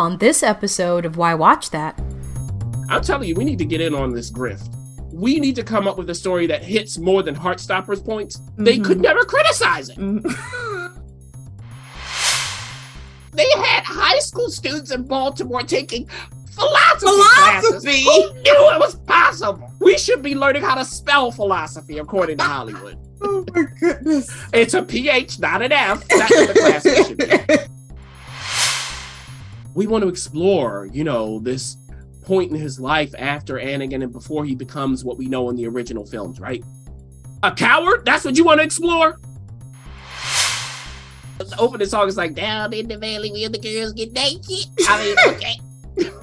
[0.00, 2.00] On this episode of Why Watch That,
[2.88, 4.74] I'm telling you, we need to get in on this grift.
[5.12, 8.40] We need to come up with a story that hits more than Heartstoppers points.
[8.56, 8.84] They Mm-hmm.
[8.84, 9.98] could never criticize it.
[13.32, 16.08] They had high school students in Baltimore taking
[16.52, 18.02] philosophy, Philosophy?
[18.02, 18.04] classes.
[18.04, 19.70] Who knew it was possible?
[19.80, 22.98] We should be learning how to spell philosophy, according to Hollywood.
[23.22, 24.28] oh my goodness.
[24.52, 26.06] It's a PH, not an F.
[26.08, 27.18] That's what the class should
[27.68, 27.79] be.
[29.80, 31.78] We want to explore, you know, this
[32.24, 35.66] point in his life after Anakin and before he becomes what we know in the
[35.66, 36.62] original films, right?
[37.42, 38.04] A coward?
[38.04, 39.18] That's what you want to explore?
[41.38, 44.66] Open the opening song is like, down in the valley where the girls get naked.
[44.86, 45.58] I mean, okay.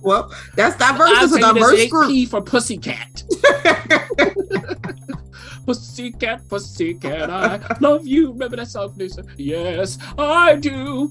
[0.00, 1.24] Well, that's diverse.
[1.24, 2.08] It's a diverse group.
[2.08, 3.24] P for pussycat.
[5.66, 8.32] pussycat, pussycat, I love you.
[8.32, 9.22] Remember that song, producer?
[9.36, 11.10] Yes, I do.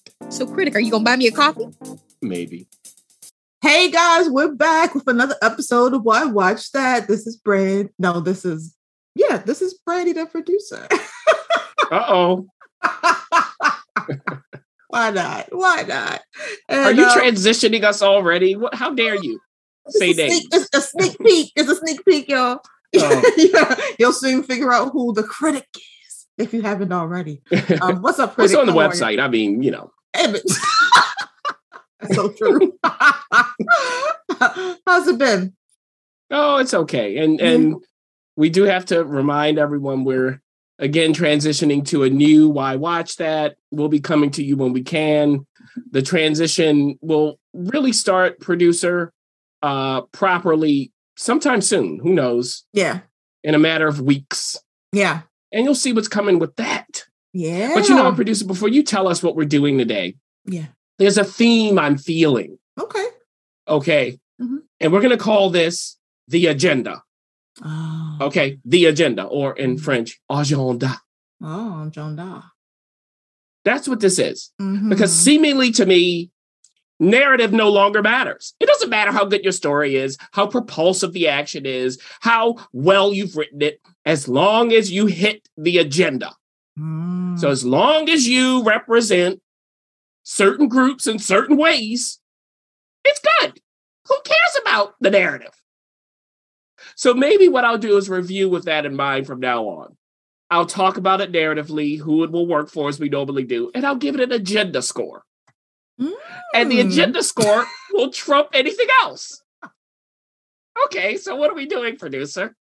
[0.29, 1.67] So, Critic, are you going to buy me a coffee?
[2.21, 2.67] Maybe.
[3.61, 7.07] Hey guys, we're back with another episode of Why Watch That.
[7.07, 7.89] This is Brand.
[7.99, 8.75] No, this is
[9.13, 10.87] yeah, this is Brandy, the producer.
[11.91, 12.47] Uh oh.
[14.87, 15.47] Why not?
[15.51, 16.21] Why not?
[16.69, 18.55] Are you uh, transitioning us already?
[18.55, 19.41] What, how dare you?
[19.89, 20.29] Say that?
[20.53, 21.51] It's a sneak peek.
[21.57, 22.61] It's a sneak peek, y'all.
[22.97, 23.33] Oh.
[23.37, 27.41] yeah, you'll soon figure out who the critic is if you haven't already.
[27.81, 28.57] Um, what's up, What's critic?
[28.59, 29.17] on the How website?
[29.21, 29.91] I mean, you know.
[30.13, 30.43] It.
[32.01, 32.73] That's so true.
[34.85, 35.53] How's it been?
[36.29, 37.17] Oh, it's okay.
[37.17, 37.75] And and
[38.35, 40.41] we do have to remind everyone we're
[40.79, 43.55] again transitioning to a new why watch that.
[43.71, 45.45] We'll be coming to you when we can.
[45.91, 49.11] The transition will really start producer
[49.61, 51.99] uh properly sometime soon.
[52.01, 52.65] Who knows?
[52.73, 53.01] Yeah,
[53.43, 54.57] In a matter of weeks.
[54.91, 57.03] yeah, And you'll see what's coming with that.
[57.33, 57.73] Yeah.
[57.73, 60.15] But you know producer, before you tell us what we're doing today,
[60.45, 60.67] yeah.
[60.97, 62.57] there's a theme I'm feeling.
[62.79, 63.05] Okay.
[63.67, 64.19] Okay.
[64.41, 64.59] Mhm.
[64.79, 65.97] And we're gonna call this
[66.27, 67.03] the agenda.
[67.63, 71.01] Oh, Okay, the agenda, or in French, agenda.
[71.43, 72.43] oh John Da.
[73.65, 74.51] That's what this is.
[74.57, 75.23] Because Mhm.
[75.23, 76.31] seemingly to me,
[76.99, 78.53] narrative no longer matters.
[78.59, 83.13] It doesn't matter how good your story is, how propulsive the action is, how well
[83.13, 86.33] you've written it, as long as you hit the agenda.
[86.81, 87.37] Mm.
[87.39, 89.41] So, as long as you represent
[90.23, 92.19] certain groups in certain ways,
[93.05, 93.59] it's good.
[94.07, 95.53] Who cares about the narrative?
[96.95, 99.97] So, maybe what I'll do is review with that in mind from now on.
[100.49, 103.85] I'll talk about it narratively, who it will work for as we normally do, and
[103.85, 105.23] I'll give it an agenda score.
[106.53, 106.87] And the Mm.
[106.87, 109.41] agenda score will trump anything else.
[110.85, 112.55] Okay, so what are we doing, producer?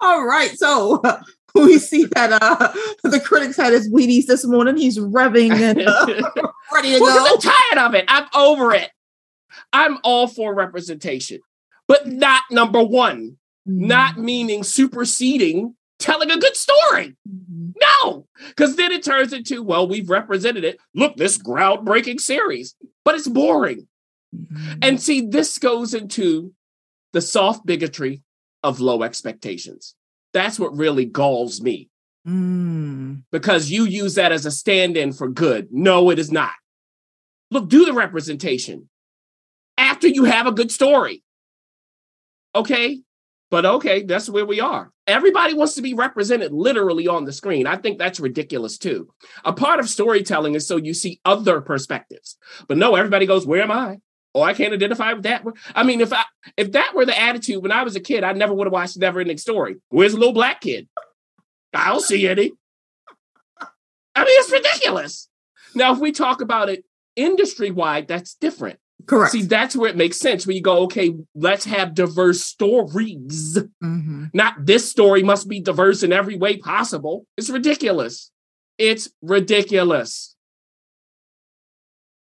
[0.00, 0.56] All right.
[0.56, 1.02] So
[1.66, 2.72] we see that uh
[3.08, 4.76] the critics had his Wheaties this morning.
[4.76, 6.06] He's revving and uh,
[6.72, 7.34] ready to Well, go.
[7.34, 8.04] I'm tired of it.
[8.08, 8.90] I'm over it.
[9.72, 11.40] I'm all for representation,
[11.88, 13.38] but not number one,
[13.68, 13.86] Mm-hmm.
[13.88, 17.16] not meaning superseding telling a good story.
[17.28, 17.72] Mhm.
[17.80, 20.78] No, because then it turns into, well, we've represented it.
[20.94, 23.88] Look, this groundbreaking series, but it's boring.
[24.32, 24.78] Mhm.
[24.82, 26.52] And see, this goes into
[27.12, 28.22] the soft bigotry
[28.62, 29.96] of low expectations.
[30.32, 31.88] That's what really galls me
[32.26, 33.22] Mm.
[33.30, 35.68] because you use that as a stand in for good.
[35.70, 36.50] No, it is not.
[37.52, 38.88] Look, do the representation
[39.78, 41.22] after you have a good story.
[42.54, 43.00] Okay.
[43.48, 44.90] But okay, that's where we are.
[45.06, 47.68] Everybody wants to be represented literally on the screen.
[47.68, 49.08] I think that's ridiculous too.
[49.44, 52.36] A part of storytelling is so you see other perspectives.
[52.66, 53.98] But no, everybody goes, Where am I?
[54.36, 55.46] Oh, I can't identify with that.
[55.74, 56.22] I mean, if I
[56.58, 58.98] if that were the attitude when I was a kid, I never would have watched
[58.98, 59.76] Never Ending Story.
[59.88, 60.88] Where's the little black kid?
[61.72, 62.52] I don't see any.
[63.58, 65.30] I mean, it's ridiculous.
[65.74, 66.84] Now, if we talk about it
[67.16, 68.78] industry wide, that's different.
[69.06, 69.32] Correct.
[69.32, 73.58] See, that's where it makes sense when you go, okay, let's have diverse stories.
[73.82, 74.30] Mhm.
[74.34, 77.26] Not this story must be diverse in every way possible.
[77.38, 78.30] It's ridiculous.
[78.76, 80.36] It's ridiculous.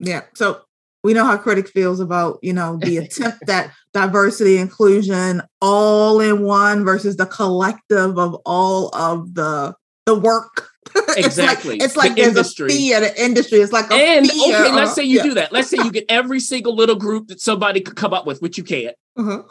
[0.00, 0.22] Yeah.
[0.34, 0.62] So
[1.02, 6.42] we know how critic feels about, you know, the attempt at diversity, inclusion, all in
[6.42, 9.74] one versus the collective of all of the
[10.06, 10.68] the work.
[11.16, 11.76] Exactly.
[11.76, 12.66] it's like, it's like there's industry.
[12.72, 13.58] a fee at an industry.
[13.60, 15.22] It's like a And okay, or- let's say you yeah.
[15.22, 15.52] do that.
[15.52, 18.58] Let's say you get every single little group that somebody could come up with, which
[18.58, 18.96] you can't.
[19.16, 19.42] Uh-huh.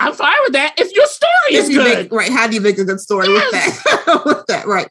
[0.00, 1.98] I'm fine with that if your story is you good.
[1.98, 2.30] make- right.
[2.30, 4.22] How do you make a good story with that?
[4.26, 4.88] with that, right.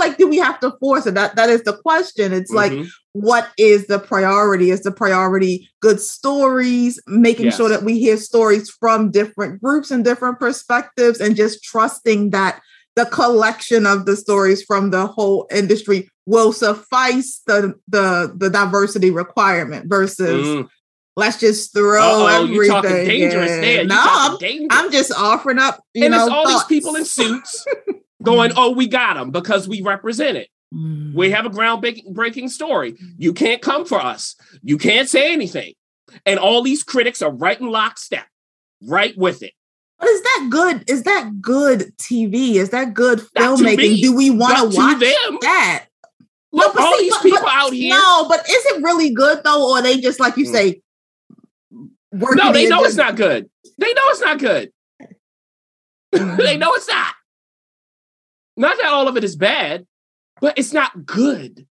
[0.00, 1.14] But then it's like, do we have to force it?
[1.14, 2.32] That that is the question.
[2.32, 2.88] It's like, Mhm.
[3.12, 4.70] what is the priority?
[4.70, 7.56] Is the priority good stories, making Yes.
[7.56, 12.60] sure that we hear stories from different groups and different perspectives, and just trusting that
[12.96, 19.10] the collection of the stories from the whole industry will suffice the the, the diversity
[19.10, 20.68] requirement versus Mm.
[21.16, 23.06] let's just throw Uh-oh, everything.
[23.06, 23.88] dangerous in.
[23.88, 24.68] No, I'm, dangerous.
[24.70, 26.66] I'm just offering up, you and know, it's all thoughts.
[26.66, 27.64] these people in suits
[28.22, 30.48] going, "Oh, we got them because we represent it.
[30.74, 31.14] Mm.
[31.14, 32.96] We have a groundbreaking breaking story.
[33.18, 34.36] You can't come for us.
[34.62, 35.74] You can't say anything."
[36.26, 38.26] And all these critics are right in lockstep,
[38.86, 39.52] right with it.
[39.98, 40.90] But is that good?
[40.90, 42.54] Is that good TV?
[42.56, 43.76] Is that good filmmaking?
[43.76, 45.86] me, Do we want to watch them, that?
[46.52, 47.90] look, but all see, these but- people but- out here.
[47.94, 50.52] No, but is it really good though, or are they just like you Mm.
[50.52, 50.82] say?
[52.12, 53.48] No, they the know it's not good.
[53.78, 54.72] They know it's not good.
[56.12, 57.14] they know it's not.
[58.60, 59.86] Not that all of it is bad,
[60.40, 61.66] but it's not good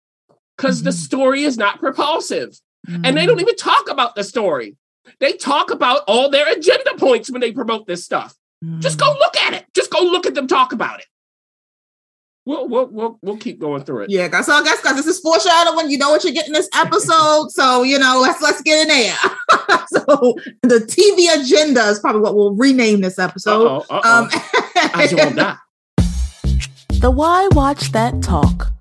[0.55, 1.05] because the Mhm.
[1.05, 2.57] story is not propulsive.
[2.87, 3.27] And they Mm.
[3.27, 4.77] don't even talk about the story.
[5.19, 8.33] They talk about all their agenda points when they promote this stuff.
[8.79, 9.65] Just go look at it.
[9.75, 11.05] Just go look at them talk about it.
[12.45, 14.09] We'll we'll we'll, we'll keep going through it.
[14.09, 14.45] Yeah, guys.
[14.45, 15.91] So I guess guys, this is foreshadowing.
[15.91, 19.17] You know what you're getting this episode, so you know let's let's get in there.
[19.89, 23.67] so the TV agenda is probably what we'll rename this episode.
[23.67, 24.23] Uh-oh, uh-oh.
[24.23, 24.29] Um,
[24.93, 25.55] I don't know.
[26.99, 28.71] The Why Watch That Talk.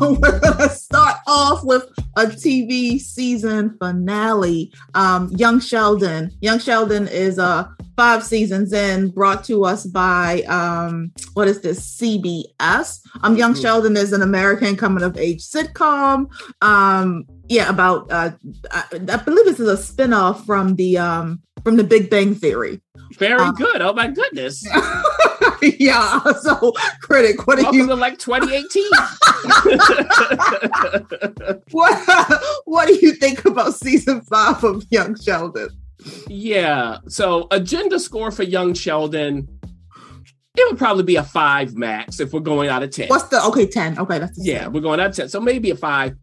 [0.00, 1.84] We're gonna start off with
[2.16, 4.72] a TV season finale.
[4.94, 6.30] Um, Young Sheldon.
[6.40, 7.66] Young Sheldon is uh
[7.96, 13.00] five seasons in, brought to us by um what is this CBS?
[13.22, 13.62] Um, Young Mhm.
[13.62, 16.26] Sheldon is an American coming of age sitcom.
[16.62, 18.30] Um, yeah, about uh,
[18.70, 22.80] I, I believe this is a spinoff from the um from the Big Bang Theory.
[23.18, 23.80] Very Uh, good.
[23.82, 24.64] Oh my goodness.
[25.62, 26.20] yeah.
[26.42, 26.72] So,
[27.02, 28.84] critic, what do Welcome you to like 2018.
[31.72, 35.68] what what do you think about season five of Young Sheldon?
[36.28, 36.98] yeah.
[37.08, 39.48] So agenda score for young Sheldon.
[40.56, 43.08] It would probably be a five max if we're going out of 10.
[43.08, 43.98] What's the okay ten?
[43.98, 44.72] Okay, that's the Yeah, same.
[44.72, 45.28] we're going out of 10.
[45.28, 46.14] So maybe a five.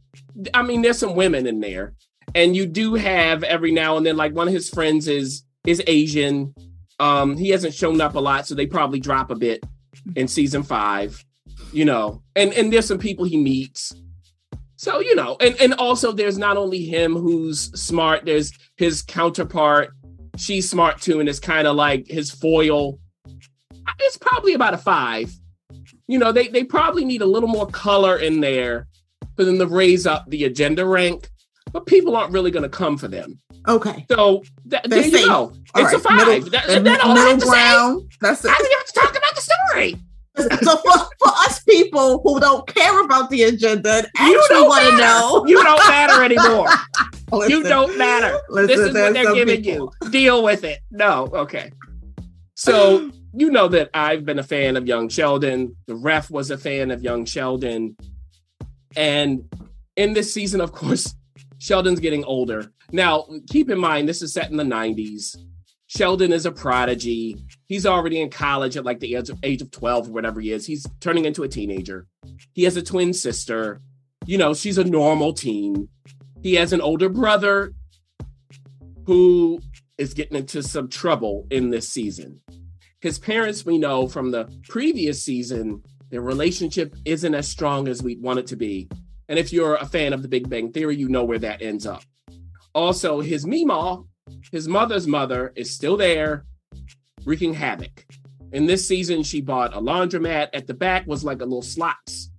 [0.53, 1.93] I mean, there's some women in there.
[2.35, 5.81] And you do have every now and then, like one of his friends is is
[5.87, 6.53] Asian.
[6.99, 9.63] Um, he hasn't shown up a lot, so they probably drop a bit
[10.15, 11.23] in season five,
[11.73, 12.21] you know.
[12.35, 13.93] And and there's some people he meets.
[14.75, 19.91] So, you know, and, and also there's not only him who's smart, there's his counterpart.
[20.37, 22.97] She's smart too, and it's kind of like his foil.
[23.99, 25.31] It's probably about a five
[26.11, 28.89] you know, they they probably need a little more color in there
[29.37, 31.29] for them to raise up the agenda rank,
[31.71, 33.39] but people aren't really going to come for them.
[33.67, 34.05] Okay.
[34.09, 35.53] So th- there you go.
[35.75, 36.27] All it's a five.
[36.27, 37.49] middle- that, and that all middle have to say.
[37.51, 38.11] ground.
[38.21, 39.95] That's I don't even have to talk about the story.
[40.63, 44.69] So for, for us people who don't care about the agenda and You actually don't
[44.69, 46.67] want to know, You don't matter anymore.
[47.49, 48.39] you don't matter.
[48.49, 50.09] listen, this is what they're giving people- you.
[50.09, 50.79] Deal with it.
[50.89, 51.71] No, okay.
[52.55, 55.75] So you know that I've been a fan of Young Sheldon.
[55.87, 57.97] The ref was a fan of Young Sheldon.
[58.95, 59.43] And
[59.97, 61.13] in this season, of course,
[61.61, 62.73] Sheldon's getting older.
[62.91, 65.37] Now, keep in mind, this is set in the 90s.
[65.85, 67.37] Sheldon is a prodigy.
[67.67, 70.51] He's already in college at like the age of, age of 12 or whatever he
[70.51, 70.65] is.
[70.65, 72.07] He's turning into a teenager.
[72.53, 73.79] He has a twin sister.
[74.25, 75.87] You know, she's a normal teen.
[76.41, 77.73] He has an older brother
[79.05, 79.61] who
[79.99, 82.41] is getting into some trouble in this season.
[83.01, 88.21] His parents, we know from the previous season, their relationship isn't as strong as we'd
[88.21, 88.89] want it to be.
[89.31, 91.87] And if you're a fan of the Big Bang Theory, you know where that ends
[91.87, 92.03] up.
[92.75, 94.05] Also, his Meemaw
[94.51, 96.45] his mother's mother is still there,
[97.25, 98.05] wreaking havoc.
[98.51, 100.49] In this season, she bought a laundromat.
[100.53, 102.29] At the back was like a little slots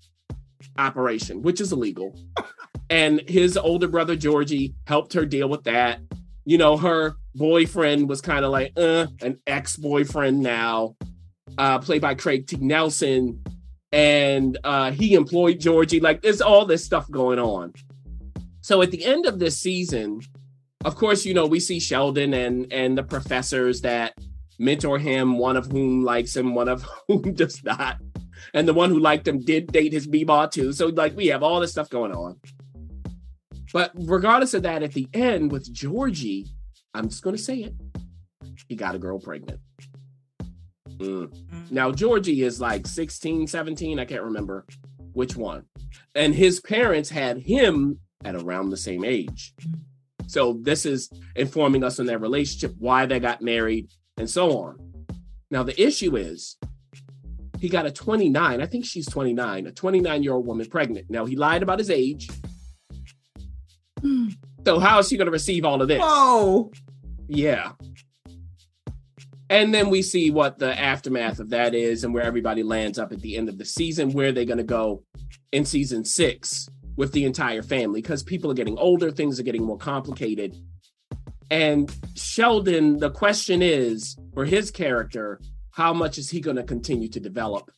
[0.78, 2.18] operation, which is illegal.
[2.90, 6.00] and his older brother Georgie helped her deal with that.
[6.44, 10.96] You know, her boyfriend was kind of like uh, an ex-boyfriend now,
[11.56, 12.56] uh, played by Craig T.
[12.56, 13.42] Nelson,
[13.92, 16.00] and uh, he employed Georgie.
[16.00, 17.72] Like, there's all this stuff going on.
[18.62, 20.20] So at the end of this season,
[20.84, 24.14] of course, you know we see Sheldon and and the professors that
[24.58, 27.98] mentor him, one of whom likes him, one of whom does not.
[28.54, 30.72] And the one who liked him did date his b-ball too.
[30.72, 32.38] So like we have all this stuff going on.
[33.72, 36.46] But regardless of that, at the end with Georgie,
[36.94, 37.74] I'm just gonna say it.
[38.68, 39.60] He got a girl pregnant.
[41.02, 41.70] Mm.
[41.70, 44.66] Now Georgie is like 16, 17, I can't remember
[45.12, 45.64] which one.
[46.14, 49.54] And his parents had him at around the same age.
[50.26, 54.78] So this is informing us on their relationship, why they got married, and so on.
[55.50, 56.56] Now, the issue is
[57.60, 61.10] he got a 29, I think she's 29, a 29 year old woman pregnant.
[61.10, 62.30] Now, he lied about his age.
[64.64, 66.00] So, how is she going to receive all of this?
[66.02, 66.70] Oh,
[67.28, 67.72] Yeah.
[69.52, 73.12] And then we see what the aftermath of that is and where everybody lands up
[73.12, 75.02] at the end of the season, where they're going to go
[75.52, 79.62] in season six with the entire family because people are getting older, things are getting
[79.62, 80.56] more complicated.
[81.50, 85.38] And Sheldon, the question is for his character,
[85.72, 87.70] how much is he going to continue to develop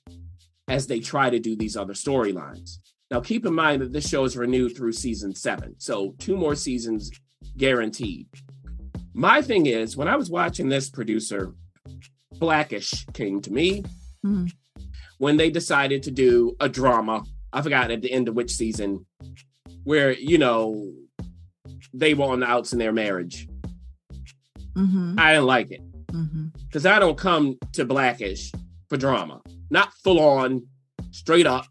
[0.69, 2.79] as they try to do these other storylines?
[3.11, 6.55] Now, keep in mind that this show is renewed through season seven, so two more
[6.55, 7.11] seasons
[7.57, 8.29] guaranteed.
[9.13, 11.53] My thing is, when I was watching this producer,
[12.39, 13.85] Blackish came to me
[14.25, 14.51] Mhm.
[15.19, 17.25] when they decided to do a drama.
[17.53, 19.07] I forgot at the end of which season,
[19.85, 20.93] where, you know,
[21.93, 23.49] they were on the outs in their marriage.
[24.75, 25.15] Mm-hmm.
[25.19, 26.47] I didn't like it Mm-hmm.
[26.67, 28.51] because I don't come to Blackish
[28.89, 30.67] for drama, not full on,
[31.13, 31.67] straight up,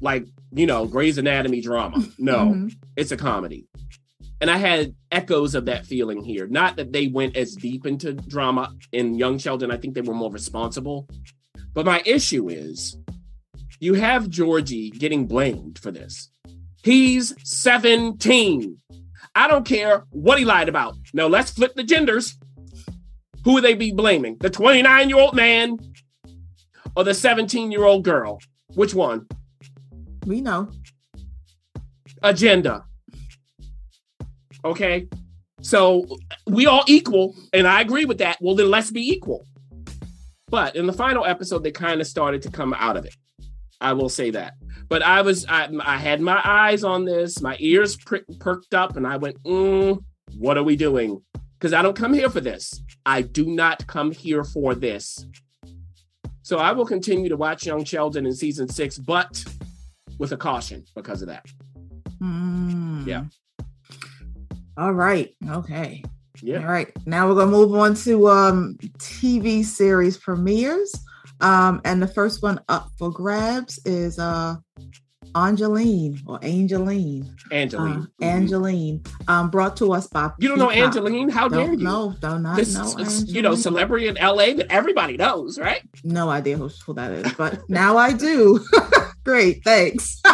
[0.00, 2.04] like you know Grey's Anatomy drama.
[2.18, 2.72] No, Mhm.
[2.96, 3.66] it's a comedy,
[4.44, 6.46] and I had echoes of that feeling here.
[6.46, 9.70] Not that they went as deep into drama in Young Sheldon.
[9.70, 11.08] I think they were more responsible,
[11.72, 12.94] but my issue is
[13.80, 16.30] you have Georgie getting blamed for this.
[16.82, 18.76] He's 17.
[19.34, 20.94] I don't care what he lied about.
[21.14, 22.36] Now let's flip the genders.
[23.44, 24.36] Who would they be blaming?
[24.40, 25.78] The 29 year old man
[26.94, 28.40] or the 17 year old girl?
[28.74, 29.26] Which one?
[30.26, 30.68] We know.
[32.22, 32.84] Agenda.
[34.64, 35.08] Okay.
[35.60, 36.06] So
[36.46, 38.38] we all equal, and I agree with that.
[38.40, 39.46] Well, then let's be equal.
[40.48, 43.14] But in the final episode, they kind of started to come out of it.
[43.80, 44.54] I will say that.
[44.88, 48.96] But I was, I, I had my eyes on this, my ears prick, perked up,
[48.96, 50.02] and I went, mm,
[50.36, 51.22] what are we doing?
[51.58, 52.82] Because I don't come here for this.
[53.06, 55.26] I do not come here for this.
[56.42, 59.42] So I will continue to watch Young Sheldon in season six, but
[60.18, 61.46] with a caution because of that.
[62.20, 63.06] Mm.
[63.06, 63.24] Yeah.
[64.76, 65.34] All right.
[65.48, 66.02] Okay.
[66.42, 66.58] Yeah.
[66.60, 66.90] All right.
[67.06, 70.92] Now we're gonna move on to um TV series premieres.
[71.40, 74.56] Um, and the first one up for grabs is uh
[75.36, 77.34] Angeline or Angeline.
[77.50, 78.02] Angeline.
[78.22, 79.02] Uh, Angeline.
[79.26, 80.70] Um, brought to us by You don't know.
[80.70, 81.28] Angeline?
[81.28, 81.84] How dare Don't you?
[81.84, 82.96] know, do not This know.
[83.26, 85.82] you know, celebrity in LA that everybody knows, right?
[86.04, 88.64] no idea who, who that is, but now I do.
[89.24, 90.20] Great, thanks.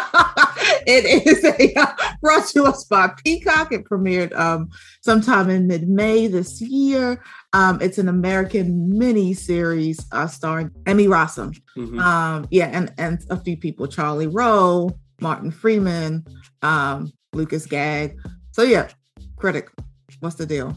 [0.86, 3.72] it is a uh, brought to us by Peacock.
[3.72, 4.68] It premiered um,
[5.00, 7.22] sometime in mid-May this year.
[7.52, 11.56] Um, it's an American mini series uh, starring Emmy Rossum.
[11.76, 12.00] Mhm.
[12.00, 16.24] Um, yeah, and and a few people: Charlie Rowe, Martin Freeman,
[16.62, 18.12] um, Lucas Gage.
[18.50, 18.88] So yeah,
[19.36, 19.70] critic.
[20.18, 20.76] What's the deal?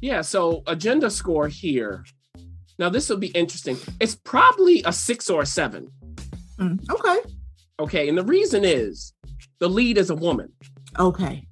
[0.00, 2.04] Yeah, so agenda score here.
[2.78, 3.76] Now, this will be interesting.
[3.98, 5.90] It's probably a six or a seven.
[6.58, 7.18] Mm, okay,
[7.80, 8.08] Okay.
[8.08, 9.12] And the reason is
[9.60, 10.52] the lead is a woman,
[10.98, 11.46] okay.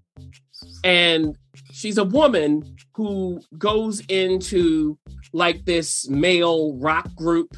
[0.85, 1.37] and
[1.73, 4.99] she's a woman who goes into
[5.33, 7.55] like this male rock group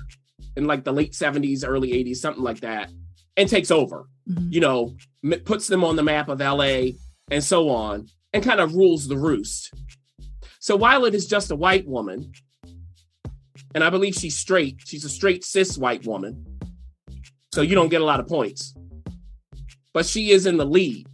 [0.56, 2.90] in like the late 70s, early 80s, something like that,
[3.36, 4.06] and takes over.
[4.28, 4.52] Mhm.
[4.52, 6.90] you know, m- puts them on the map of LA
[7.30, 9.72] and so on, and kind of rules the roost.
[10.60, 12.32] So while it is just a white woman,
[13.74, 16.44] and I believe she's straight, she's a straight cis white woman,
[17.52, 17.90] so you don't mm-hmm.
[17.90, 18.74] get a lot of points.
[19.92, 21.06] But she is in the lead.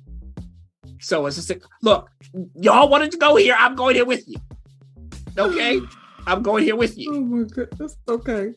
[1.00, 2.11] So it's just a, look,
[2.55, 4.37] y'all wanted to go here, I'm going here with you.
[5.38, 5.81] Okay?
[6.26, 7.14] I'm going here with you.
[7.14, 7.97] Oh my goodness.
[8.09, 8.53] Okay.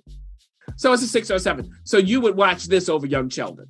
[0.77, 1.69] So it's a six or seven.
[1.83, 3.67] So you would watch this over Young Sheldon.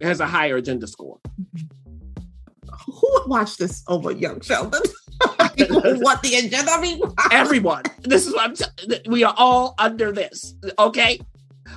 [0.00, 1.18] It has a higher agenda score.
[1.40, 1.66] Mm-hmm.
[2.86, 4.82] Who would watch this over Young Sheldon?
[5.20, 6.70] what the agenda.
[6.70, 7.82] I mean, Everyone.
[8.00, 10.54] This is what I'm t- we are all under this.
[10.78, 11.20] Okay.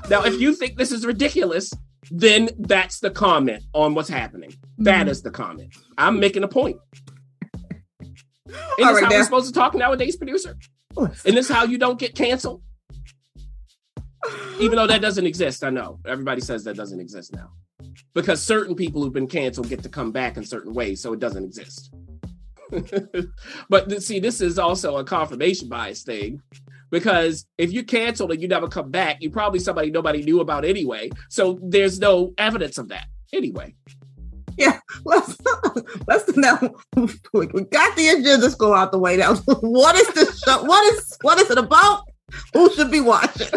[0.10, 1.72] Now, if you think this is ridiculous,
[2.12, 4.52] then that's the comment on what's happening.
[4.78, 5.10] That Mhm.
[5.10, 5.74] is the comment.
[5.98, 6.78] I'm making a point.
[7.54, 7.62] All
[8.78, 10.58] this right, how now- we're supposed to talk nowadays, producer?
[10.98, 12.62] Isn't this how you don't get canceled?
[14.60, 16.00] Even though that doesn't exist, I know.
[16.06, 17.52] Everybody says that doesn't exist now.
[18.14, 21.20] Because certain people who've been canceled get to come back in certain ways, so it
[21.20, 21.94] doesn't exist.
[23.70, 26.42] but see, this is also a confirmation bias thing.
[26.90, 30.66] Because if you're canceled and you never come back, you're probably somebody nobody knew about
[30.66, 31.10] anyway.
[31.30, 33.76] So there's no evidence of that anyway.
[34.58, 35.38] Yeah, let's
[36.08, 36.60] let's now
[37.34, 39.36] we got the agenda score out the way now.
[39.36, 40.64] what is this show?
[40.64, 42.04] What is what is it about?
[42.54, 43.48] Who should be watching?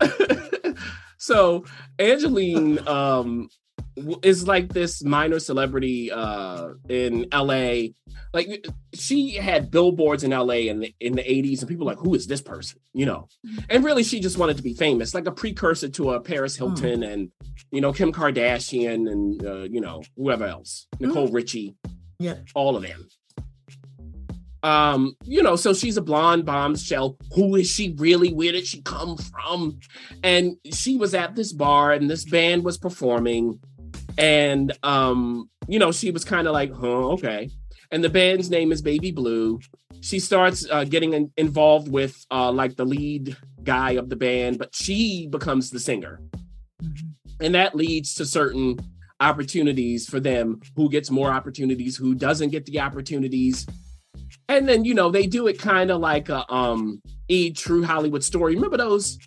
[1.18, 1.64] so
[1.98, 3.48] Angeline um
[4.22, 7.88] is like this minor celebrity uh in LA.
[8.32, 11.98] Like she had billboards in LA in the in the 80s and people were like
[11.98, 12.80] who is this person?
[12.92, 13.28] You know.
[13.68, 17.02] And really she just wanted to be famous, like a precursor to a Paris Hilton
[17.02, 17.30] and
[17.70, 20.86] you know Kim Kardashian and uh, you know whoever else.
[20.98, 21.76] Nicole Richie.
[22.18, 22.36] Yeah.
[22.54, 23.08] All of them.
[24.62, 27.16] Um, you know, so she's a blonde bombshell.
[27.34, 28.32] Who is she really?
[28.32, 29.78] Where did she come from?
[30.22, 33.58] and she was at this bar and this band was performing
[34.18, 37.50] and um you know she was kind of like huh okay.
[37.92, 39.58] And the band's name is baby blue.
[40.00, 44.58] She starts uh, getting in- involved with uh like the lead guy of the band
[44.58, 46.20] but she becomes the singer.
[47.40, 48.78] And that leads to certain
[49.20, 50.60] opportunities for them.
[50.76, 51.96] Who gets more opportunities?
[51.96, 53.66] Who doesn't get the opportunities?
[54.48, 58.24] And then you know they do it kind of like a um a true hollywood
[58.24, 58.54] story.
[58.54, 59.18] Remember those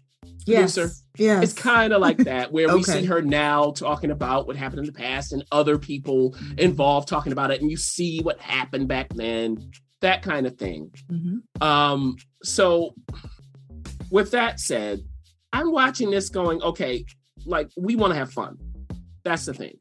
[0.46, 0.96] Yes, Producer.
[1.18, 1.44] Yes.
[1.44, 4.86] it's kind of like that, where we see her now talking about what happened in
[4.86, 9.10] the past and other people involved talking about it, and you see what happened back
[9.14, 10.92] then, that kind of thing.
[11.12, 11.42] Mhm.
[11.62, 12.96] Um, so
[14.12, 15.02] with that said,
[15.52, 17.06] I'm watching this going, okay,
[17.46, 18.58] like we want to have fun.
[19.24, 19.78] That's the thing.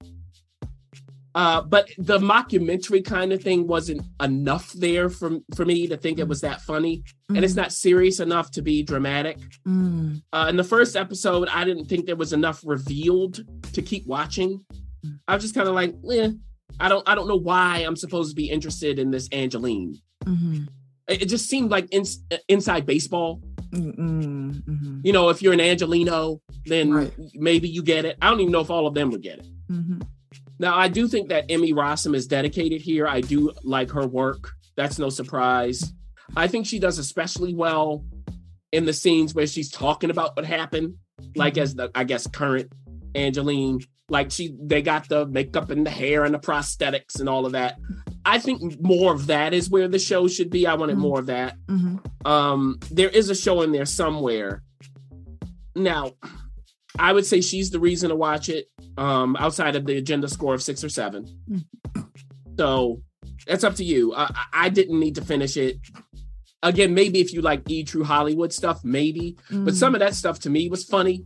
[1.35, 6.19] Uh, but the mockumentary kind of thing wasn't enough there for, for me to think
[6.19, 7.03] it was that funny.
[7.31, 9.39] And it's not serious enough to be dramatic.
[9.67, 13.41] Mm, Uh, in the first episode, I didn't think there was enough revealed
[13.73, 14.65] to keep watching.
[15.27, 16.33] I was just kind of like, eh,
[16.79, 19.97] I don't, I don't know why I'm supposed to be interested in this Angeline.
[20.27, 20.69] mhm,
[21.09, 23.41] It, it just seemed like ins inside baseball.
[23.71, 27.13] mm, mm, mhm, You know, if you're an Angelino, then Right.
[27.35, 28.17] maybe you get it.
[28.21, 29.47] I don't even know if all of them would get it.
[30.63, 33.05] Now, I do think that Emmy Rossum is dedicated here.
[33.09, 34.53] I do like her work.
[34.77, 35.93] That's no surprise.
[36.37, 38.05] I think she does especially well
[38.71, 40.95] in the scenes where she's talking about what happened,
[41.35, 42.73] like as the I guess current
[43.17, 43.81] Angeline.
[44.09, 47.53] Like she, they got the makeup and the hair and the prosthetics and all of
[47.53, 47.77] that.
[48.25, 50.65] I think more of that is where the show should be.
[50.67, 51.01] I wanted Mhm.
[51.01, 51.57] more of that.
[51.67, 51.99] Mhm.
[52.25, 54.63] Um, there is a show in there somewhere.
[55.75, 56.13] Now,
[56.99, 58.67] I would say she's the reason to watch it.
[58.99, 61.27] Um, outside of the agenda score of six or seven.
[62.59, 63.03] So
[63.47, 64.15] that's up to you.
[64.15, 65.79] I, I- didn't need to finish it.
[66.63, 69.37] Again, maybe if you like E True Hollywood stuff, maybe.
[69.51, 69.75] But Mm.
[69.75, 71.25] some of that stuff to me was funny.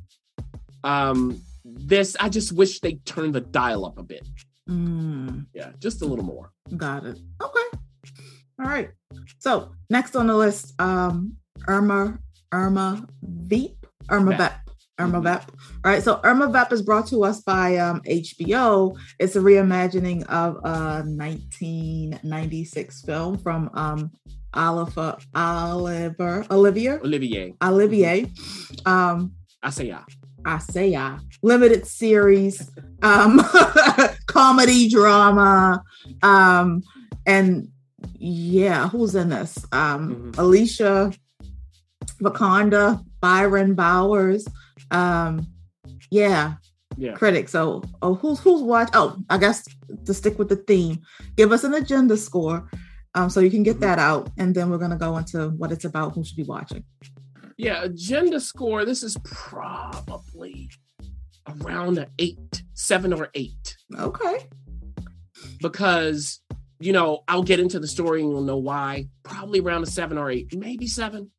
[0.84, 4.26] Um, this I just wish they turned the dial up a bit.
[4.68, 6.52] Mm, Yeah, just a little more.
[6.76, 7.18] got it.
[7.42, 7.78] Okay.
[8.58, 8.90] All right.
[9.38, 11.34] So next on the list, um,
[11.68, 12.18] Irma,
[12.52, 14.65] Irma Veep, Irma Vep.
[14.98, 15.24] Irma Mhm.
[15.24, 15.52] Vep.
[15.84, 16.02] All right.
[16.02, 18.96] So Irma Vep is brought to us by um, HBO.
[19.18, 24.10] It's a reimagining of a 1996 film from um,
[24.54, 28.30] Oliver, Oliver, Olivier, Olivier, Olivier.
[28.86, 29.32] Um,
[29.64, 30.04] Assayas.
[30.44, 32.70] I say yeah, limited series,
[33.02, 33.40] um,
[34.26, 35.82] comedy drama,
[36.22, 36.82] um,
[37.26, 37.68] and
[38.16, 39.58] yeah, who's in this?
[39.72, 40.38] Um, Mhm.
[40.38, 41.12] Alicia
[42.22, 44.46] Vikander, Byron Bowers,
[44.90, 45.46] um,
[46.10, 46.54] yeah,
[46.98, 47.12] Yeah.
[47.12, 47.52] Critics.
[47.52, 48.88] So, oh, who's who's watch?
[48.94, 49.66] Oh, I guess
[50.06, 51.00] to stick with the theme,
[51.36, 52.70] give us an agenda score,
[53.14, 53.80] um, so you can get Mhm.
[53.80, 56.84] that out, and then we're gonna go into what it's about, who should be watching.
[57.58, 58.84] Yeah, agenda score.
[58.86, 60.70] This is probably
[61.62, 63.76] around an eight, seven or eight.
[63.98, 64.48] Okay.
[65.60, 66.40] because
[66.80, 69.08] you know I'll get into the story and you'll know why.
[69.22, 71.30] Probably around a seven or eight, maybe seven,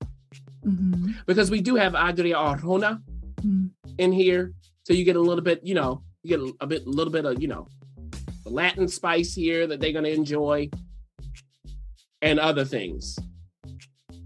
[0.65, 1.15] Mhm.
[1.25, 3.01] because we do have Adria Arjona
[3.41, 3.71] Mhm.
[3.97, 6.85] in here, so you get a little bit, you know, you get a, a bit,
[6.85, 7.67] a little bit of, you know,
[8.43, 10.69] the Latin spice here that they're gonna enjoy,
[12.21, 13.17] and other things.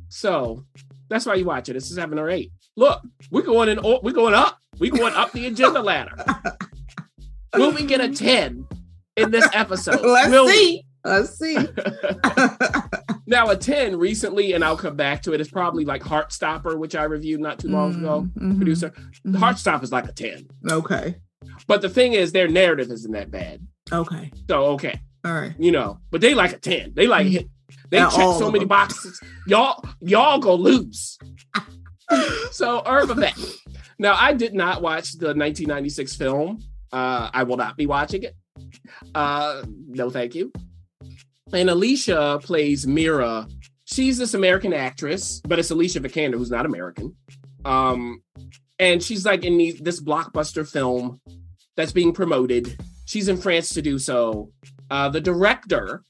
[0.09, 0.65] So
[1.09, 1.75] that's why you watch it.
[1.75, 2.51] It's a seven or eight.
[2.77, 3.79] Look, we're going in.
[4.01, 4.57] We're going up.
[4.79, 6.15] We're going up the agenda ladder.
[7.55, 8.65] Will we get a ten
[9.17, 10.01] in this episode?
[10.01, 10.51] Let's Will we?
[10.51, 10.85] see.
[11.03, 11.57] Let's see.
[13.27, 15.35] Now a 10 recently, and I'll come back to it.
[15.35, 18.27] it, is probably like Heartstopper, which I reviewed not too long ago.
[18.37, 18.91] Mhm, Producer.
[19.25, 19.37] mhm.
[19.37, 20.47] Heartstopper is like a 10.
[20.69, 21.15] Okay.
[21.67, 23.65] But the thing is, their narrative isn't that bad.
[23.91, 24.31] Okay.
[24.49, 25.53] So okay, All right.
[25.59, 26.93] you know, but they like a 10.
[26.95, 27.49] They like hit
[27.89, 28.67] they Yeah, check so many them.
[28.69, 29.19] boxes.
[29.47, 31.17] Y'all, y'all go lose.
[32.51, 33.33] so Irma Vep.
[33.99, 36.59] Now I did not watch the 1996 film.
[36.91, 38.35] Uh, I will not be watching it.
[39.15, 40.51] Uh, no, thank you.
[41.53, 43.47] And Alicia plays Mira.
[43.85, 47.15] She's this American actress, but it's Alicia Vikander who's not American.
[47.65, 48.23] Um,
[48.79, 51.19] and she's like in the, this blockbuster film
[51.75, 52.79] that's being promoted.
[53.05, 54.51] She's in France to do so.
[54.89, 56.03] Uh, the director,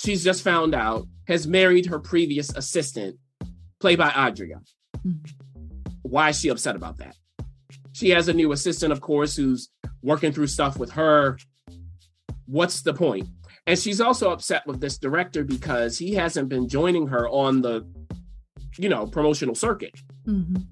[0.00, 3.16] she's just found out, has married her previous assistant,
[3.80, 4.60] played by Adria.
[5.06, 5.18] Mhm.
[6.02, 7.16] Why is she upset about that?
[7.92, 9.68] She has a new assistant, of course, who's
[10.02, 11.36] working through stuff with her.
[12.46, 13.28] What's the point?
[13.68, 17.86] And she's also upset with this director because he hasn't been joining her on the,
[18.78, 19.94] you know, promotional circuit.
[20.26, 20.66] Mhm.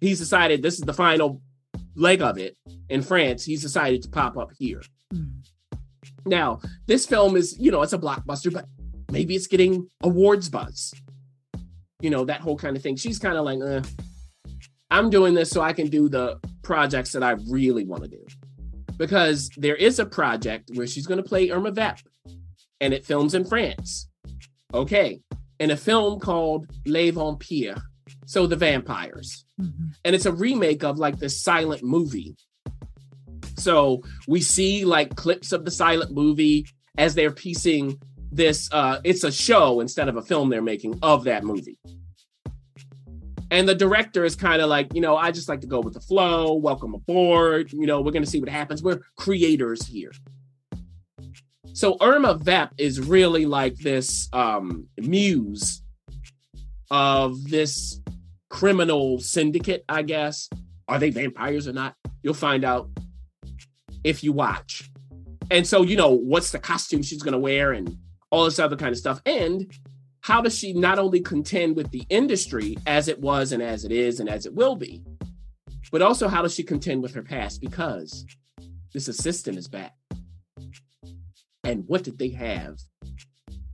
[0.00, 1.40] He's decided this is the final
[1.94, 2.56] leg of it
[2.88, 3.44] in France.
[3.44, 4.82] He's decided to pop up here.
[5.14, 5.44] Mhm.
[6.26, 8.66] Now, this film is, you know, it's a blockbuster, but
[9.12, 10.92] maybe it's getting awards buzz.
[12.00, 12.96] You know, that whole kind of thing.
[12.96, 13.82] She's kind of like, uh,
[14.90, 18.26] I'm doing this so I can do the projects that I really want to do.
[18.96, 22.00] Because there is a project where she's going to play Irma Vep
[22.82, 24.08] and it films in France.
[24.74, 25.20] Okay.
[25.58, 27.80] In a film called Les Vampires.
[28.26, 29.94] So the vampires Mhm.
[30.04, 32.34] and it's a remake of like this silent movie.
[33.56, 36.66] So we see like clips of the silent movie
[36.98, 38.68] as they're piecing this.
[38.72, 41.78] Uh, it's a show instead of a film they're making of that movie.
[43.50, 45.92] And the director is kind of like, you know, I just like to go with
[45.94, 46.54] the flow.
[46.54, 47.70] Welcome aboard.
[47.72, 48.82] You know, we're going to see what happens.
[48.82, 50.12] We're creators here.
[51.74, 55.82] So Irma Vep is really like this um, muse
[56.90, 58.00] of this
[58.50, 60.48] criminal syndicate, I guess.
[60.88, 61.94] Are they vampires or not?
[62.22, 62.90] You'll find out
[64.04, 64.90] if you watch.
[65.50, 67.96] And so, you know, what's the costume she's going to wear and
[68.32, 69.20] all this other kind of stuff.
[69.26, 69.70] And
[70.22, 73.92] how does she not only contend with the industry as it was and as it
[73.92, 75.04] is and as it will be,
[75.92, 77.60] but also how does she contend with her past?
[77.60, 78.24] Because
[78.94, 79.94] this assistant is back.
[81.72, 82.80] And what did they have?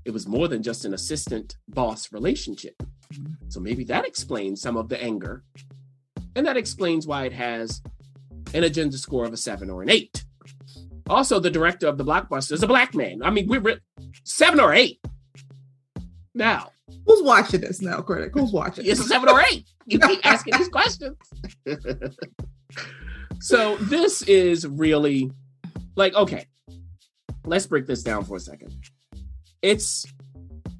[0.04, 2.80] It was more than just an assistant boss relationship.
[3.12, 3.48] Mm-hmm.
[3.48, 5.42] So maybe that explains some of the anger.
[6.36, 7.82] And that explains why it has
[8.54, 10.24] an agenda score of a seven or an eight.
[11.10, 13.20] Also, the director of the blockbuster is a black man.
[13.24, 13.80] I mean, we're re-
[14.22, 15.00] seven or eight.
[16.36, 16.70] Now,
[17.04, 18.30] Who's watching this now, critic?
[18.32, 18.86] Who's watching?
[18.86, 19.66] it's a seven or eight.
[19.86, 21.16] You keep asking these questions.
[23.40, 25.32] so this is really
[25.96, 26.44] like okay.
[27.48, 28.74] Let's break this down for a second.
[29.62, 30.04] It's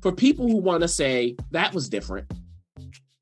[0.03, 2.31] for people who want to say that was different,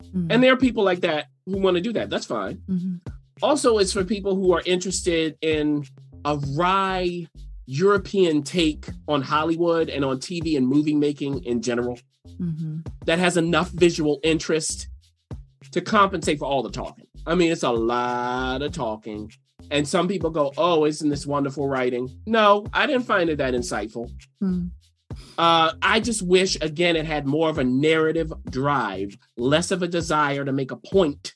[0.03, 0.27] Mhm.
[0.31, 2.11] and there are people like that who want to do that.
[2.11, 2.57] That's fine.
[2.69, 3.01] Mhm.
[3.43, 5.85] Also, it's for people who are interested in
[6.25, 7.27] a wry
[7.67, 11.99] European take on Hollywood and on TV and movie making in general
[12.41, 12.87] Mhm.
[13.07, 14.89] that has enough visual interest
[15.73, 17.07] to compensate for all the talking.
[17.27, 19.33] I mean, it's a lot of talking.
[19.71, 22.21] And some people go, Oh, isn't this wonderful writing?
[22.27, 24.11] No, I didn't find it that insightful.
[24.43, 24.71] Mhm.
[25.39, 29.89] Uh, I just wish, again, it had more of a narrative drive, less of a
[29.89, 31.35] desire to make a point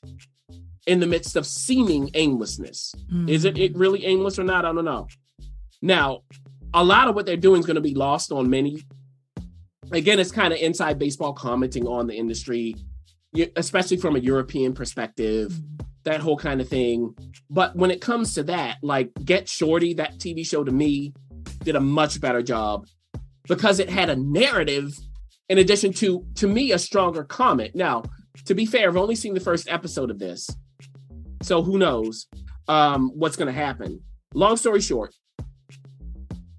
[0.85, 2.93] in the midst of seeming aimlessness.
[3.27, 4.65] Is it, it really aimless or not?
[4.65, 5.07] I don't know.
[5.81, 6.21] Now,
[6.73, 8.83] a lot of what they're doing is going to be lost on many.
[9.91, 12.75] Again, it's kind of inside baseball commenting on the industry,
[13.55, 15.59] especially from a European perspective,
[16.03, 17.15] that whole kind of thing.
[17.49, 21.13] But when it comes to that, like Get Shorty, that TV show to me
[21.63, 22.87] did a much better job
[23.47, 24.93] because it had a narrative
[25.49, 27.75] in addition to, to me, a stronger comment.
[27.75, 28.03] Now,
[28.45, 30.49] to be fair, I've only seen the first episode of this.
[31.41, 32.27] So who knows
[32.69, 33.99] um, what's going to happen.
[34.33, 35.13] Long story short,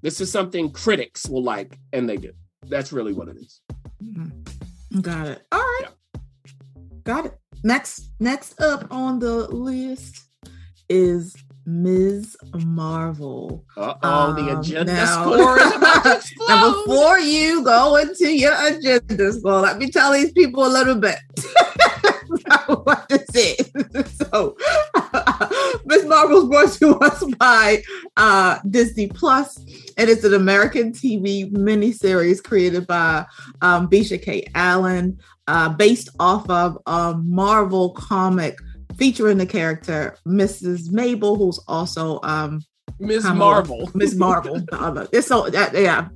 [0.02, 2.32] this is something critics will like, and they do.
[2.66, 3.62] That's really what it is.
[4.04, 5.00] Mm-hmm.
[5.00, 5.42] Got it.
[5.50, 5.86] All right.
[7.04, 7.38] Got it.
[7.64, 10.24] Next, next up on the list
[10.88, 12.36] is Ms.
[12.64, 13.64] Marvel.
[13.76, 18.32] Uh oh, the Um, agenda now- score is about to Now, before you go into
[18.36, 21.18] your agenda score, let me tell these people a little bit
[22.66, 23.70] what this is.
[24.16, 24.56] So,
[25.86, 26.04] Ms.
[26.06, 27.82] Marvel's brought to us by
[28.16, 29.58] uh, Disney Plus.
[29.96, 33.24] It is an American TV miniseries created by
[33.60, 34.44] um, Bisha K.
[34.56, 35.12] Ali,
[35.48, 38.56] uh, based off of a Marvel comic
[38.96, 40.90] featuring the character Mrs.
[40.90, 42.62] Mabel, who's also um.
[42.98, 43.34] Kamala.
[43.34, 43.90] Marvel.
[43.94, 44.64] Miss Marvel.
[45.12, 46.08] It's so that yeah.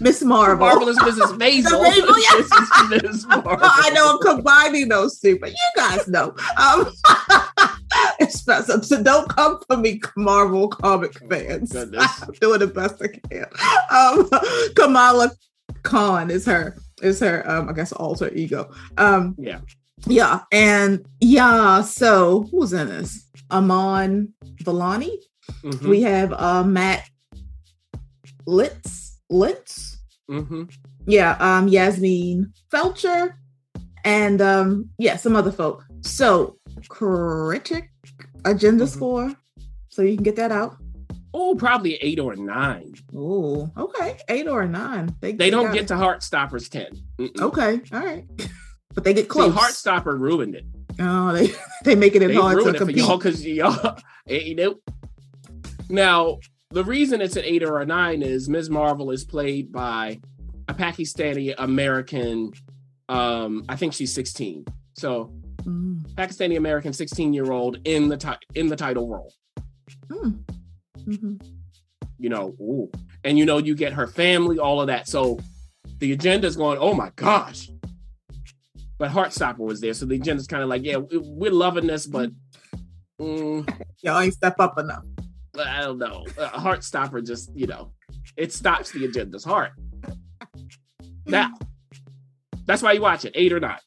[0.00, 0.66] Miss Marvel.
[0.66, 1.38] Marvelous Mrs.
[1.38, 1.84] Maisel.
[1.84, 3.08] Maisel, yeah.
[3.08, 3.26] Ms.
[3.26, 3.58] Marvel.
[3.62, 6.34] I know I'm combining those two, but you guys know.
[6.56, 6.90] Um,
[8.18, 8.82] it's special.
[8.82, 11.72] So don't come for me, Marvel comic fans.
[11.72, 12.22] goodness.
[12.22, 13.46] I'm doing the best I can.
[13.90, 14.28] Um,
[14.74, 15.30] Kamala
[15.82, 18.70] Khan is her is her um, I guess alter ego.
[18.98, 19.60] Um, Yeah.
[20.06, 21.82] yeah, and yeah.
[21.82, 23.26] So who's in this?
[23.50, 24.32] Iman
[24.64, 25.16] Vellani.
[25.62, 27.04] Mhm, We have uh, Matt
[28.46, 29.18] Lintz.
[29.30, 29.98] Litz.
[30.30, 30.70] mhm.
[31.06, 33.36] Yeah, um, Yasmeen Fletcher,
[34.04, 35.84] and um, yeah, some other folk.
[36.02, 36.56] So
[36.88, 37.90] critic
[38.44, 38.88] agenda Mhm.
[38.88, 39.34] score,
[39.88, 40.76] so you can get that out.
[41.36, 42.94] Oh, probably eight or nine.
[43.14, 45.14] Oh, okay, eight or nine.
[45.20, 45.88] They they don't get it.
[45.88, 46.86] to Heartstoppers 10.
[47.18, 47.40] Mm-mm.
[47.40, 48.24] Okay, all right,
[48.94, 49.52] but they get See, close.
[49.52, 50.64] Heartstopper ruined it.
[51.00, 51.50] oh, they
[51.84, 52.98] they making it They hard to ruined it for compete.
[53.04, 54.76] y'all because y'all, eh, you know.
[55.88, 56.38] Now,
[56.70, 58.70] the reason it's an eight or a nine is Ms.
[58.70, 60.20] Marvel is played by
[60.68, 62.52] a Pakistani American.
[63.08, 64.64] Um, I think she's 16.
[64.94, 65.32] So
[65.64, 69.32] Mm, Pakistani American 16 year old in the ti- in the title role.
[70.08, 70.38] mm,
[71.06, 71.40] mhm.
[72.18, 72.90] You know, ooh.
[73.24, 75.08] and you know you get her family, all of that.
[75.08, 75.38] So
[75.98, 77.68] the agenda's going, oh my gosh.
[78.98, 82.06] But Heartstopper was there, so the agenda's kind of like, yeah, we- we're loving this,
[82.06, 82.30] but
[83.20, 83.68] mm,
[84.02, 85.02] Y'all ain't step up enough.
[85.58, 86.24] I don't know.
[86.38, 87.92] A Heartstopper just, you know,
[88.36, 89.72] it stops the agenda's heart.
[91.26, 91.52] Now,
[92.66, 93.78] that's why you watch it, eight or nine.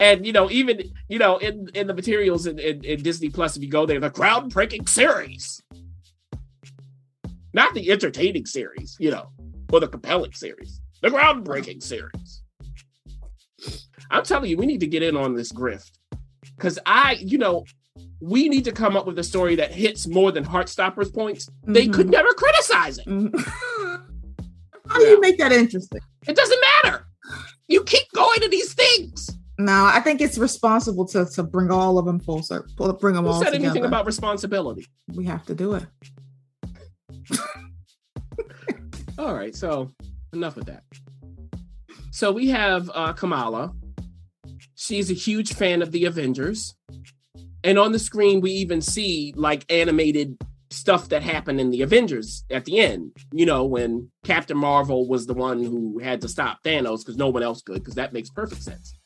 [0.00, 3.56] And you know, even you know, in in the materials in, in, in Disney Plus,
[3.56, 5.62] if you go there, the groundbreaking series,
[7.56, 9.30] not the entertaining series, you know,
[9.72, 12.42] or the compelling series, the groundbreaking series.
[14.10, 15.90] I'm telling you, we need to get in on this grift
[16.56, 17.64] because I, you know,
[18.20, 21.48] we need to come up with a story that hits more than Heartstoppers points.
[21.66, 21.94] They Mhm.
[21.94, 23.06] could never criticize it.
[23.06, 23.32] Mhm.
[24.88, 26.00] How do you make that interesting?
[26.28, 27.06] It doesn't matter.
[27.66, 29.30] You keep going to these things.
[29.58, 33.24] No, I think it's responsible to to bring all of them full circle, bring them
[33.24, 33.64] Who all said together.
[33.70, 34.86] anything about responsibility?
[35.14, 35.84] we have to do it.
[39.18, 39.92] All right, so
[40.32, 40.82] enough with that.
[42.10, 43.72] So we have uh, Kamala.
[44.74, 46.74] She's a huge fan of the Avengers.
[47.64, 50.36] And on the screen, we even see like animated
[50.70, 53.12] stuff that happened in the Avengers at the end.
[53.32, 57.28] You know, when Captain Marvel was the one who had to stop Thanos because no
[57.28, 58.98] one else could, because that makes perfect sense.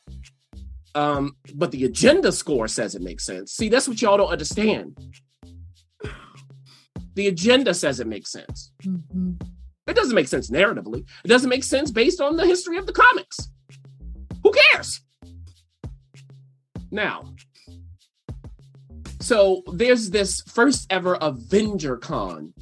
[0.94, 3.52] Um, but the agenda score says it makes sense.
[3.52, 4.96] See, that's what y'all don't understand.
[7.14, 8.72] The agenda says it makes sense.
[8.82, 9.40] Mhm.
[9.90, 11.04] It doesn't make sense narratively.
[11.24, 13.36] It doesn't make sense based on the history of the comics.
[14.42, 15.00] Who cares?
[16.90, 17.34] Now,
[19.20, 22.52] so there's this first ever Avenger Con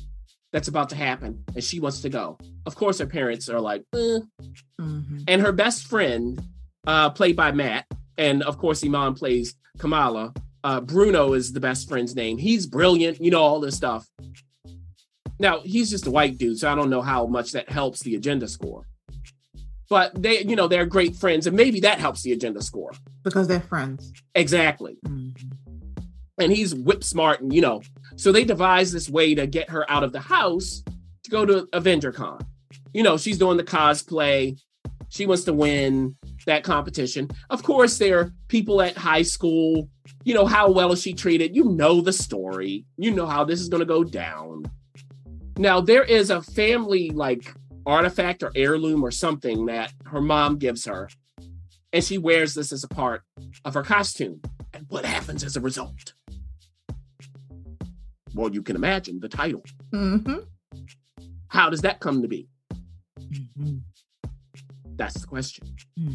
[0.52, 2.38] that's about to happen, and she wants to go.
[2.66, 4.18] Of course, her parents are like, eh.
[4.80, 5.24] Mhm.
[5.28, 6.40] and her best friend,
[6.86, 7.86] uh, played by Matt,
[8.16, 10.32] and of course, Iman plays Kamala.
[10.64, 12.38] Uh, Bruno is the best friend's name.
[12.38, 14.06] He's brilliant, you know, all this stuff.
[15.38, 18.14] Now, he's just a white dude, so I don't know how much that helps the
[18.16, 18.86] agenda score.
[19.88, 22.92] But they, you know, they're great friends, and maybe that helps the agenda score.
[23.24, 24.12] because they're friends.
[24.34, 24.96] Exactly.
[25.06, 25.34] Mhm.
[26.38, 27.82] And he's whip smart, and you know,
[28.16, 30.82] so they devise this way to get her out of the house
[31.24, 32.38] to go to Avenger Con.
[32.94, 34.58] You know, she's doing the cosplay.
[35.10, 37.28] She wants to win that competition.
[37.50, 39.88] Of course, there are people at high school.
[40.24, 41.54] You know, how well is she treated?
[41.56, 42.84] You know the story.
[42.96, 44.64] You know how this is going to go down.
[45.58, 47.52] Now, there is a family like
[47.84, 51.08] artifact or heirloom or something that her mom gives her.
[51.92, 53.22] And she wears this as a part
[53.64, 54.40] of her costume.
[54.72, 56.14] And what happens as a result?
[58.34, 59.64] Well, you can imagine the title.
[59.92, 60.46] Mhm.
[61.48, 62.48] How does that come to be?
[63.20, 63.82] Mhm.
[64.96, 65.74] That's the question.
[65.98, 66.12] Hmm.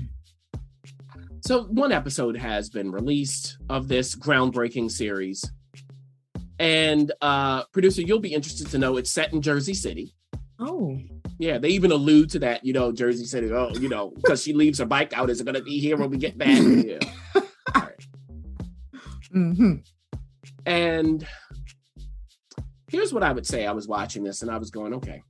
[1.45, 5.43] So, one episode has been released of this groundbreaking series.
[6.59, 10.13] And uh producer, you'll be interested to know it's set in Jersey City.
[10.59, 10.97] Oh,
[11.39, 13.51] Yeah, they even allude to that, you know, Jersey City.
[13.51, 15.29] Oh, you know, because she leaves her bike out.
[15.29, 16.57] Is it going to be here when we get back?
[16.61, 16.99] Yeah.
[17.75, 18.05] All right.
[19.31, 19.73] hmm
[20.65, 21.27] And
[22.87, 23.65] here's what I would say.
[23.65, 25.23] I was watching this and I was going, okay.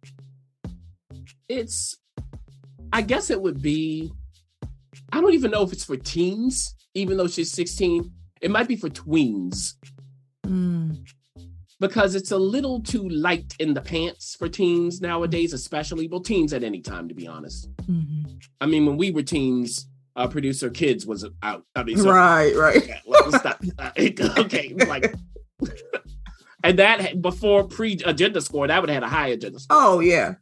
[1.47, 1.95] It's,
[2.91, 4.11] I guess it would be,
[5.11, 8.11] I don't even know if it's for teens, even though she's 16.
[8.41, 9.75] It might be for tweens
[10.45, 10.97] mm.
[11.79, 16.53] because it's a little too light in the pants for teens nowadays, especially, well, teens
[16.53, 17.69] at any time, to be honest.
[17.85, 18.41] Mhm.
[18.61, 21.65] I mean, when we were teens, uh, producer kids was out.
[21.75, 22.87] I mean, so right, right.
[22.87, 23.63] Yeah, let's stop.
[23.97, 25.13] Okay, like,
[26.63, 29.77] and that before pre agenda score, that would have had a high agenda score.
[29.79, 30.35] Oh yeah.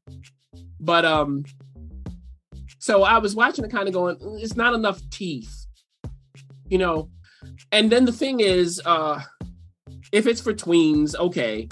[0.79, 1.45] But um,
[2.79, 5.67] so I was watching it, kind of going, "Mm, it's not enough teeth,
[6.67, 7.09] you know.
[7.71, 9.21] And then the thing is, uh,
[10.11, 11.67] if it's for tweens, okay.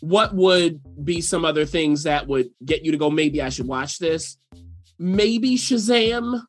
[0.00, 3.10] What would be some other things that would get you to go?
[3.10, 4.36] Maybe I should watch this.
[4.98, 6.42] Maybe Shazam.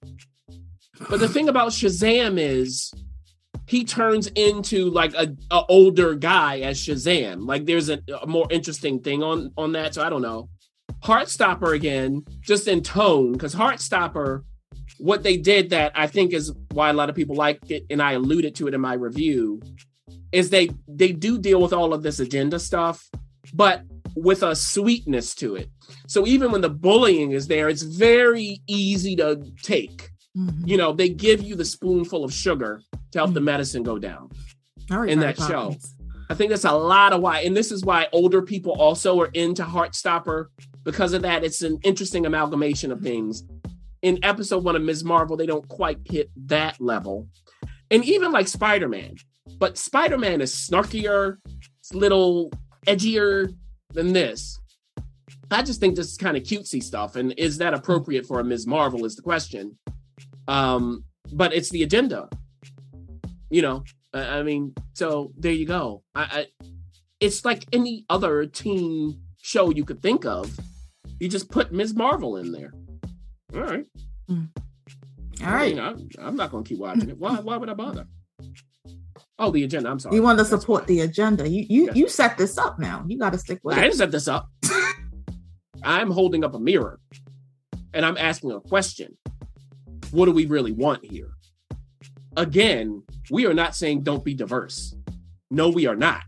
[1.10, 2.94] But the thing about Shazam is
[3.68, 7.46] he turns into like a, a older guy as Shazam.
[7.46, 9.94] Like there's a, a more interesting thing on on that.
[9.94, 10.50] So I don't know.
[11.04, 14.44] Heartstopper again, just in tone, because Heartstopper,
[14.98, 18.02] what they did that I think is why a lot of people liked it, and
[18.02, 19.62] I alluded to it in my review,
[20.32, 23.10] is they they do deal with all of this agenda stuff,
[23.54, 23.84] but
[24.16, 25.70] with a sweetness to it.
[26.08, 30.10] So even when the bullying is there, it's very easy to take.
[30.36, 30.68] Mhm.
[30.68, 34.30] You know, they give you the spoonful of sugar to help the medicine go down.
[34.90, 35.76] In that show.
[36.30, 39.30] I think that's a lot of why, and this is why older people also are
[39.34, 40.48] into Heartstopper
[40.84, 41.44] because of that.
[41.44, 43.44] It's an interesting amalgamation of things.
[44.02, 45.04] In episode one of Ms.
[45.04, 47.28] Marvel, they don't quite hit that level,
[47.90, 49.16] and even like Spider Man,
[49.60, 51.38] but Spider Man is snarkier,
[51.80, 52.52] it's a little
[52.86, 53.54] edgier
[53.94, 54.60] than this.
[55.50, 58.44] I just think this is kind of cutesy stuff, and is that appropriate for a
[58.44, 58.68] Ms.
[58.68, 59.06] Marvel?
[59.06, 59.78] Is the question.
[60.48, 62.30] Um, but it's the agenda,
[63.50, 63.84] you know.
[64.14, 66.04] I I mean, so there you go.
[66.16, 66.46] I, I
[67.20, 70.58] it's like any other teen show you could think of.
[71.20, 71.96] You just put Ms.
[71.96, 72.74] Marvel in there.
[73.56, 73.86] All right.
[74.30, 74.38] All
[75.42, 75.80] I right.
[75.80, 77.18] I'm, I'm not going to keep watching it.
[77.18, 77.36] Why?
[77.40, 78.08] Why would I bother?
[79.40, 79.90] Oh, the agenda.
[79.90, 80.16] I'm sorry.
[80.16, 81.48] You want to support the agenda.
[81.48, 83.04] You you you set this up now.
[83.08, 83.84] You got to stick with I it.
[83.84, 84.50] didn't set this up.
[85.84, 87.00] I'm holding up a mirror,
[87.94, 89.16] and I'm asking a question.
[90.12, 91.32] What do we really want here?
[92.36, 94.96] Again, we are not saying don't be diverse.
[95.52, 96.24] No, we are not.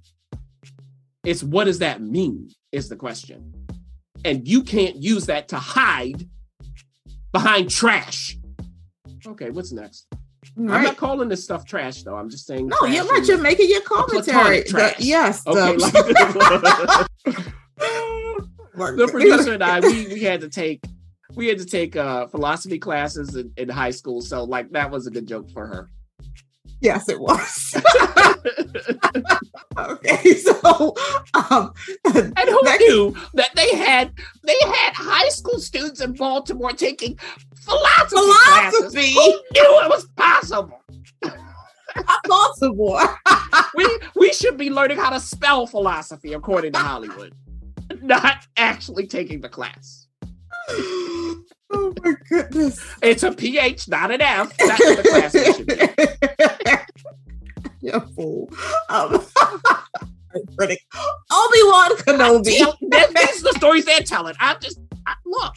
[1.23, 3.53] It's what does that mean is the question.
[4.25, 6.27] And you can't use that to hide
[7.31, 8.37] behind trash.
[9.25, 10.07] Okay, what's next?
[10.57, 12.15] I'm not calling this stuff trash though.
[12.15, 13.25] I'm just saying No, you're right.
[13.25, 14.61] You're making your commentary.
[14.61, 15.45] The- yes.
[15.45, 15.75] Okay,
[17.25, 20.83] the- the producer and I, we we had to take
[21.35, 25.07] we had to take uh philosophy classes in, in high school, so like that was
[25.07, 25.89] a good joke for her.
[26.81, 27.75] yes, it was.
[29.77, 30.95] okay, so
[31.33, 31.73] um,
[32.05, 34.11] And who next- knew that they had
[34.43, 37.19] they had high school students in Baltimore taking
[37.69, 38.79] philosophy, classes?
[38.79, 39.21] philosophy, Who
[39.53, 40.81] knew it was possible?
[42.25, 43.01] Baltimore.
[43.75, 47.33] We we should be learning how to spell philosophy according to Hollywood,
[48.01, 50.07] not actually taking the class.
[50.69, 52.79] oh my goodness.
[53.01, 54.55] It's a PH, not an F.
[54.57, 55.75] That's what the class should be.
[57.87, 58.49] You're a fool.
[58.89, 59.25] Um,
[60.57, 60.79] critic.
[61.31, 62.57] Obi-Wan Kenobi.
[62.57, 64.35] Tell- that- These are the stories they're telling.
[64.39, 65.53] I'm just I, look,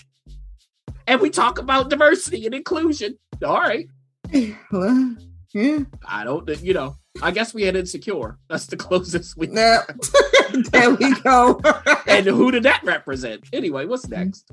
[1.12, 3.18] and we talk about diversity and inclusion.
[3.44, 3.86] All right,
[4.72, 5.16] Well,
[5.52, 5.80] yeah.
[6.08, 6.96] I don't, you know.
[7.20, 8.38] I guess we had insecure.
[8.48, 9.48] That's the closest we.
[9.48, 9.80] Nah.
[10.72, 11.60] there we go.
[12.06, 13.44] And who did that represent?
[13.52, 14.50] Anyway, what's next?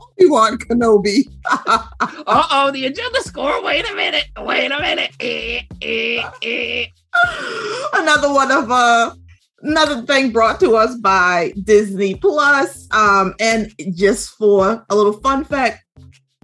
[0.00, 1.24] Obi-Wan Kenobi.
[1.46, 1.86] Uh
[2.26, 3.62] oh, the agenda score.
[3.62, 4.26] Wait a minute.
[4.38, 5.10] Wait a minute.
[5.20, 6.86] Eh, eh, eh.
[7.94, 9.14] another one of uh
[9.62, 12.86] another thing brought to us by Disney Plus.
[12.92, 15.84] Um, and just for a little fun fact,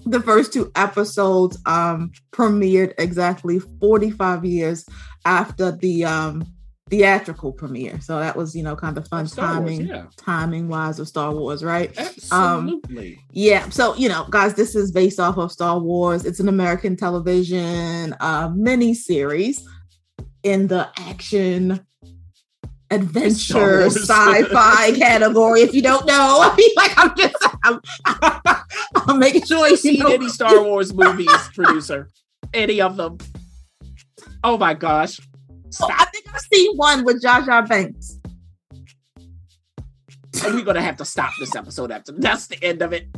[0.07, 4.87] the first two episodes um premiered exactly 45 years
[5.25, 6.45] after the um
[6.89, 8.01] theatrical premiere.
[8.01, 11.07] So that was, you know, kind of fun Star Wars, timing, yeah, timing wise of
[11.07, 11.97] Star Wars, right?
[11.97, 13.17] absolutely.
[13.31, 13.69] Yeah.
[13.69, 16.25] So, you know, guys, this is based off of Star Wars.
[16.25, 19.65] It's an American television uh mini series
[20.43, 21.87] in the action
[22.91, 25.61] adventure sci-fi category.
[25.63, 27.81] If you don't know, I mean, like I'm just I'm,
[29.07, 30.13] I'm making sure you seen know.
[30.13, 32.09] any Star Wars movies, producer?
[32.53, 33.19] Any of them?
[34.43, 35.21] Oh my gosh.
[35.81, 38.19] Oh, I think I've seen one with Jar Banks.
[40.45, 43.09] And we're gonna have to stop this episode after that's the end of it.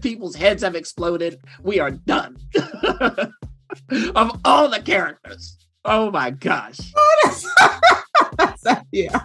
[0.00, 1.40] People's heads have exploded.
[1.62, 2.36] We are done.
[4.14, 5.56] of all the characters.
[5.84, 6.78] Oh my gosh.
[8.92, 9.20] yeah.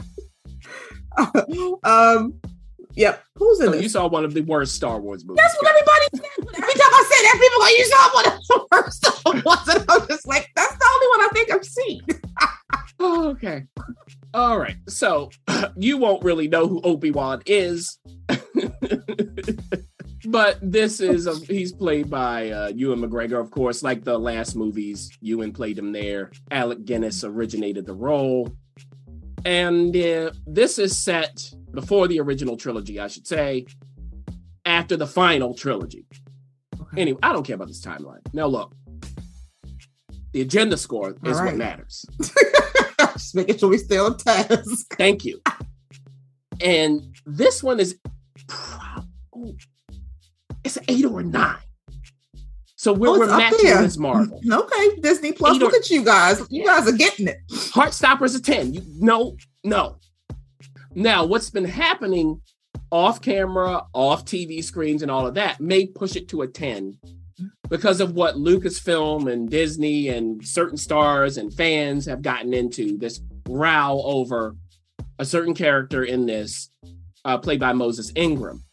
[1.84, 2.34] um.
[2.98, 3.24] Yep.
[3.36, 3.82] Who's in So this?
[3.84, 5.44] you saw one of the worst Star Wars movies.
[5.44, 6.24] That's what everybody said.
[6.56, 9.68] Every time I say that, people go, "You saw one of the worst Star Wars,"
[9.76, 12.02] and I'm just like, "That's the only one I think I've seen."
[12.98, 13.66] Oh, okay.
[14.34, 14.78] All right.
[14.88, 15.30] So
[15.76, 18.00] you won't really know who Obi-Wan is.
[20.28, 24.56] but this is a, he's played by uh, Ewan McGregor, of course, like the last
[24.56, 25.12] movies.
[25.22, 26.32] Ewan played him there.
[26.52, 28.50] Alec Guinness originated the role.
[29.46, 33.66] And uh, this is set before the original trilogy, I should say.
[34.66, 36.06] after the final trilogy.
[36.82, 37.02] Okay.
[37.02, 38.22] Anyway, I don't care about this timeline.
[38.34, 38.74] Now look,
[40.34, 42.06] the agenda score is All what matters.
[43.00, 44.94] Just making sure we stay on task.
[44.98, 45.42] Thank you.
[46.62, 47.98] And this one is
[49.36, 49.56] ooh,
[50.64, 51.58] it's an eight or a nine.
[52.86, 53.82] So we're, Oh, we're matching there.
[53.82, 54.40] this Marvel.
[54.48, 55.56] Okay, Disney Plus.
[55.56, 56.38] Eight or- Look at you guys.
[56.52, 56.66] You Yeah.
[56.66, 57.40] guys are getting it.
[57.50, 58.76] Heartstopper's a 10.
[58.76, 59.96] You no, no.
[60.94, 62.42] Now, what's been happening
[62.92, 67.00] off camera, off TV screens, and all of that may push it to a 10
[67.70, 73.20] because of what Lucasfilm and Disney and certain stars and fans have gotten into this
[73.50, 74.56] row over
[75.18, 76.70] a certain character in this,
[77.26, 78.64] uh, played by Moses Ingram.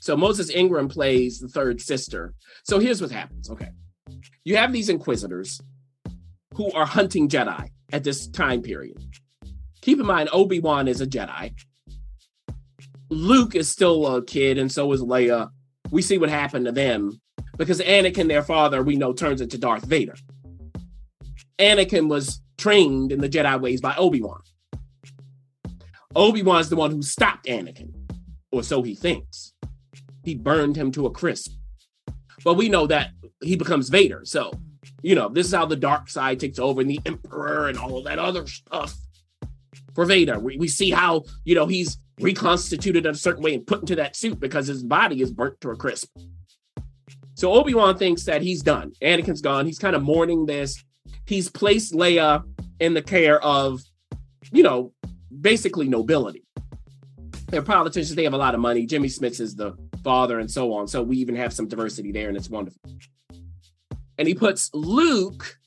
[0.00, 2.34] So Moses Ingram plays the third sister.
[2.64, 3.50] So here's what happens.
[3.50, 3.68] Okay.
[4.44, 5.60] You have these inquisitors
[6.54, 8.96] who are hunting Jedi at this time period.
[9.82, 11.52] Keep in mind, Obi Wan is a Jedi.
[13.10, 15.50] Luke is still a kid, and so is Leia.
[15.90, 17.20] We see what happened to them
[17.56, 20.14] because Anakin, their father, we know turns into Darth Vader.
[21.58, 24.40] Anakin was trained in the Jedi ways by Obi Wan.
[26.14, 27.92] Obi Wan's the one who stopped Anakin,
[28.50, 29.52] or so he thinks.
[30.24, 31.52] He burned him to a crisp.
[32.44, 33.10] But we know that
[33.42, 34.22] he becomes Vader.
[34.24, 34.52] So,
[35.02, 37.98] you know, this is how the dark side takes over and the Emperor and all
[37.98, 38.96] of that other stuff
[39.94, 40.38] for Vader.
[40.38, 43.96] We, we see how, you know, he's reconstituted in a certain way and put into
[43.96, 46.10] that suit because his body is burnt to a crisp.
[47.34, 48.92] So Obi Wan thinks that he's done.
[49.02, 49.64] Anakin's gone.
[49.64, 50.82] He's kind of mourning this.
[51.26, 52.44] He's placed Leia
[52.80, 53.80] in the care of,
[54.52, 54.92] you know,
[55.40, 56.44] basically nobility.
[57.48, 58.14] They're politicians.
[58.14, 58.84] They have a lot of money.
[58.84, 60.88] Jimmy Smits is the father and so on.
[60.88, 62.80] So we even have some diversity there and it's wonderful.
[64.18, 65.58] And he puts Luke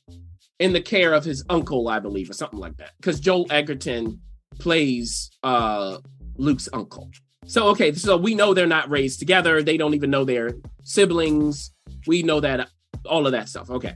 [0.60, 2.92] in the care of his uncle, I believe, or something like that.
[2.98, 4.22] Because Joel Edgerton
[4.60, 5.98] plays uh,
[6.38, 7.10] Luke's uncle.
[7.46, 9.62] So, okay, so we know they're not raised together.
[9.62, 10.54] They don't even know they're
[10.84, 11.74] siblings.
[12.08, 12.70] We know that,
[13.06, 13.70] all of that stuff.
[13.70, 13.96] Okay.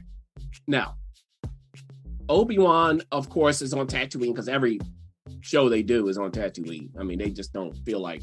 [0.66, 0.96] Now,
[2.28, 4.80] Obi Wan, of course, is on Tatooine because every
[5.40, 6.90] show they do is on Tatooine.
[6.98, 8.22] I mean, they just don't feel like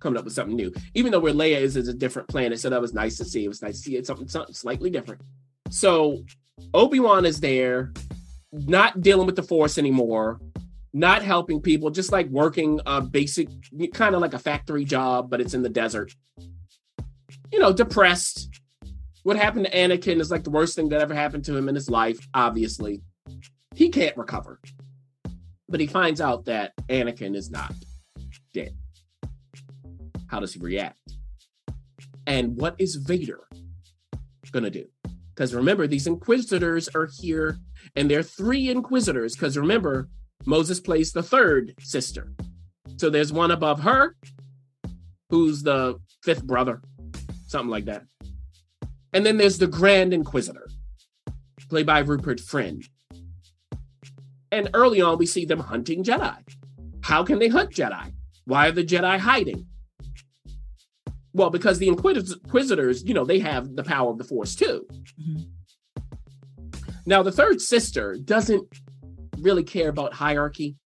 [0.00, 0.72] coming up with something new.
[0.94, 3.44] Even though where Leia is is a different planet, so that was nice to see.
[3.44, 5.20] It was nice to see it something, something slightly different.
[5.70, 6.22] So
[6.72, 7.92] Obi Wan is there,
[8.52, 10.40] not dealing with the Force anymore,
[10.92, 13.48] not helping people, just like working a basic,
[13.92, 16.14] kind of like a factory job, but it's in the desert.
[17.52, 18.60] You know, depressed.
[19.24, 21.74] What happened to Anakin is like the worst thing that ever happened to him in
[21.74, 23.02] his life, obviously.
[23.74, 24.60] He can't recover.
[25.68, 27.72] But he finds out that Anakin is not
[28.52, 28.76] dead.
[30.34, 30.98] How does he react?
[32.26, 33.46] And what is Vader
[34.50, 34.86] gonna do?
[35.32, 37.58] Because remember, these Inquisitors are here,
[37.94, 39.34] and there are three Inquisitors.
[39.34, 40.08] Because remember,
[40.44, 42.32] Moses plays the third sister.
[42.96, 44.16] So there's one above her,
[45.30, 46.82] who's the fifth brother,
[47.46, 48.02] something like that.
[49.12, 50.66] And then there's the Grand Inquisitor,
[51.70, 52.82] played by Rupert Friend.
[54.50, 56.38] And early on, we see them hunting Jedi.
[57.02, 58.12] How can they hunt Jedi?
[58.46, 59.68] Why are the Jedi hiding?
[61.34, 64.86] Well, because the Inquis- Inquisitors, you know, they have the power of the Force too.
[65.20, 65.46] Mhm.
[67.06, 68.66] Now, the third sister doesn't
[69.38, 70.76] really care about hierarchy.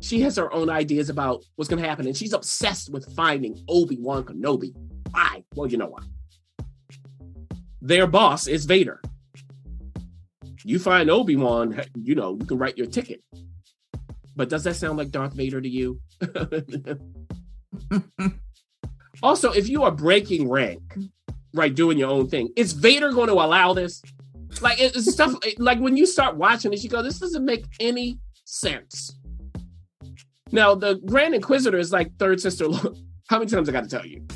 [0.00, 3.64] She has her own ideas about what's going to happen, and she's obsessed with finding
[3.68, 4.74] Obi Wan Kenobi.
[5.10, 5.42] Why?
[5.54, 6.02] Well, you know why.
[7.80, 9.00] Their boss is Vader.
[10.64, 13.22] You find Obi Wan, you know, you can write your ticket.
[14.36, 16.00] But does that sound like Darth Vader to you?
[19.22, 20.82] also, if you are breaking rank,
[21.54, 24.02] right, doing your own thing, is Vader going to allow this?
[24.60, 28.18] Like it's stuff like when you start watching this, you go, this doesn't make any
[28.44, 29.16] sense.
[30.50, 32.66] Now, the Grand Inquisitor is like third sister.
[33.28, 34.26] How many times I got to tell you?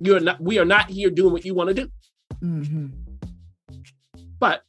[0.00, 0.40] You are not.
[0.40, 1.90] We are not here doing what you want to do.
[2.42, 2.92] Mhm.
[4.38, 4.62] But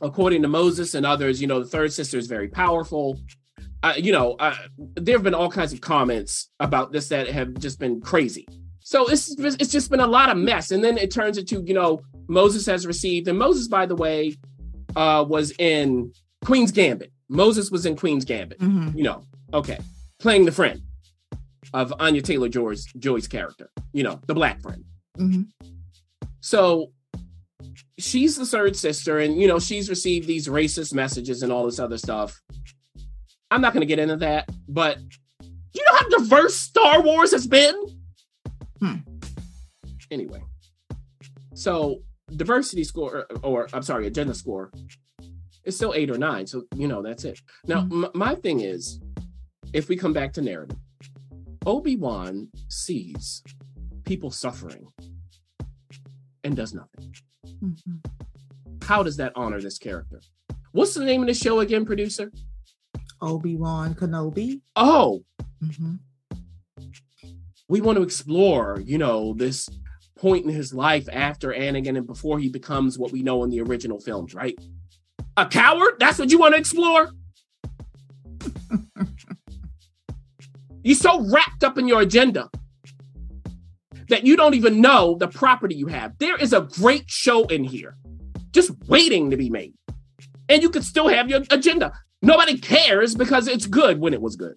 [0.00, 3.18] according to Moses and others, you know, the third sister is very powerful.
[3.84, 4.56] Uh, you know, uh,
[4.96, 8.46] there have been all kinds of comments about this that have just been crazy.
[8.80, 11.74] So it's it's just been a lot of mess, and then it turns into you
[11.74, 14.36] know Moses has received, and Moses, by the way,
[14.96, 16.12] uh, was in
[16.46, 17.12] Queen's Gambit.
[17.28, 18.58] Moses was in Queen's Gambit.
[18.58, 18.96] Mhm.
[18.96, 19.22] You know,
[19.52, 19.78] okay,
[20.18, 20.80] playing the friend
[21.74, 23.68] of Anya Taylor Joy's Joy's character.
[23.92, 24.82] You know, the black friend.
[25.18, 25.48] Mhm.
[26.40, 26.92] So
[27.98, 31.78] she's the third sister, and you know, she's received these racist messages and all this
[31.78, 32.40] other stuff.
[33.54, 34.98] I'm not gonna get into that, but
[35.72, 37.74] you know how diverse Star Wars has been?
[38.80, 38.96] Hmm.
[40.10, 40.42] Anyway.
[41.54, 42.02] So
[42.34, 44.72] diversity score or, or I'm sorry, agenda score
[45.62, 46.48] is still eight or nine.
[46.48, 47.38] So you know that's it.
[47.66, 48.04] Now Hmm.
[48.06, 49.00] m- my thing is
[49.72, 50.76] if we come back to narrative,
[51.64, 53.42] Obi-Wan sees
[54.04, 54.88] people suffering
[56.42, 57.14] and does nothing.
[57.46, 58.04] Mhm.
[58.82, 60.20] How does that honor this character?
[60.72, 62.32] What's the name of the show again, producer?
[63.24, 64.60] Obi-Wan Kenobi.
[64.76, 65.24] Oh,
[65.62, 65.98] Mhm.
[67.68, 69.68] we want to explore, you know, this
[70.16, 73.60] point in his life after Anakin and before he becomes what we know in the
[73.60, 74.58] original films, right?
[75.36, 75.94] A coward?
[75.98, 77.10] That's what you want to explore?
[80.82, 82.50] You're so wrapped up in your agenda
[84.08, 86.18] that you don't even know the property you have.
[86.18, 87.96] There is a great show in here
[88.52, 89.72] just waiting to be made.
[90.48, 91.92] And you could still have your agenda.
[92.24, 94.56] Nobody cares because it's good when it was good.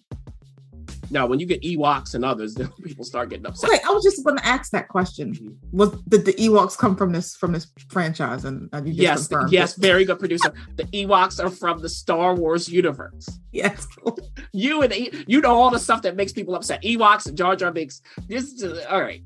[1.10, 3.70] Now, when you get Ewoks and others, then people start getting upset.
[3.70, 5.34] Okay, I was just going to ask that question.
[5.34, 5.56] Mhm.
[5.72, 8.44] Was did the Ewoks come from this from this franchise?
[8.44, 10.54] And uh, you just Yes, confirmed yes, very good producer.
[10.76, 13.28] The Ewoks are from the Star Wars universe.
[13.52, 13.88] yes.
[14.54, 16.82] You and E- you know all the stuff that makes people upset.
[16.84, 18.02] Ewoks and Jar Jar Binks.
[18.28, 19.22] This is uh, all right.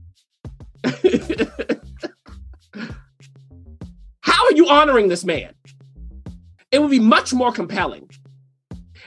[4.22, 5.54] How are you honoring this man?
[6.72, 8.10] It would be much more compelling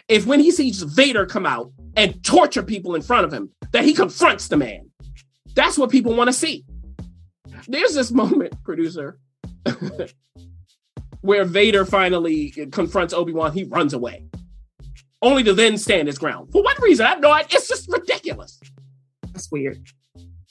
[0.08, 3.84] if when he sees Vader come out and torture people in front of him, that
[3.84, 4.90] he confronts the man.
[5.54, 6.64] That's what people want to see.
[7.68, 9.18] There's this moment, producer,
[11.20, 14.26] where Vader finally confronts Obi-Wan, he runs away.
[15.22, 16.52] Only to then stand his ground.
[16.52, 17.06] For what reason?
[17.06, 17.58] I have no idea.
[17.58, 18.60] It's just ridiculous.
[19.32, 19.82] That's weird.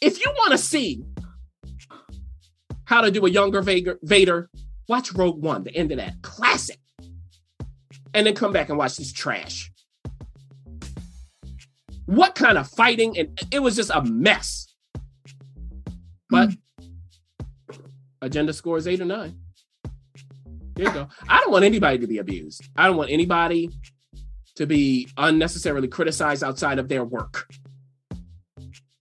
[0.01, 1.04] If you want to see
[2.86, 4.49] how to do a younger Vader, Vader,
[4.89, 6.16] watch Rogue One, the end of that.
[6.24, 6.80] Classic.
[8.14, 9.72] And then come back and watch this trash.
[12.05, 13.18] What kind of fighting?
[13.18, 14.68] And it was just a mess.
[16.30, 16.51] But
[18.22, 19.38] agenda score is eight or nine.
[20.76, 21.07] There you go.
[21.30, 22.68] I don't want anybody to be abused.
[22.76, 23.70] I don't want anybody
[24.55, 27.47] to be unnecessarily criticized outside of their work.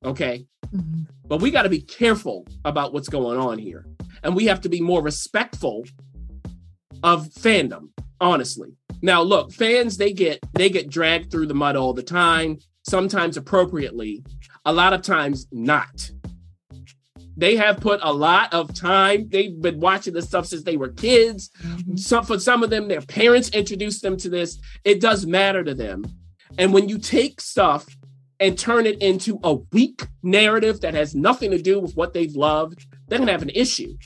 [0.04, 0.46] Okay.
[0.66, 1.06] Mhm.
[1.26, 3.86] But we got to be careful about what's going on here.
[4.22, 5.84] And we have to be more respectful
[7.02, 7.90] of fandom,
[8.20, 8.76] honestly.
[9.02, 13.36] Now, look, fans they get they get dragged through the mud all the time, sometimes
[13.36, 14.24] appropriately,
[14.64, 16.10] a lot of times not.
[17.36, 19.28] They have put a lot of time.
[19.28, 21.50] They've been watching this stuff since they were kids.
[21.64, 21.98] Mhm.
[21.98, 24.58] Some for some of them, their parents introduced them to this.
[24.84, 26.04] It does matter to them.
[26.58, 27.86] And when you take stuff
[28.38, 32.36] and turn it into a weak narrative that has nothing to do with what they've
[32.36, 33.96] loved, they're gonna have an issue.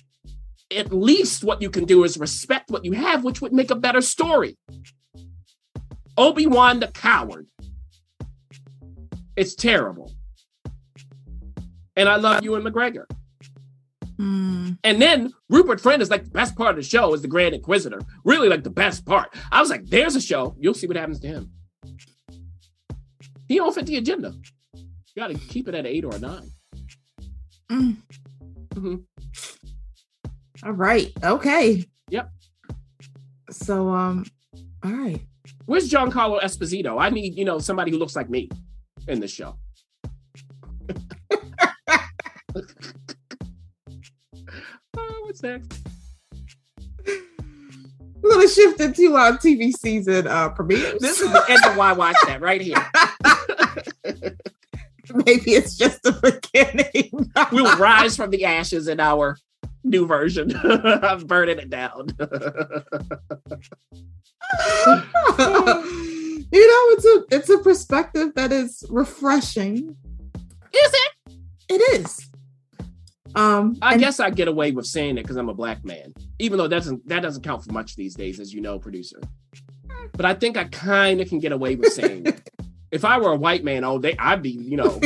[0.74, 3.76] At least what you can do is respect what you have, which would make a
[3.76, 4.56] better story.
[6.18, 7.46] Obi-Wan the coward.
[9.36, 10.12] It's terrible.
[11.94, 13.04] And I love Ewan McGregor.
[14.18, 14.78] Mm.
[14.82, 17.54] And then Rupert Friend is like the best part of the show is the Grand
[17.54, 18.00] Inquisitor.
[18.24, 19.34] Really like the best part.
[19.52, 20.56] I was like, there's a show.
[20.58, 21.50] You'll see what happens to him.
[23.46, 24.34] He don't fit the agenda.
[24.74, 24.84] You
[25.16, 26.50] got to keep it at eight or a nine.
[27.70, 27.96] Mm.
[28.74, 29.04] Mhm.
[30.66, 31.12] All right.
[31.22, 31.84] Okay.
[32.10, 32.28] Yep.
[33.52, 34.24] So um,
[34.84, 35.24] all right.
[35.66, 37.00] Where's Giancarlo Esposito?
[37.00, 38.50] I need, you know, somebody who looks like me
[39.06, 39.56] in this show.
[44.96, 45.86] oh, what's next?
[48.20, 51.00] We're gonna shift into our TV season uh premieres.
[51.00, 52.84] This is the end of why I watch that right here.
[55.14, 57.30] Maybe it's just the beginning.
[57.52, 59.36] We'll rise from the ashes in our
[59.86, 62.08] new version of burning it down.
[62.18, 62.26] you
[66.68, 69.96] know, it's a it's a perspective that is refreshing.
[70.72, 71.12] Is it?
[71.68, 72.30] It is.
[73.34, 76.14] Um, I and- guess I get away with saying it because I'm a black man,
[76.38, 79.20] even though that doesn't that doesn't count for much these days, as you know, producer.
[80.12, 82.50] But I think I kind of can get away with saying it.
[82.92, 85.00] If I were a white man, oh, they I'd be, you know,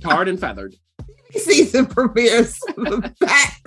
[0.00, 0.74] tarred and feathered.
[1.32, 3.57] season premieres in the back.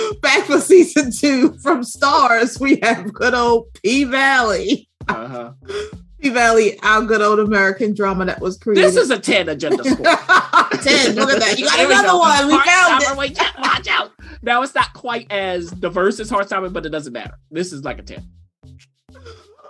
[0.22, 4.88] Back for season two from Starz, we have good old P Valley.
[5.08, 5.52] Uh-huh.
[6.20, 8.84] P Valley, our good old American drama that was created.
[8.84, 9.96] This is a 10 agenda score.
[10.04, 11.14] 10.
[11.14, 11.54] Look at that.
[11.58, 12.46] You got There another one.
[12.46, 13.16] We found Heartstopper, it.
[13.16, 14.12] wait, watch out.
[14.42, 17.38] Now it's not quite as diverse as Heartstopper, but it doesn't matter.
[17.50, 18.22] This is like a 10.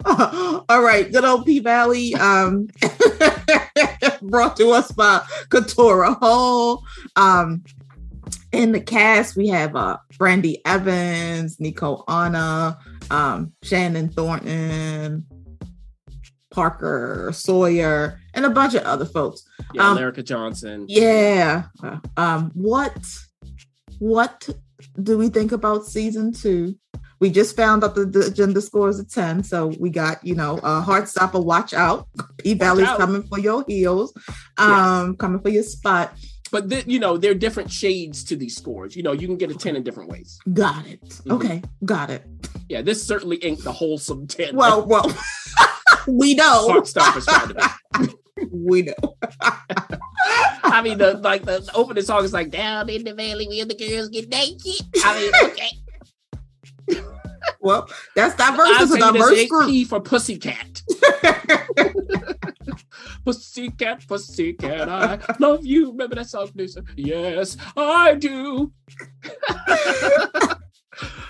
[0.05, 2.15] All right, good old P Valley.
[2.15, 2.67] Um,
[4.23, 5.19] brought to us by
[5.51, 6.83] Katori Hall.
[7.17, 7.63] Um,
[8.53, 12.77] in the cast, we have uh Brandee Evans, Nicco Annan,
[13.11, 15.25] um, Shannon Thornton,
[16.51, 19.43] Parker Sawyer, and a bunch of other folks.
[19.73, 20.87] Yeah, Um, Elarica Johnson.
[20.89, 21.65] Yeah.
[21.83, 22.97] Uh, Um, what
[23.99, 24.49] what
[25.01, 26.75] do we think about season two?
[27.21, 29.45] We just found out the, the agenda score is a 10.
[29.45, 32.09] So we got, you know, a uh Heartstopper, watch out.
[32.39, 34.15] P Valley's coming for your heels,
[34.57, 36.15] um, coming for your spot.
[36.53, 38.97] But th- you know, there are different shades to these scores.
[38.97, 40.39] You know, you can get a 10 in different ways.
[40.53, 41.01] Got it.
[41.09, 41.33] Mhm.
[41.33, 42.25] Okay, got it.
[42.69, 44.57] Yeah, this certainly ain't the wholesome 10.
[44.57, 45.07] Well, well,
[46.09, 46.69] we know.
[46.69, 48.15] Heartstopper's trying to be.
[48.51, 48.95] We know.
[49.43, 53.75] I mean, the like the opening song is like down in the valley where the
[53.75, 54.87] girls get naked.
[55.05, 55.69] I mean, okay.
[57.61, 58.69] Well, that's diverse.
[58.81, 59.67] It's a diverse group.
[59.69, 60.83] P for pussycat.
[63.25, 65.91] pussycat, pussycat, I love you.
[65.91, 66.83] Remember that song, producer?
[66.97, 68.73] Yes, I do.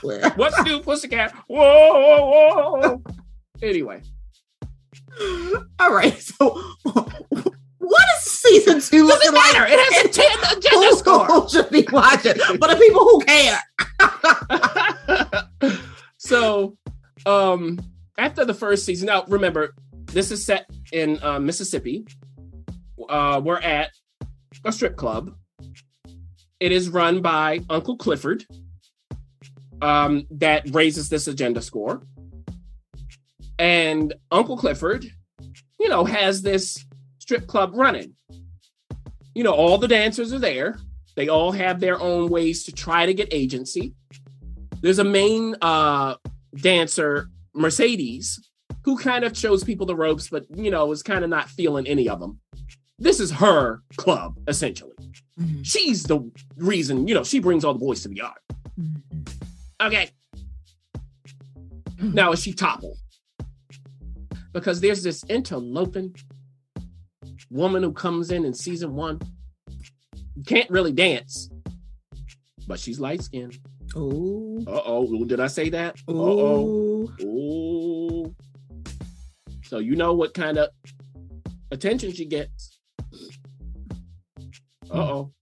[0.37, 1.33] What's new, pussycat?
[1.49, 3.03] Whoa, whoa, whoa.
[3.63, 4.01] Anyway,
[5.79, 6.19] All right.
[6.21, 6.61] So,
[7.79, 9.53] what is season two looking like?
[9.53, 9.67] matter.
[9.69, 10.27] It has a 10
[10.59, 11.27] agenda Who, score.
[11.27, 12.35] who should be watching?
[12.59, 13.61] But the people who care.
[16.21, 16.77] so
[17.25, 17.79] um
[18.19, 22.05] after the first season now remember this is set in uh, mississippi
[23.09, 23.91] uh we're at
[24.65, 25.35] a strip club.
[26.59, 28.45] It is run by uncle clifford
[29.81, 32.03] um that raises this agenda score.
[33.59, 35.07] And uncle clifford
[35.79, 36.85] you know has this
[37.19, 38.15] strip club running.
[39.35, 40.79] You know all the dancers are there.
[41.17, 43.95] They all have their own ways to try to get agency
[44.81, 46.15] there's a main uh
[46.57, 48.51] dancer mercedes
[48.85, 51.87] who kind of shows people the ropes but you know is kind of not feeling
[51.87, 52.39] any of them
[53.01, 54.95] this is her club essentially.
[55.41, 55.63] Mm-hmm.
[55.63, 58.39] She's the reason you know she brings all the boys to the yard.
[58.79, 59.87] Mm-hmm.
[59.87, 60.11] Okay.
[61.97, 62.13] Mm-hmm.
[62.13, 62.99] Now is she toppled?
[64.53, 66.15] Because there's this interloping
[67.51, 69.19] woman who comes in in season one.
[70.47, 71.51] Can't really dance
[72.71, 73.59] but she's light skinned
[73.97, 74.65] Ooh.
[74.67, 77.25] uh-oh did i say that uh-oh Ooh.
[77.25, 78.35] Ooh.
[79.71, 80.71] So you know what kind of
[81.71, 82.81] attention she gets.
[84.91, 85.33] Uh oh.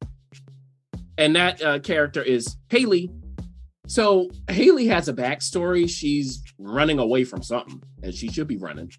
[1.16, 3.10] And that uh, character is Haley.
[3.86, 5.88] So Haley has a backstory.
[5.88, 8.92] She's running away from something, and she should be running.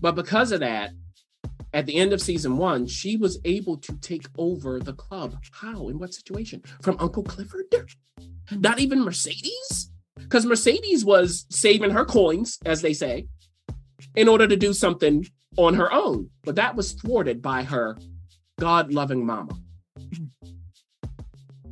[0.00, 0.90] But because of that,
[1.72, 5.36] at the end of season one, she was able to take over the club.
[5.52, 5.88] How?
[5.88, 6.62] In what situation?
[6.82, 7.66] From Uncle Clifford?
[8.50, 9.90] Not even Mercedes?
[10.16, 13.26] because Mercedes was saving her coins, as they say,
[14.14, 16.30] in order to do something on her own.
[16.44, 17.96] But that was thwarted by her
[18.58, 19.56] God loving mama.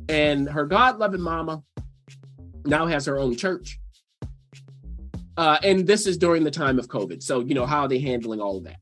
[0.07, 1.63] And her God loving mama
[2.65, 3.79] now has her own church.
[5.37, 7.21] Uh, and this is during the time of COVID.
[7.21, 8.79] So, you know, how are they handling all of that?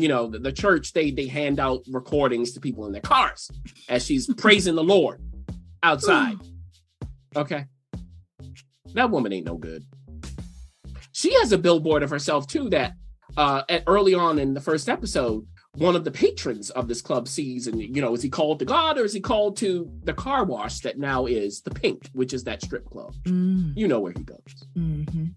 [0.00, 3.50] You know, the, the church, they they hand out recordings to people in their cars
[3.88, 5.20] as she's praising the Lord
[5.82, 6.36] outside.
[7.36, 7.66] Okay.
[8.94, 9.84] That woman ain't no good.
[11.12, 12.92] She has a billboard of herself too that
[13.36, 15.46] uh at early on in the first episode,
[15.76, 18.64] one of the patrons of this club sees and you know, is he called to
[18.64, 22.32] God or is he called to the car wash that now is the pink, which
[22.32, 23.14] is that strip club.
[23.24, 24.38] Mm, You know where he goes.
[24.76, 25.34] mhm.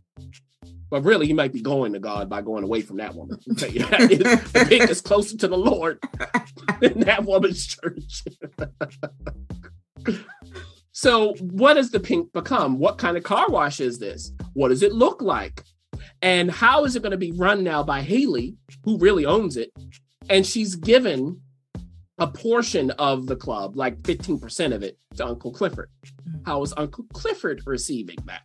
[0.94, 3.40] But really he might be going to God by going away from that woman.
[3.50, 4.00] I'll tell you that.
[4.54, 6.00] the pink is closer to the Lord
[6.82, 8.24] than that woman's church.
[10.96, 12.78] So, what does the pink become?
[12.78, 14.32] What kind of car wash is this?
[14.54, 15.64] What does it look like?
[16.22, 19.72] And how is it going to be run now by Haley, who really owns it?
[20.30, 21.42] And she's given
[22.20, 25.90] a portion of the club, like 15% of it, to Uncle Clifford.
[26.24, 26.44] Hmm.
[26.46, 28.44] How is Uncle Clifford receiving that?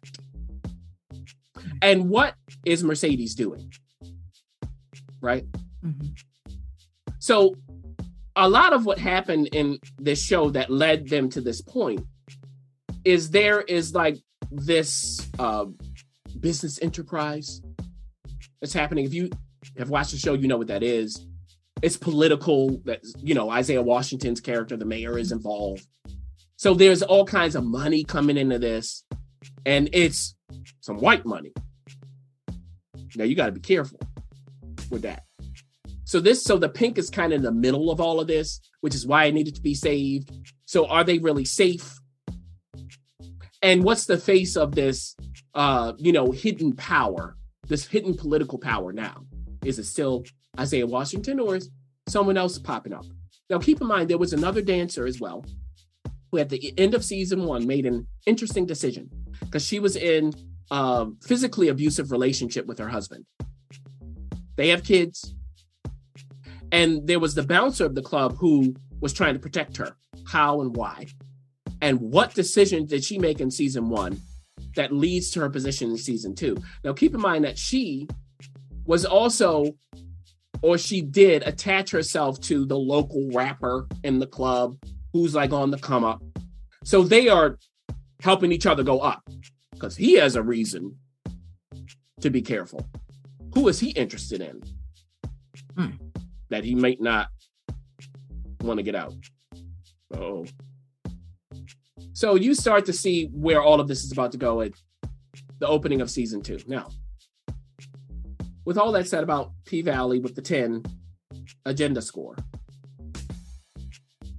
[1.82, 2.34] And what
[2.64, 3.72] is Mercedes doing?
[5.20, 5.44] Right?
[5.84, 6.16] Mhm.
[7.18, 7.56] So,
[8.36, 12.00] a lot of what happened in this show that led them to this point
[13.04, 14.18] is there is like
[14.50, 15.66] this uh,
[16.38, 17.60] business enterprise
[18.60, 19.04] that's happening.
[19.04, 19.30] If you
[19.76, 21.26] have watched the show, you know what that is.
[21.82, 22.80] It's political.
[22.84, 25.86] That you know Isaiah Washington's character, the mayor, is involved.
[26.56, 29.04] So there's all kinds of money coming into this,
[29.64, 30.34] and it's
[30.80, 31.52] some white money.
[33.16, 34.00] Now you got to be careful
[34.90, 35.24] with that.
[36.04, 38.60] So this, so the pink is kind of in the middle of all of this,
[38.80, 40.30] which is why it needed to be saved.
[40.64, 41.98] So are they really safe?
[43.60, 45.16] And what's the face of this,
[45.54, 47.36] uh, you know, hidden power,
[47.66, 49.24] this hidden political power now?
[49.64, 50.24] Is it still
[50.58, 51.70] Isaiah Washington or is
[52.08, 53.04] someone else popping up?
[53.50, 55.44] Now, keep in mind, there was another dancer as well
[56.30, 59.10] who at the end of season one made an interesting decision
[59.40, 60.32] because she was in
[60.70, 63.24] a physically abusive relationship with her husband.
[64.56, 65.34] They have kids.
[66.70, 69.96] And there was the bouncer of the club who was trying to protect her.
[70.26, 71.06] How and why?
[71.80, 74.20] And what decision did she make in season one
[74.78, 76.56] that leads to her position in season two.
[76.84, 78.08] Now, keep in mind that she
[78.84, 79.74] was also,
[80.62, 84.78] or she did attach herself to the local rapper in the club
[85.12, 86.22] who's like on the come up.
[86.84, 87.58] So they are
[88.20, 89.22] helping each other go up
[89.72, 90.96] because he has a reason
[92.20, 92.88] to be careful.
[93.54, 94.62] Who is he interested in
[95.76, 95.96] Hmm.
[96.50, 97.28] that he might not
[98.62, 99.14] want to get out?
[100.14, 100.44] Oh.
[102.12, 104.72] So you start to see where all of this is about to go at
[105.60, 106.58] the opening of season two.
[106.66, 106.88] Now,
[108.64, 110.82] with all that said about P Valley with the 10
[111.64, 112.36] agenda score,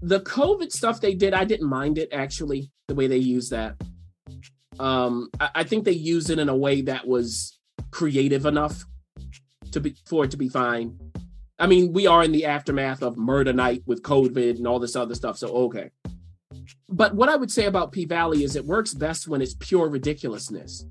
[0.02, 3.76] the COVID stuff they did, I didn't mind it actually, the way they use that.
[4.80, 7.58] Um, I, I think they used it in a way that was
[7.92, 8.86] creative enough
[9.72, 10.98] to be for it to be fine.
[11.58, 14.96] I mean, we are in the aftermath of murder night with COVID and all this
[14.96, 15.92] other stuff, so okay.
[16.88, 19.90] But what I would say about P Valley is it works best when it's pure
[19.90, 20.86] ridiculousness.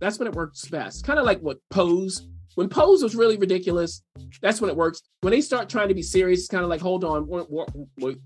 [0.00, 1.06] That's when it works best.
[1.06, 2.26] Kind of like what Pose.
[2.56, 4.02] When Pose was really ridiculous,
[4.40, 5.02] that's when it works.
[5.20, 7.46] When they start trying to be serious, it's kind of like, hold on, wait,
[7.98, 8.18] wait.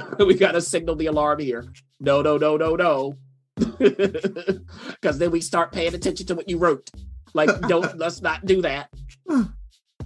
[0.18, 1.64] we got to signal the alarm here.
[2.00, 3.14] No, no, no, no, no.
[3.78, 6.90] Because then we start paying attention to what you wrote.
[7.34, 8.88] Like, don't let's not do that.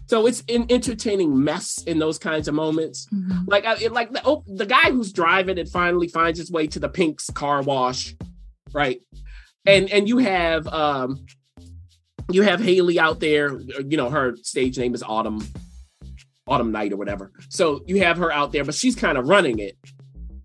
[0.07, 3.09] So it's an entertaining mess in those kinds of moments.
[3.47, 6.67] Like, I, it, like the oh, the guy who's driving and finally finds his way
[6.69, 8.15] to the Pink's car wash,
[8.73, 9.01] right?
[9.67, 11.27] And and you have um,
[12.31, 13.59] you have Haley out there.
[13.59, 15.41] You know, her stage name is Autumn,
[16.47, 17.33] Autumn Night or whatever.
[17.49, 19.77] So you have her out there, but she's kind of running it.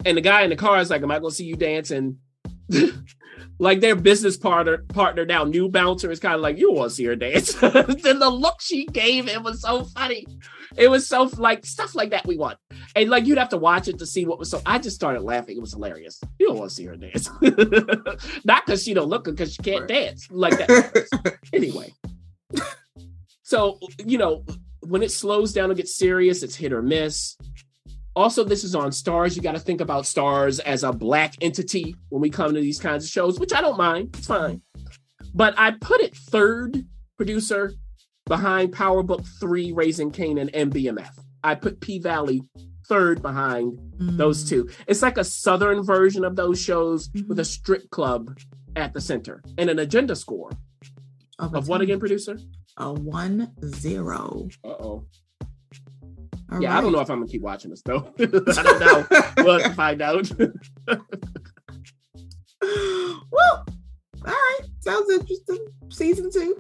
[0.06, 2.18] And the guy in the car is like, "Am I going to see you dancing?"
[3.60, 6.96] like their business partner partner now, new bouncer is kind of like, "You want to
[6.96, 10.26] see her dance?" then the look she gave it was so funny.
[10.78, 12.58] It was so like stuff like that we want,
[12.96, 14.62] and like you'd have to watch it to see what was so.
[14.66, 15.58] I just started laughing.
[15.58, 16.20] It was hilarious.
[16.40, 17.30] You don't want to see her dance,
[18.44, 21.38] not because she don't look good, because she can't dance like that.
[21.54, 21.94] anyway,
[23.44, 24.44] so you know
[24.82, 27.38] when it slows down and gets serious, it's hit or miss.
[28.16, 29.36] Also, this is on Starz.
[29.36, 32.80] You got to think about Starz as a black entity when we come to these
[32.80, 34.16] kinds of shows, which I don't mind.
[34.18, 34.62] It's fine.
[35.34, 37.74] But I put it third producer
[38.26, 41.12] behind Power Book 3, Raising Kanan, and BMF.
[41.44, 42.42] I put P Valley
[42.88, 44.18] third behind mm.
[44.18, 44.70] those two.
[44.88, 47.30] It's like a southern version of those shows mm-hmm.
[47.30, 48.38] with a strip club
[48.76, 50.52] at the center and an agenda score
[51.40, 52.38] oh, of what again, producer?
[52.78, 54.48] A one zero.
[54.64, 55.06] Uh oh.
[56.60, 58.14] Yeah, I don't know if I'm gonna keep watching this though.
[58.20, 59.08] I don't know.
[59.38, 60.30] we'll have to find out.
[60.38, 61.00] well,
[62.62, 63.66] all
[64.26, 64.60] right.
[64.82, 65.66] Sounds interesting.
[65.90, 66.58] Season two.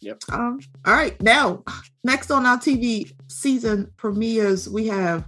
[0.00, 0.22] Yep.
[0.32, 1.20] Um, all right.
[1.22, 1.62] Now,
[2.02, 5.24] next on our TV season premieres, we have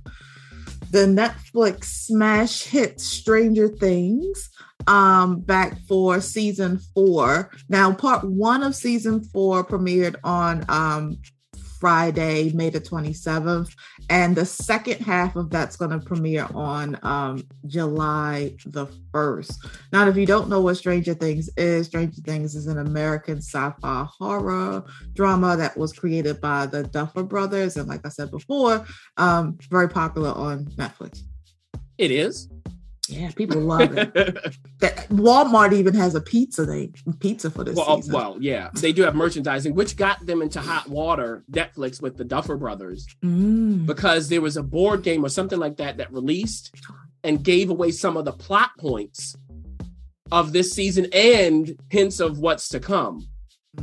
[0.90, 4.50] the Netflix smash hit Stranger Things
[4.86, 7.50] um back for season four.
[7.68, 11.18] Now, part one of season four premiered on um
[11.78, 13.72] Friday, May the 27th.
[14.08, 19.54] And the second half of that's going to premiere on um, July the 1st.
[19.92, 23.70] Now, if you don't know what Stranger Things is, Stranger Things is an American sci
[23.80, 24.84] fi horror
[25.14, 27.76] drama that was created by the Duffer Brothers.
[27.76, 28.84] And like I said before,
[29.16, 31.20] um, very popular on Netflix.
[31.98, 32.48] it is.
[33.08, 34.12] Yeah, people love it.
[34.80, 36.90] That- Walmart even has a pizza they
[37.20, 38.14] pizza for this well, season.
[38.14, 41.44] well, yeah, they do have merchandising, which got them into hot water.
[41.50, 43.86] Netflix with the Duffer Brothers Mm.
[43.86, 46.74] because there was a board game or something like that that released
[47.24, 49.34] and gave away some of the plot points
[50.32, 53.26] of this season and hints of what's to come.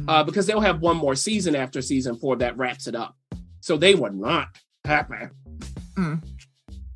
[0.08, 3.16] Uh, because they'll have one more season after season four that wraps it up.
[3.62, 4.48] So they were not
[4.86, 5.28] happy.
[5.98, 6.22] Mm.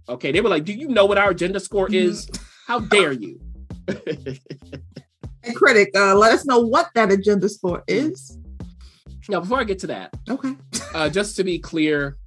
[0.10, 2.30] Okay, they were like, "Do you know what our agenda score is?
[2.68, 3.40] How dare you?"
[5.44, 8.38] And critic, uh, let us know what that agenda score is.
[9.30, 10.56] now, before I get to that, Okay.
[10.94, 12.18] uh, just to be clear,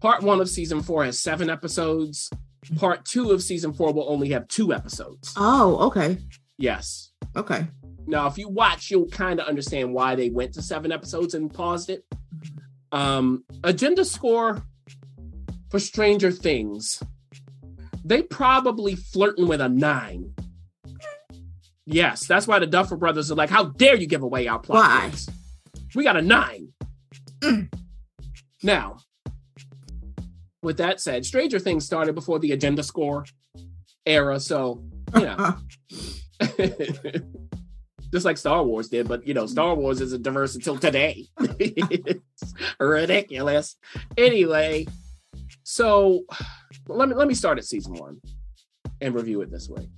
[0.00, 2.28] part one of season four has seven episodes.
[2.76, 5.32] Part two of season four will only have two episodes.
[5.38, 6.18] Oh, okay.
[6.58, 7.12] Yes.
[7.34, 7.66] Okay.
[8.06, 11.52] Now, if you watch, you'll kind of understand why they went to seven episodes and
[11.52, 12.04] paused it.
[12.92, 14.62] Um, agenda score
[15.70, 17.02] for Stranger Things,
[18.06, 20.32] they probably flirting with a nine.
[21.84, 24.88] Yes, that's why the Duffer Brothers are like, "How dare you give away our plot
[24.88, 25.00] Why?
[25.02, 25.28] points?
[25.94, 26.72] We got a nine.
[27.40, 27.72] Mm.
[28.62, 28.98] Now,
[30.62, 33.24] with that said, Stranger Things started before the agenda score
[34.04, 34.82] era, so
[35.14, 35.56] you know.
[38.12, 41.26] Just like Star Wars did, but you know, Star Wars isn't diverse until today.
[41.40, 43.76] it's ridiculous.
[44.16, 44.86] Anyway,
[45.68, 46.22] so
[46.86, 48.20] let me let me start at season one
[49.00, 49.88] and review it this way.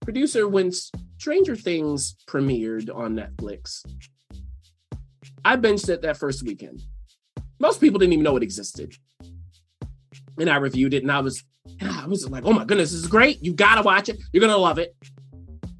[0.00, 0.70] Producer, when
[1.18, 3.84] Stranger Things premiered on Netflix,
[5.44, 6.82] I binged it that first weekend.
[7.58, 8.94] Most people didn't even know it existed.
[10.38, 11.42] And I reviewed it and I was
[11.80, 13.44] I was like, oh my goodness, this is great.
[13.44, 14.20] You gotta watch it.
[14.32, 14.94] You're gonna love it.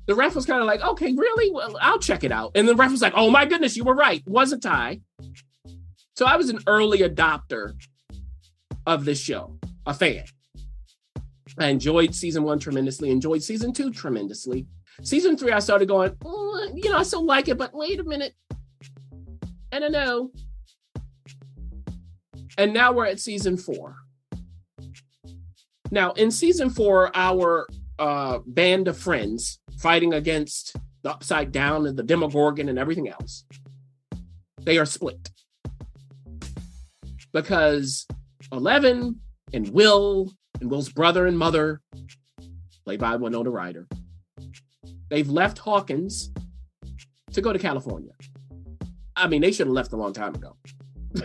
[0.07, 1.53] The ref was kind of like, okay, really?
[1.53, 2.51] Well, I'll check it out.
[2.57, 4.21] And the ref was like, oh my goodness, you were right.
[4.27, 5.01] Wasn't I?
[6.17, 7.75] So I was an early adopter
[8.89, 9.55] of this show,
[9.87, 10.25] a fan.
[11.59, 14.67] I enjoyed season one tremendously, enjoyed season two tremendously.
[15.03, 18.05] Season three, I started going, oh, you know, I still like it, but wait a
[18.05, 18.35] minute.
[19.71, 20.31] I don't know.
[22.57, 23.97] And now we're at season four.
[25.91, 27.69] Now, in season four, our
[27.99, 33.45] uh, band of friends fighting against the Upside Down and the Demogorgon and everything else,
[34.63, 35.31] they are split
[37.33, 38.07] because
[38.53, 39.21] Eleven
[39.53, 41.81] and Will and Will's brother and mother,
[42.85, 43.87] played by Winona Ryder,
[45.11, 46.31] they've left Hawkins
[47.33, 48.13] to go to California.
[49.17, 50.57] I mean, they should have left a long time ago.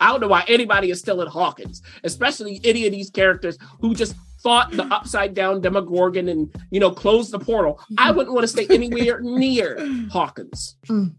[0.00, 3.94] I don't know why anybody is still at Hawkins, especially any of these characters who
[3.94, 7.80] just fought the upside down Demogorgon and you know closed the portal.
[7.98, 9.78] I wouldn't want to stay anywhere near
[10.10, 10.76] Hawkins.
[10.88, 11.14] Mm.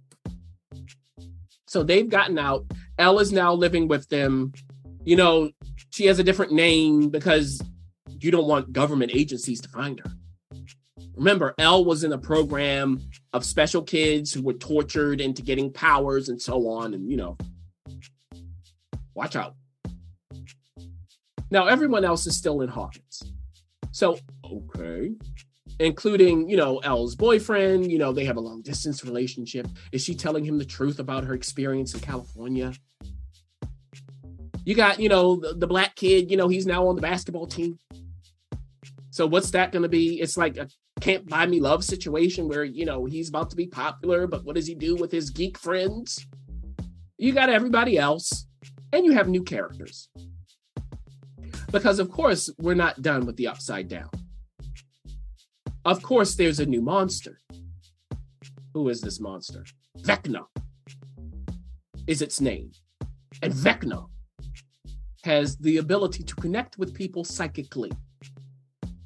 [1.67, 2.65] So they've gotten out.
[2.99, 4.53] El is now living with them.
[5.05, 5.51] You know,
[5.89, 7.61] she has a different name because
[8.19, 10.11] you don't want government agencies to find her.
[11.15, 12.99] Remember, El was in a program
[13.33, 16.93] of special kids who were tortured into getting powers and so on.
[16.93, 17.37] And, you know,
[19.13, 19.55] watch out.
[21.51, 23.21] Now, everyone else is still in Hawkins.
[23.91, 25.11] So, okay.
[25.79, 29.67] Including, you know, El's boyfriend, you know, they have a long distance relationship.
[29.91, 32.73] Is she telling him the truth about her experience in California?
[34.65, 37.47] You got, you know, the, the black kid, you know, he's now on the basketball
[37.47, 37.79] team.
[39.09, 40.21] So what's that going to be?
[40.21, 40.67] It's like a
[41.03, 44.55] can't buy me love situation where, you know, he's about to be popular, but what
[44.55, 46.25] does he do with his geek friends?
[47.17, 48.47] You got everybody else,
[48.93, 50.07] and you have new characters.
[51.71, 54.09] Because, of course, we're not done with the upside down.
[55.83, 57.41] Of course, there's a new monster.
[58.73, 59.65] Who is this monster?
[59.99, 60.45] Vecna
[62.07, 62.71] is its name.
[63.41, 64.07] And Vecna
[65.23, 67.91] has the ability to connect with people psychically.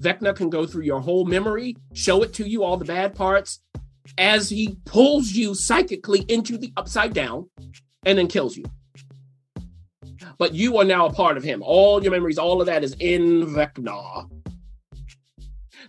[0.02, 3.62] Vecna can go through your whole memory, show it to you, all the bad parts,
[4.18, 7.50] as he pulls you psychically into the upside down
[8.06, 8.66] and then kills you.
[10.38, 11.64] But you are now a part of him.
[11.64, 14.30] All your memories, all of that is in Vecna.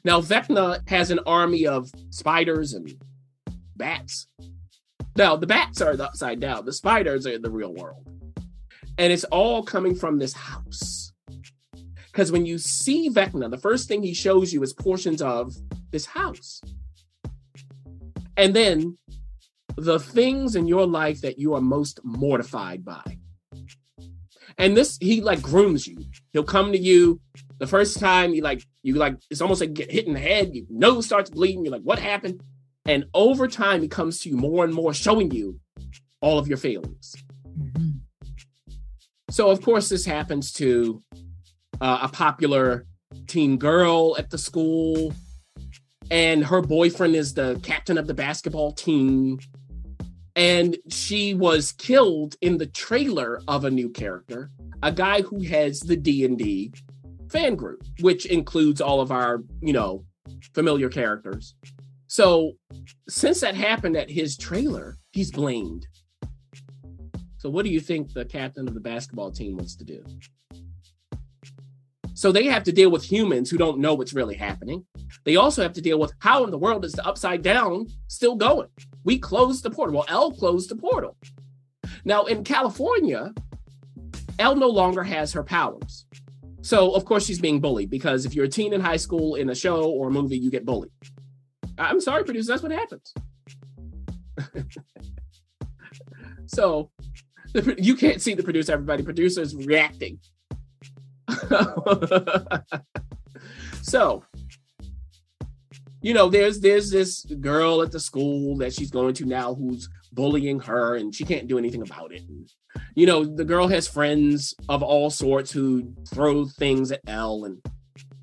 [0.05, 2.95] Now, Vecna has an army of spiders and
[3.77, 4.27] bats.
[5.17, 8.07] Now, the bats are the upside down, the spiders are in the real world.
[8.99, 11.13] And it's all coming from this house.
[12.07, 15.55] Because when you see Vecna, the first thing he shows you is portions of
[15.93, 16.61] this house.
[18.37, 18.99] And then
[19.77, 23.19] the things in your life that you are most mortified by.
[24.59, 26.05] And this, he like grooms you.
[26.33, 27.21] He'll come to you
[27.59, 30.55] the first time you like, you like, it's almost like get hit in the head,
[30.55, 31.65] your nose starts bleeding.
[31.65, 32.43] You're like, what happened?
[32.85, 35.61] And over time, he comes to you more and more, showing you
[36.21, 37.15] all of your failings.
[37.47, 37.88] Mm-hmm.
[39.39, 41.01] So, of course, this happens to
[41.81, 42.87] uh, a popular
[43.29, 45.13] teen girl at the school,
[46.11, 49.39] and her boyfriend is the captain of the basketball team.
[50.35, 54.51] And she was killed in the trailer of a new character,
[54.83, 56.73] a guy who has the D and D
[57.31, 60.05] fan group, which includes all of our, you know,
[60.53, 61.55] familiar characters.
[62.09, 62.55] So,
[63.09, 65.87] since that happened at his trailer, he's blamed.
[67.39, 70.05] So, what do you think the captain of the basketball team wants to do?
[72.15, 74.85] So, they have to deal with humans who don't know what's really happening.
[75.25, 78.35] They also have to deal with how in the world is the upside down still
[78.35, 78.69] going?
[79.05, 79.97] We closed the portal.
[79.97, 81.17] Well, El closed the portal.
[82.05, 83.33] Now, in California,
[84.39, 86.07] El no longer has her powers.
[86.63, 89.49] So, of course, she's being bullied because if you're a teen in high school in
[89.51, 90.91] a show or a movie, you get bullied.
[91.79, 93.15] I'm sorry, producer, that's what happens.
[96.47, 96.91] so,
[97.53, 99.03] the, you can't see the producer, everybody.
[99.03, 100.19] Producer is reacting.
[103.83, 104.25] so,
[106.01, 109.89] you know, there's there's this girl at the school that she's going to now who's
[110.13, 112.23] bullying her, and she can't do anything about it.
[112.29, 112.51] And,
[112.95, 117.63] you know, the girl has friends of all sorts who throw things at El, and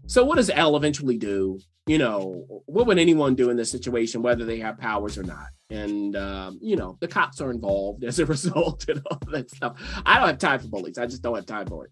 [0.07, 1.59] so what does El eventually do?
[1.87, 5.47] You know, what would anyone do in this situation, whether they have powers or not?
[5.69, 9.79] And um, you know, the cops are involved as a result and all that stuff.
[10.05, 10.97] I don't have time for bullies.
[10.97, 11.91] I just don't have time for it.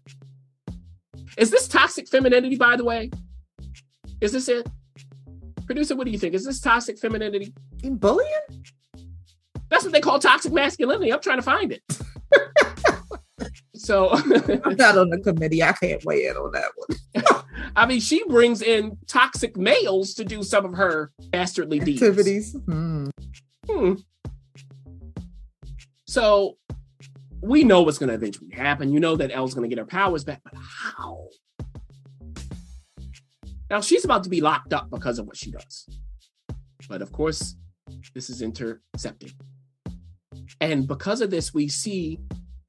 [1.38, 3.10] Is this toxic femininity, by the way?
[4.20, 4.68] Is this it?
[5.66, 6.34] Producer, what do you think?
[6.34, 7.54] Is this toxic femininity?
[7.82, 8.30] In bullying?
[9.68, 11.12] That's what they call toxic masculinity.
[11.12, 11.82] I'm trying to find it.
[13.74, 14.10] so,
[14.64, 15.62] I'm not on the committee.
[15.62, 17.43] I can't weigh in on that one.
[17.76, 22.02] I mean, she brings in toxic males to do some of her dastardly deeds.
[22.02, 22.56] Activities.
[22.66, 23.06] Hmm.
[23.68, 23.94] Hmm.
[26.06, 26.56] So
[27.40, 28.92] we know what's going to eventually happen.
[28.92, 31.28] You know that El's going to get her powers back, but how?
[33.70, 35.88] Now she's about to be locked up because of what she does.
[36.88, 37.56] But of course,
[38.14, 39.32] this is intercepted.
[40.60, 42.20] And because of this, we see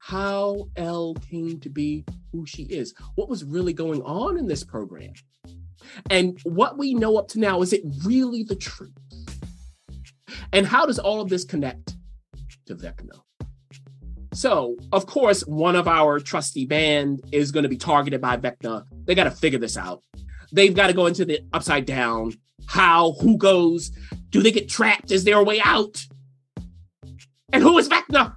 [0.06, 2.94] how El came to be who she is.
[3.16, 5.12] What was really going on in this program?
[6.10, 8.92] And what we know up to now, is it really the truth?
[10.52, 11.96] And how does all of this connect
[12.66, 13.20] to Vecna?
[14.32, 18.84] So, of course, one of our trusty band is going to be targeted by Vecna.
[19.06, 20.04] They got to figure this out.
[20.52, 22.32] They've got to go into the upside down.
[22.66, 23.16] How?
[23.22, 23.90] Who goes?
[24.30, 25.10] Do they get trapped?
[25.10, 26.06] Is there a way out?
[27.52, 28.36] And who is Vecna?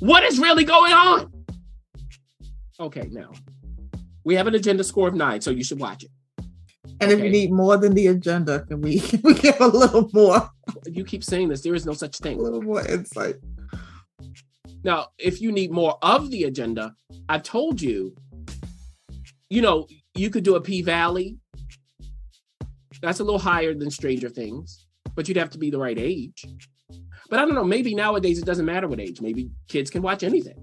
[0.00, 1.32] What is really going on?
[2.80, 3.32] Okay, now
[4.24, 6.10] we have an agenda score of nine, so you should watch it.
[7.00, 10.08] And if you need more than the agenda, can we can we give a little
[10.12, 10.50] more,
[10.86, 11.62] You keep saying this.
[11.62, 12.38] There is no such thing.
[12.38, 13.36] a little more insight?
[14.84, 16.94] Now, if you need more of the agenda,
[17.28, 18.14] I've told you,
[19.50, 21.36] you know, you could do a P Valley.
[23.00, 26.44] That's a little higher than Stranger Things, but you'd have to be the right age.
[27.28, 29.20] But I don't know, maybe nowadays it doesn't matter what age.
[29.20, 30.56] Maybe kids can watch anything.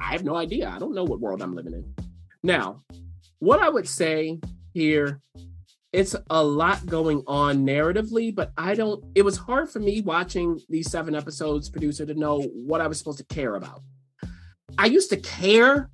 [0.00, 0.68] I have no idea.
[0.68, 1.94] I don't know what world I'm living in.
[2.42, 2.82] Now,
[3.38, 4.40] what I would say
[4.72, 5.20] here,
[5.92, 10.60] it's a lot going on narratively, but I don't, it was hard for me watching
[10.68, 13.82] these seven episodes, producer, to know what I was supposed to care about.
[14.76, 15.88] I used to care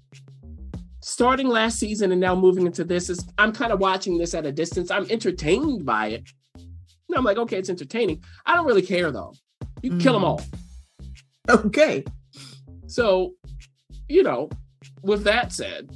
[1.02, 4.46] starting last season and now moving into this is I'm kind of watching this at
[4.46, 4.90] a distance.
[4.90, 6.24] I'm entertained by it.
[6.54, 8.22] And I'm like, okay, it's entertaining.
[8.46, 9.34] I don't really care though.
[9.82, 10.26] You can kill them Mm.
[10.26, 10.42] all.
[11.48, 12.04] Okay.
[12.86, 13.34] So,
[14.08, 14.50] you know,
[15.02, 15.90] with that said,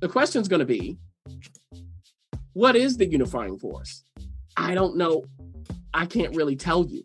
[0.00, 0.98] the question's going to be
[2.54, 4.04] what is the unifying force?
[4.56, 5.24] I don't know.
[5.94, 7.04] I can't really tell you.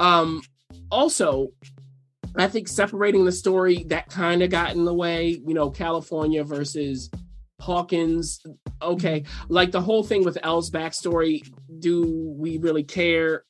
[0.00, 0.42] Um
[0.90, 1.48] also,
[2.36, 6.44] I think separating the story that kind of got in the way, you know, California
[6.44, 7.10] versus
[7.60, 8.40] Hawkins.
[8.82, 11.40] Okay, like the whole thing with El's backstory,
[11.80, 13.44] do we really care?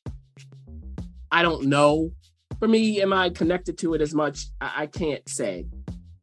[1.31, 2.13] I don't know
[2.59, 4.47] for me, am I connected to it as much?
[4.61, 5.67] I, I can't say.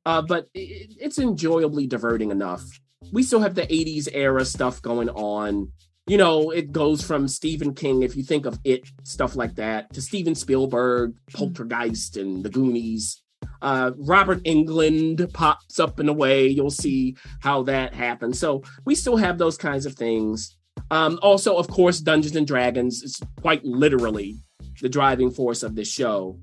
[0.06, 2.64] Uh, but it, it's enjoyably diverting enough.
[3.12, 5.72] We still have the 80s era stuff going on.
[6.08, 9.94] You know, it goes from Stephen King, if you think of it, stuff like that,
[9.94, 13.22] to Steven Spielberg, Poltergeist, and The Goonies.
[13.62, 16.48] Uh, Robert Englund pops up in a way.
[16.48, 18.40] You'll see how that happens.
[18.40, 20.58] So we still have those kinds of things.
[20.92, 24.38] Um, also, of course, Dungeons and Dragons is quite literally
[24.82, 26.38] the driving force of this show.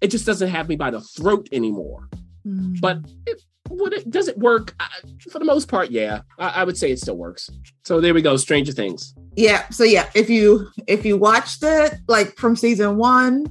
[0.00, 2.08] It just doesn't have me by the throat anymore.
[2.44, 4.74] But it, would it does it work?
[4.80, 4.88] I,
[5.30, 6.22] for the most part, yeah.
[6.38, 7.48] I, I would say it still works.
[7.84, 8.36] So there we go.
[8.36, 9.14] Stranger Things.
[9.36, 9.68] Yeah.
[9.70, 13.46] So yeah, if you if you watched it like from season one,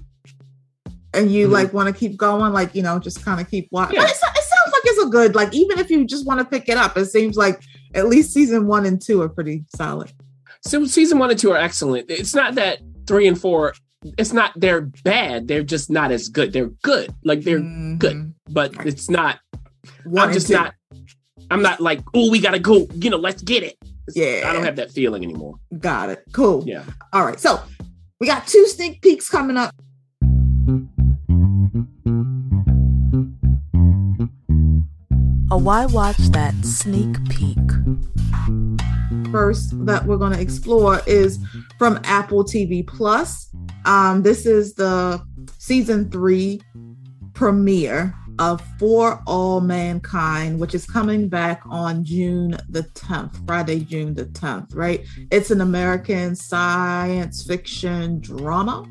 [1.13, 1.51] and you Mhm.
[1.51, 3.95] like want to keep going, like you know, just kind of keep watching.
[3.95, 4.03] Yeah.
[4.05, 6.67] It, it sounds like it's a good like even if you just want to pick
[6.69, 7.61] it up, it seems like
[7.93, 10.11] at least season one and two are pretty solid.
[10.64, 12.09] So season one and two are excellent.
[12.09, 13.74] It's not that three and four.
[14.18, 15.47] It's not they're bad.
[15.47, 16.53] They're just not as good.
[16.53, 17.14] They're good.
[17.24, 18.34] Like they're good, Mhm.
[18.49, 19.39] but it's not.
[20.05, 20.53] One I'm just two.
[20.53, 20.74] not.
[21.49, 22.88] I'm not like, oh, we gotta go.
[22.93, 23.76] You know, let's get it.
[24.07, 24.49] It's- Yeah.
[24.49, 25.55] I don't have that feeling anymore.
[25.80, 26.24] Got it.
[26.32, 26.64] Cool.
[26.66, 26.84] Yeah.
[27.14, 27.39] All right.
[27.39, 27.59] So
[28.20, 29.74] we got two sneak peeks coming up.
[35.51, 37.57] A Why Watch That sneak peek.
[39.32, 41.39] First that we're going to explore is
[41.77, 43.49] from Apple TV Plus.
[43.86, 45.21] Um, this is the
[45.57, 46.61] season three
[47.34, 54.13] premiere of For All Mankind, which is coming back on June the 10th, Friday, June
[54.13, 55.05] the 10th, right?
[55.32, 58.86] It's an American science fiction drama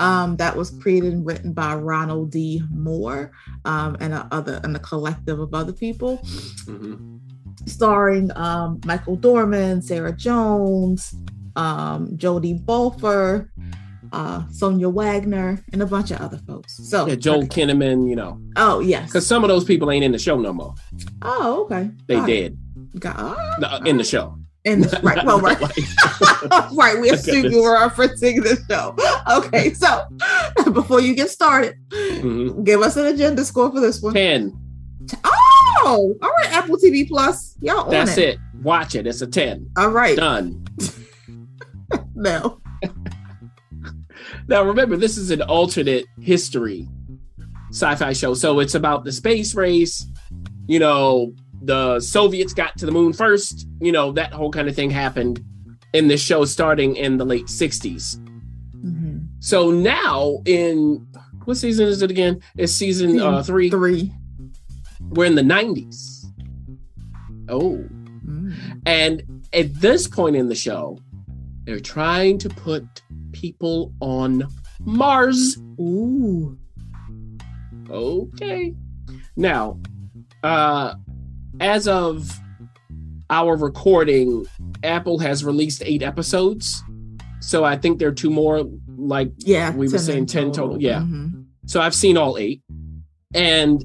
[0.00, 2.62] um, that was created and written by Ronald D.
[2.70, 3.30] Moore
[3.64, 6.18] um, and a other and a collective of other people
[6.66, 7.20] Mhm.
[7.64, 11.14] Starring um, Michael Dorman, Sarah Jones,
[11.56, 13.50] um, Jodi Balfour,
[14.12, 16.76] uh, Sonya Walger, and a bunch of other folks.
[16.88, 18.08] So, Yeah, Joel Kinnaman.
[18.08, 19.06] You know, Oh yes.
[19.06, 20.74] because some of those people ain't in the show no more.
[21.22, 21.90] Oh okay.
[22.06, 22.52] They Got
[23.00, 24.38] Got oh, No, in the show.
[24.64, 25.24] in the, right.
[25.24, 25.58] Well, right.
[26.74, 27.00] right.
[27.00, 28.94] We assume you were referencing the show.
[29.38, 29.72] Okay.
[29.74, 30.06] So
[30.72, 32.64] before you get started, Mhm.
[32.64, 34.14] give us an agenda score for this one.
[34.14, 34.56] Ten.
[35.24, 35.45] Oh,
[35.88, 37.56] Oh, all right, Apple TV Plus.
[37.60, 38.34] Y'all on That's it.
[38.34, 38.38] it.
[38.62, 39.06] Watch it.
[39.06, 39.70] It's a 10.
[39.76, 40.16] All right.
[40.16, 40.64] Done.
[42.14, 42.60] No.
[44.48, 46.88] Now, remember, this is an alternate history
[47.70, 48.34] sci fi show.
[48.34, 50.04] So it's about the space race.
[50.66, 51.32] You know,
[51.62, 53.68] the Soviets got to the moon first.
[53.80, 55.44] You know, that whole kind of thing happened
[55.92, 58.16] in this show starting in the late 60s.
[58.84, 59.26] Mhm.
[59.40, 61.06] So now, in
[61.44, 62.40] what season is it again?
[62.56, 63.70] It's season uh, three.
[63.70, 64.12] Three.
[65.10, 66.24] We're in the 90s.
[67.48, 67.84] Oh.
[68.26, 68.54] Mm.
[68.86, 70.98] And at this point in the show,
[71.64, 72.84] they're trying to put
[73.32, 74.46] people on
[74.80, 75.58] Mars.
[75.80, 76.56] Ooh.
[77.90, 78.74] Okay.
[79.36, 79.78] Now,
[80.42, 80.94] uh,
[81.60, 82.38] as of
[83.30, 84.46] our recording,
[84.82, 86.82] Apple has released eight episodes.
[87.40, 88.64] So I think there are two more,
[88.96, 89.74] like Yeah.
[89.74, 91.00] We were saying 10 total, yeah.
[91.00, 91.44] Mhm.
[91.66, 92.62] So I've seen all eight.
[93.34, 93.84] And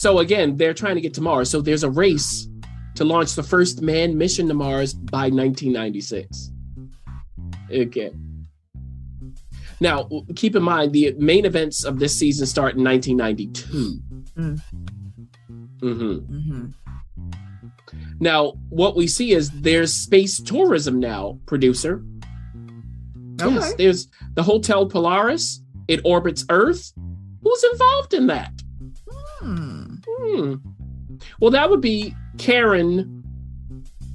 [0.00, 1.50] so again, they're trying to get to Mars.
[1.50, 2.48] So there's a race
[2.94, 6.50] to launch the first manned mission to Mars by 1996.
[7.70, 8.10] Okay.
[9.78, 14.00] Now, keep in mind the main events of this season start in 1992.
[14.38, 14.62] Mm.
[15.80, 16.74] hmm Mhm.
[18.20, 22.02] Now, what we see is there's space tourism now, producer.
[23.38, 23.54] Okay.
[23.54, 25.60] Yes, there's the Hotel Polaris.
[25.88, 26.90] It orbits Earth.
[27.42, 28.52] Who's involved in that?
[29.40, 29.79] Hmm.
[30.30, 30.54] Hmm.
[31.40, 33.24] Well, that would be Karen.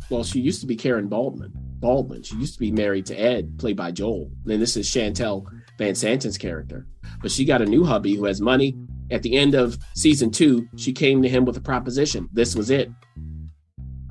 [0.09, 1.51] Well, she used to be Karen Baldwin.
[1.53, 2.23] Baldwin.
[2.23, 4.31] She used to be married to Ed, played by Joel.
[4.47, 5.45] And this is Chantel
[5.77, 6.87] Van Santen's character.
[7.21, 8.75] But she got a new hubby who has money.
[9.11, 12.27] At the end of season two, she came to him with a proposition.
[12.33, 12.89] This was it.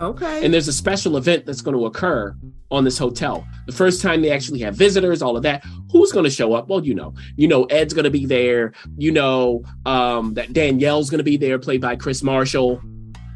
[0.01, 0.45] Okay.
[0.45, 2.37] And there's a special event that's going to occur
[2.75, 3.47] on this hotel.
[3.67, 5.65] The first time they actually have visitors, all of that.
[5.91, 6.69] Who's going to show up?
[6.69, 8.73] Well, you know, you know, Ed's going to be there.
[8.99, 12.83] You know, um, that Danielle's going to be there, played by Krys Marshall.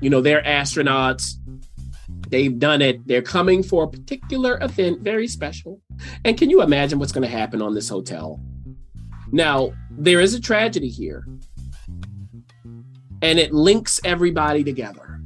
[0.01, 1.35] You know, they're astronauts.
[2.29, 3.07] They've done it.
[3.07, 5.81] They're coming for a particular event, very special.
[6.25, 8.41] And can you imagine what's going to happen on this hotel?
[9.33, 11.27] Now, there is a tragedy here,
[13.23, 15.21] and it links everybody together.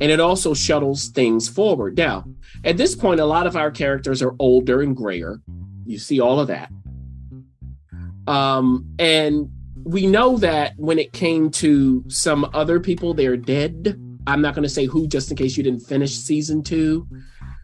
[0.00, 1.96] And it also shuttles things forward.
[1.96, 2.24] Now,
[2.64, 5.40] at this point, a lot of our characters are older and grayer.
[5.86, 6.70] You see all of that.
[8.26, 9.50] Um, and
[9.84, 13.98] we know that when it came to some other people, they're dead.
[14.26, 17.08] I'm not going to say who, just in case you didn't finish season two.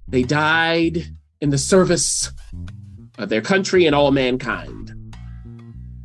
[0.08, 1.04] They died
[1.40, 2.32] in the service
[3.18, 4.94] of their country and all mankind.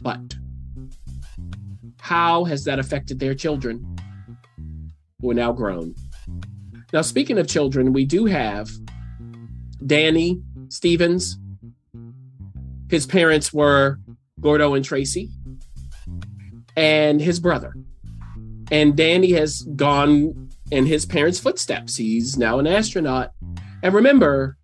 [0.02, 0.36] But
[2.00, 3.98] how has that affected their children
[5.22, 5.96] who are now grown?
[6.92, 8.70] Now, speaking of children, we do have
[9.86, 11.38] Danny Stevens.
[12.90, 14.00] His parents were
[14.40, 15.30] Gordo and Tracy,
[16.76, 17.74] and his brother.
[18.72, 21.96] And Danny has gone in his parents' footsteps.
[21.96, 23.32] He's now an astronaut.
[23.84, 24.58] And remember,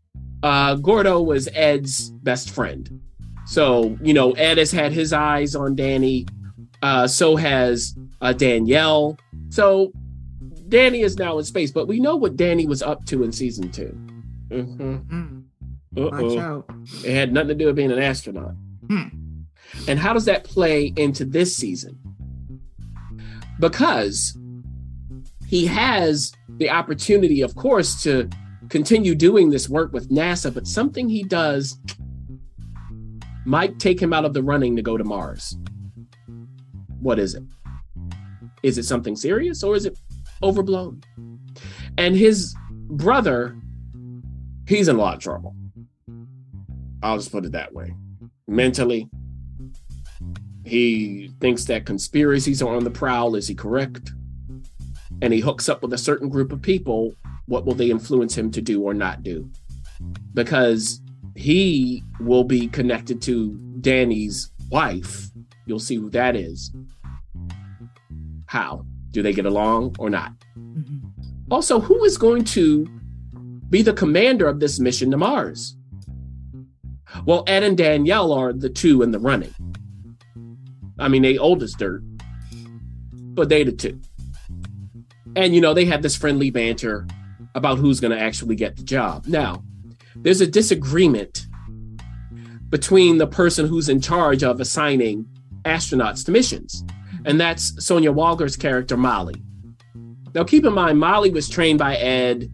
[0.44, 3.02] uh, Gordo was Ed's best friend.
[3.46, 6.26] So, you know, Ed has had his eyes on Danny.
[6.82, 9.18] Uh, so has uh, Danielle.
[9.50, 9.92] So
[10.68, 13.72] Danny is now in space, but we know what Danny was up to in season
[13.72, 13.98] 2
[14.52, 15.06] Mhm.
[15.08, 15.44] Mm.
[16.12, 16.70] Watch out.
[17.04, 18.56] It had nothing to do with being an astronaut.
[18.90, 19.08] Hmm.
[19.88, 21.98] And how does that play into this season?
[23.60, 24.38] Because
[25.48, 28.30] he has the opportunity, of course, to
[28.70, 31.78] continue doing this work with NASA, but something he does
[33.46, 35.56] might take him out of the running to go to Mars.
[37.00, 37.44] What is it?
[38.64, 39.98] Is it something serious or is it
[40.44, 41.02] overblown?
[41.98, 43.56] And his brother,
[44.68, 45.56] he's in a lot of trouble.
[47.02, 47.94] I'll just put it that way.
[48.48, 49.10] Mentally,
[50.66, 53.36] he thinks that conspiracies are on the prowl.
[53.36, 54.12] Is he correct?
[55.22, 57.14] And he hooks up with a certain group of people.
[57.46, 59.50] What will they influence him to do or not do?
[60.34, 61.00] Because
[61.36, 65.28] he will be connected to Danny's wife.
[65.66, 66.74] You'll see who that is.
[68.48, 68.86] How?
[69.16, 70.34] Do they get along or not?
[70.60, 71.00] Mhm.
[71.50, 72.86] Also, who is going to
[73.70, 75.78] be the commander of this mission to Mars?
[77.26, 79.54] Well, Ed and Danielle are the two in the running.
[81.00, 82.04] I mean, they old as dirt,
[83.14, 84.02] but they the two.
[85.38, 87.08] And you know, they have this friendly banter
[87.56, 89.28] about who's going to actually get the job.
[89.28, 89.64] Now,
[90.18, 91.48] there's a disagreement
[92.68, 95.26] between the person who's in charge of assigning
[95.64, 96.84] astronauts to missions,
[97.26, 99.42] and that's Sonya Walger's character Molly.
[100.34, 102.52] Now, keep in mind, Molly was trained by Ed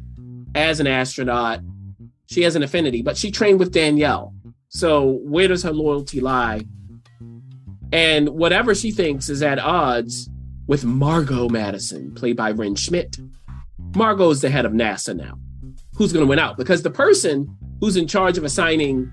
[0.56, 1.61] as an astronaut.
[2.27, 4.34] She has an affinity, but she trained with Danielle.
[4.69, 6.61] So, where does her loyalty lie?
[7.91, 10.30] And whatever she thinks is at odds
[10.68, 13.18] with Margot Madison, played by Wrenn Schmidt.
[13.95, 15.38] Margot is the head of NASA now.
[15.95, 16.56] Who's going to win out?
[16.56, 19.11] Because the person who's in charge of assigning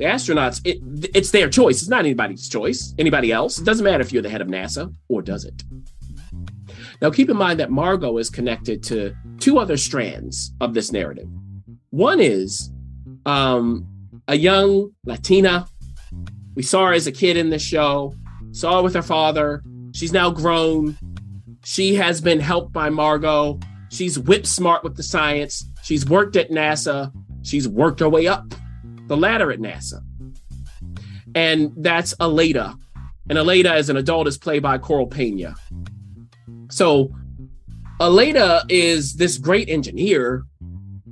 [0.00, 0.78] the astronauts, it,
[1.14, 1.82] it's their choice.
[1.82, 3.58] It's not anybody's choice, anybody else.
[3.58, 5.62] It doesn't matter if you're the head of NASA or does it.
[7.02, 11.28] Now, keep in mind that Margot is connected to two other strands of this narrative.
[11.90, 12.70] One is
[13.26, 13.86] um,
[14.26, 15.66] a young Latina.
[16.54, 18.14] We saw her as a kid in the show,
[18.52, 19.62] saw her with her father.
[19.92, 20.96] She's now grown.
[21.62, 23.60] She has been helped by Margot.
[23.90, 25.68] She's whip smart with the science.
[25.82, 27.12] She's worked at NASA.
[27.42, 28.54] She's worked her way up
[29.10, 30.00] the ladder at NASA.
[31.34, 32.78] And that's Aleida.
[33.28, 35.56] And Aleida as an adult is played by Coral Pena.
[36.70, 37.12] So
[38.00, 40.44] Aleida is this great engineer,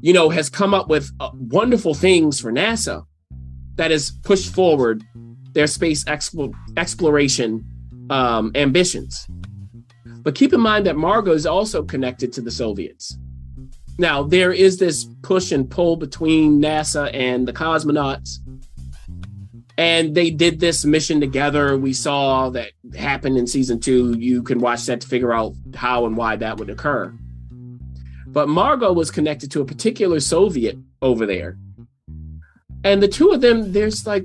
[0.00, 3.04] you know, has come up with uh, wonderful things for NASA
[3.74, 5.02] that has pushed forward
[5.54, 7.64] their space expo- exploration
[8.10, 9.26] um, ambitions.
[10.22, 13.18] But keep in mind that Margot is also connected to the Soviets.
[13.98, 18.38] Now, there is this push and pull between NASA and the cosmonauts.
[19.76, 21.76] And they did this mission together.
[21.76, 24.16] We saw that happen in season two.
[24.18, 27.12] You can watch that to figure out how and why that would occur.
[28.26, 31.58] But Margot was connected to a particular Soviet over there.
[32.84, 34.24] And the two of them, there's like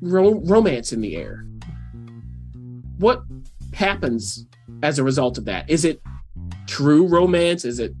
[0.00, 1.44] ro- romance in the air.
[2.98, 3.22] What
[3.72, 4.46] happens
[4.82, 5.68] as a result of that?
[5.68, 6.00] Is it
[6.66, 7.64] true romance?
[7.64, 7.92] Is it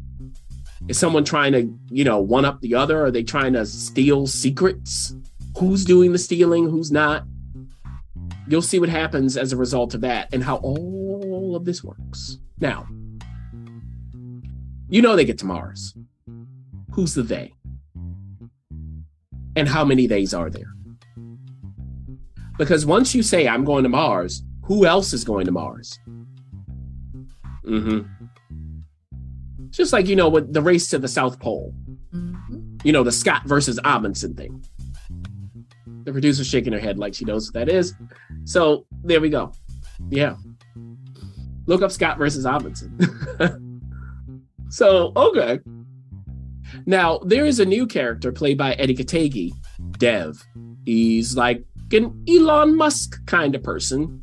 [0.88, 3.04] is someone trying to, you know, one up the other?
[3.04, 5.14] Are they trying to steal secrets?
[5.58, 6.68] Who's doing the stealing?
[6.68, 7.24] Who's not?
[8.48, 12.38] You'll see what happens as a result of that and how all of this works.
[12.58, 12.86] Now,
[14.88, 15.94] you know they get to Mars.
[16.92, 17.54] Who's the they?
[19.56, 20.74] And how many theys are there?
[22.58, 25.98] Because once you say, I'm going to Mars, who else is going to Mars?
[27.64, 28.21] Mm-hmm.
[29.72, 31.74] Just like, you know, with the race to the South Pole,
[32.14, 32.84] Mhm.
[32.84, 34.62] you know, the Scott versus Amundsen thing.
[36.04, 37.94] The producer's shaking her head like she knows what that is.
[38.44, 39.52] So there we go.
[40.10, 40.36] Yeah.
[41.66, 42.98] Look up Scott versus Amundsen.
[44.68, 45.60] so, okay.
[46.86, 49.52] Now, there is a new character played by Edi Gathegi,
[49.98, 50.42] Dev.
[50.84, 54.20] He's like an Elon Musk kind of person.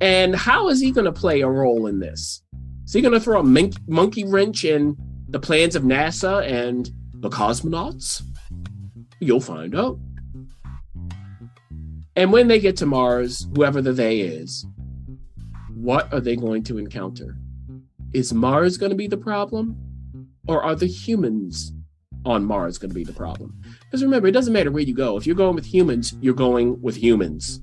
[0.00, 2.42] And how is he going to play a role in this?
[2.84, 4.96] Is he going to throw a mon- monkey wrench in
[5.28, 8.22] the plans of NASA and the cosmonauts?
[9.20, 9.98] You'll find out.
[12.16, 14.66] And when they get to Mars, whoever the they is,
[15.74, 17.36] what are they going to encounter?
[18.12, 19.76] Is Mars going to be the problem?
[20.46, 21.72] Or are the humans
[22.24, 23.60] on Mars going to be the problem?
[23.80, 25.16] Because remember, it doesn't matter where you go.
[25.16, 27.60] If you're going with humans, you're going with humans.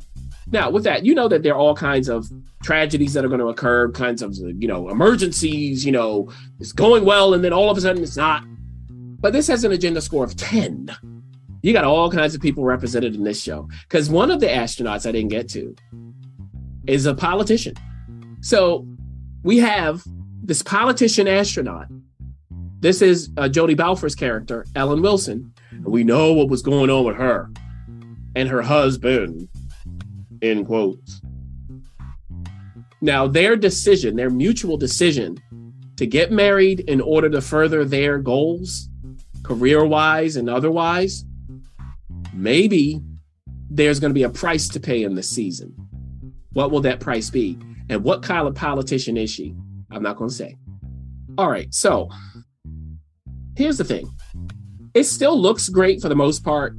[0.52, 2.30] Now, with that, you know that there are all kinds of
[2.62, 6.30] tragedies that are going to occur, kinds of, you know, emergencies, you know,
[6.60, 8.44] it's going well and then all of a sudden it's not.
[8.90, 10.90] But this has an agenda score of 10.
[11.62, 13.70] You got all kinds of people represented in this show.
[13.84, 15.76] Because one of the astronauts I didn't get to
[16.88, 17.76] is a politician.
[18.42, 18.86] So
[19.44, 20.04] we have
[20.44, 21.88] this politician astronaut.
[22.80, 25.54] This is uh, Jodi Balfour's character, Ellen Wilson.
[25.70, 27.52] And we know what was going on with her
[28.36, 29.48] and her husband,
[30.42, 31.22] in quotes.
[33.02, 35.38] Now, their decision, their mutual decision
[35.98, 38.90] to get married in order to further their goals,
[39.44, 41.26] career wise and otherwise,
[42.34, 43.02] maybe
[43.70, 45.74] there's going to be a price to pay in this season.
[46.54, 47.58] What will that price be?
[47.90, 49.56] And what kind of politician is she?
[49.90, 50.58] I'm not going to say.
[51.38, 52.10] All right, so
[53.56, 54.10] here's the thing
[54.94, 56.76] it still looks great for the most part.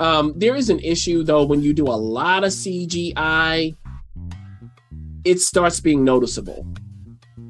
[0.00, 3.74] Um, there is an issue though when you do a lot of CGI,
[5.24, 6.66] it starts being noticeable.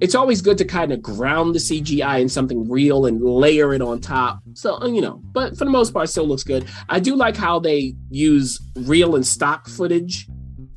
[0.01, 3.83] It's always good to kind of ground the CGI in something real and layer it
[3.83, 4.41] on top.
[4.55, 6.67] So, you know, but for the most part, still looks good.
[6.89, 10.29] I do like how they use real and stock footage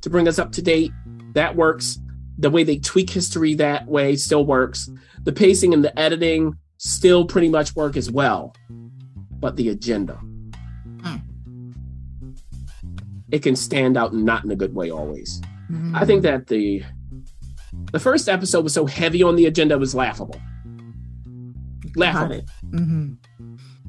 [0.02, 0.92] to bring us up to date.
[1.34, 2.00] That works.
[2.40, 4.90] The way they tweak history that way still works.
[5.24, 8.56] The pacing and the editing still pretty much work as well.
[9.40, 10.20] But the agenda,
[13.32, 15.42] it can stand out not in a good way always.
[15.94, 16.84] I think that the
[17.94, 20.36] the first episode was so heavy on the agenda it was laughable.
[21.96, 22.42] Laughable.
[22.70, 23.18] Mhm.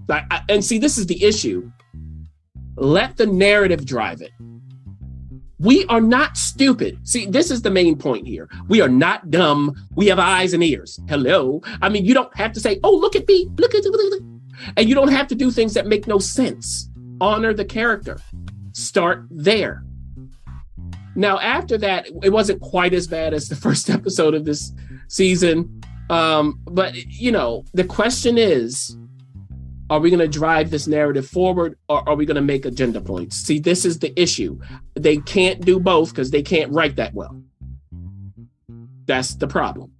[0.08, 1.70] Like, I- and see, this is the issue.
[2.76, 4.30] Let the narrative drive it.
[5.58, 6.98] We are not stupid.
[7.04, 8.48] See, this is the main point here.
[8.68, 9.74] We are not dumb.
[9.94, 10.98] We have eyes and ears.
[11.08, 11.62] Hello.
[11.80, 14.72] I mean, you don't have to say, "Oh, look at me, look at," look at-"
[14.76, 16.88] and you don't have to do things that make no sense.
[17.20, 18.18] Honor the character.
[18.72, 19.84] Start there.
[21.14, 24.72] Now, after that, it wasn't quite as bad as the first episode of this
[25.08, 25.82] season.
[26.10, 28.96] Um, but, you know, the question is
[29.90, 32.98] are we going to drive this narrative forward or are we going to make agenda
[32.98, 33.36] points?
[33.36, 34.58] See, this is the issue.
[34.94, 37.42] They can't do both because they can't write that well.
[39.04, 39.92] That's the problem.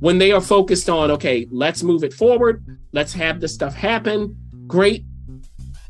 [0.00, 4.36] When they are focused on, okay, let's move it forward, let's have this stuff happen,
[4.66, 5.04] great.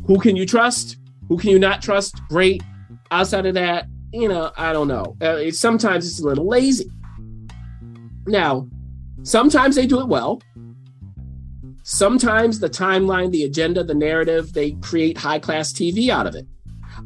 [0.06, 0.96] Who can you trust?
[1.28, 2.20] Who can you not trust?
[2.28, 2.62] Great.
[3.10, 5.16] Outside of that, you know, I don't know.
[5.20, 6.90] Uh, sometimes it's a little lazy.
[8.26, 8.68] Now,
[9.22, 10.42] sometimes they do it well.
[11.82, 16.46] Sometimes the timeline, the agenda, the narrative, they create high class TV out of it.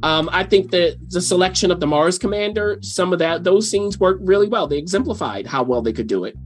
[0.03, 4.01] Um, I think that the selection of the Mars commander, some of that, those scenes
[4.01, 4.67] worked really well.
[4.67, 6.37] They exemplified how well they could do it.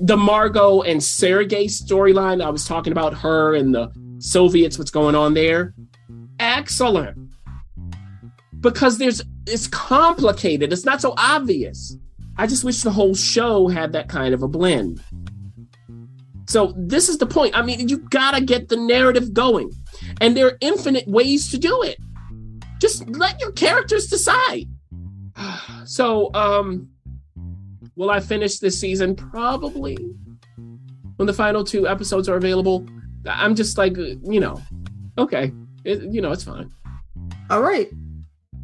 [0.00, 3.92] The Margot and Sergei storyline, I was talking about her and the
[4.24, 5.74] Soviets, what's going on there.
[6.38, 7.30] Excellent.
[8.60, 10.72] Because there's it's complicated.
[10.72, 11.98] It's not so obvious.
[12.38, 15.02] I just wish the whole show had that kind of a blend.
[16.46, 17.54] So this is the point.
[17.54, 19.70] I mean, you gotta get the narrative going.
[20.22, 21.98] And there are infinite ways to do it.
[22.80, 24.66] Just let your characters decide.
[25.86, 26.88] So, um,
[27.94, 29.14] will I finish this season?
[29.14, 29.98] Probably.
[31.16, 32.86] When the final two episodes are available,
[33.28, 34.60] I'm just like, you know,
[35.18, 35.52] okay,
[35.84, 36.70] it, you know, it's fine.
[37.50, 37.90] All right.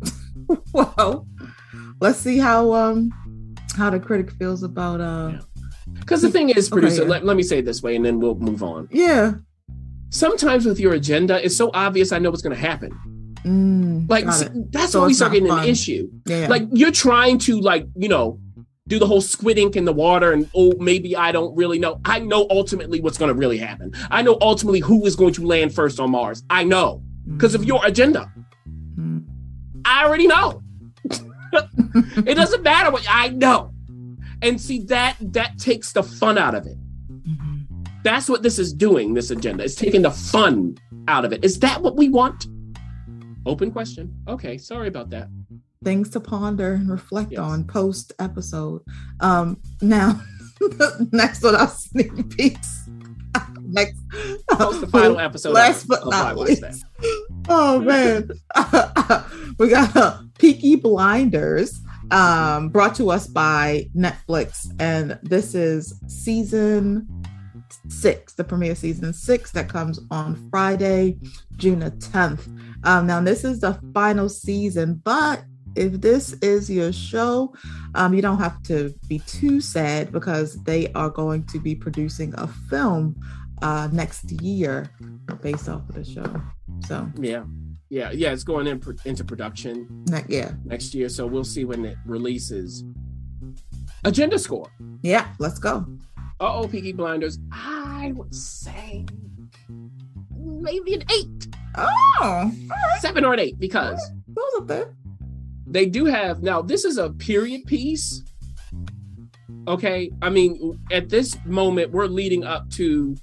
[0.73, 1.27] well,
[2.01, 3.11] let's see how um
[3.77, 5.33] how the critic feels about uh
[6.01, 7.11] Because the thing is, producer, Okay, yeah.
[7.11, 8.89] let, let me say it this way and then we'll move on.
[8.91, 9.35] yeah.
[10.13, 12.91] Sometimes with your agenda, it's so obvious I know what's going to happen.
[13.45, 14.25] Mm, Like,
[14.73, 15.63] that's So when we start getting fun.
[15.63, 16.11] an issue.
[16.27, 16.49] yeah.
[16.49, 18.41] Like, you're trying to, like, you know,
[18.91, 22.01] do the whole squid ink in the water and, oh, maybe I don't really know.
[22.05, 23.95] I know ultimately what's going to really happen.
[24.11, 26.43] I know ultimately who is going to land first on Mars.
[26.51, 28.31] I know because of your agenda.
[28.99, 29.25] Mm.
[29.85, 30.61] I already know.
[31.05, 33.73] it doesn't matter what I know.
[34.43, 36.77] And see that that takes the fun out of it.
[37.09, 37.87] Mhm.
[38.03, 39.63] That's what this is doing, this agenda.
[39.63, 40.77] It's taking the fun
[41.07, 41.45] out of it.
[41.45, 42.49] Is that what we want?
[43.47, 44.13] Open question.
[44.27, 45.29] Okay, sorry about that.
[45.83, 47.41] Things to ponder and reflect Yes.
[47.41, 48.83] on post episode.
[49.21, 50.21] Um, now,
[51.13, 52.87] next on our sneak peeks.
[53.63, 53.97] next,
[54.51, 55.53] Post the final episode.
[55.55, 56.63] Last but not least.
[57.49, 58.31] Oh man,
[59.59, 61.81] we got uh, Peaky Blinders,
[62.13, 67.09] um, brought to us by Netflix, and this is season
[67.89, 71.17] six, the premiere season six that comes on Friday,
[71.57, 72.47] June the tenth.
[72.85, 75.43] Um, now this is the final season, but
[75.77, 77.55] if this is your show,
[77.95, 82.35] um, you don't have to be too sad because they are going to be producing
[82.39, 83.15] a film
[83.63, 84.91] uh, next year
[85.43, 86.43] based off of the show.
[86.87, 87.45] So, Yeah.
[87.93, 91.85] Yeah, yeah, it's going in, into production ne- yeah, next year, so we'll see when
[91.85, 92.85] it releases.
[94.05, 94.71] Agenda score.
[95.03, 95.85] yeah, let's go.
[96.39, 97.41] Uh oh, Peaky Blinders.
[97.51, 99.05] I would say
[100.39, 101.49] maybe an eight.
[101.77, 102.53] Oh,
[103.01, 104.95] seven or an eight, because those up there.
[105.71, 108.23] They do have now this is a period piece
[109.69, 110.11] okay?
[110.23, 113.15] I mean at this moment we're leading up to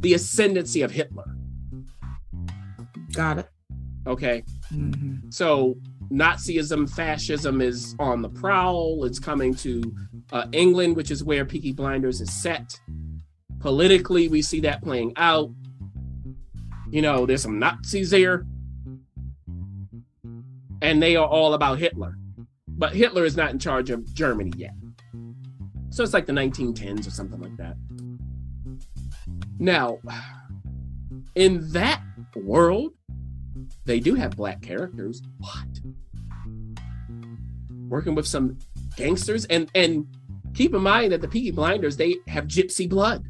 [0.00, 1.24] the ascendancy of hitler.
[3.12, 3.48] Got it.
[4.06, 4.42] okay?
[4.72, 5.32] Mhm.
[5.32, 5.76] so
[6.12, 9.04] nazism fascism is on the prowl.
[9.04, 9.82] It's coming to
[10.32, 12.78] uh, england which is where peaky blinders is set.
[13.60, 15.50] Politically we see that playing out.
[16.90, 18.44] You know there's some nazis there
[20.82, 22.16] and they are all about hitler.
[22.68, 24.74] But hitler is not in charge of germany yet.
[25.90, 27.76] So it's like the 1910s or something like that.
[29.58, 29.98] Now
[31.34, 32.02] in that
[32.34, 32.92] world
[33.84, 35.80] they do have black characters what
[37.88, 38.58] working with some
[38.96, 40.06] gangsters and and
[40.54, 43.24] keep in mind that the peaky blinders they have gypsy blood.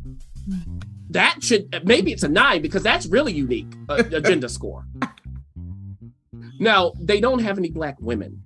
[1.11, 4.85] That should maybe it's a nine because that's really unique uh, agenda score
[6.59, 8.43] now they don't have any black women.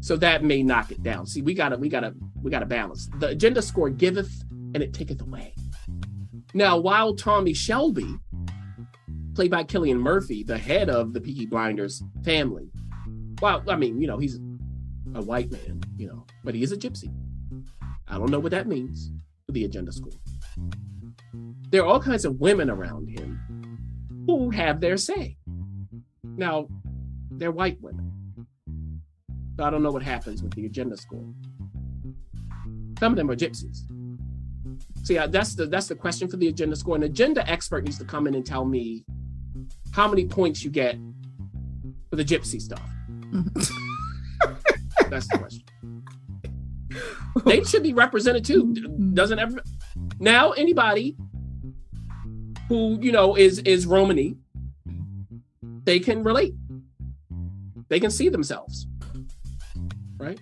[0.00, 1.26] So that may knock it down.
[1.26, 3.08] See we gotta we gotta we gotta balance.
[3.18, 4.32] The agenda score giveth
[4.74, 5.54] and it taketh away.
[6.54, 8.16] Now while tommy shelby
[9.34, 12.68] played by cillian murphy the head of the peaky blinders family
[13.40, 14.36] well i mean you know he's
[15.14, 17.12] a white man you know but he is a gypsy.
[18.06, 19.10] I don't know what that means
[19.46, 20.12] for the agenda score.
[21.70, 25.36] There are all kinds of women around him who have their say.
[26.24, 26.68] Now,
[27.38, 28.12] they're white women.
[29.56, 31.24] So I don't know what happens with the agenda score.
[32.98, 33.82] Some of them are gypsies.
[35.04, 36.96] See, uh, that's the that's the question for the agenda score.
[36.96, 39.04] An agenda expert needs to come in and tell me
[39.92, 40.96] how many points you get
[42.10, 42.82] for the gypsy stuff.
[45.10, 45.62] That's the question.
[47.44, 48.74] they should be represented too.
[49.14, 49.62] Doesn't ever
[50.18, 51.16] now anybody
[52.68, 54.36] who you know is is Romany,
[55.84, 56.54] they can relate.
[57.88, 58.86] They can see themselves.
[60.18, 60.40] Right?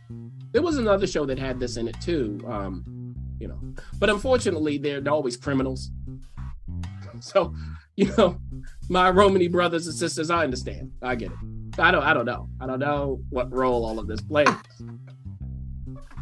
[0.52, 2.40] There was another show that had this in it too.
[2.46, 3.60] Um, you know,
[3.98, 5.90] but unfortunately, they're, they're always criminals.
[7.20, 7.54] So,
[7.96, 8.38] you know,
[8.90, 10.92] my Romany brothers and sisters, I understand.
[11.00, 11.38] I get it.
[11.78, 12.02] I don't.
[12.02, 12.50] I don't know.
[12.60, 14.48] I don't know what role all of this plays.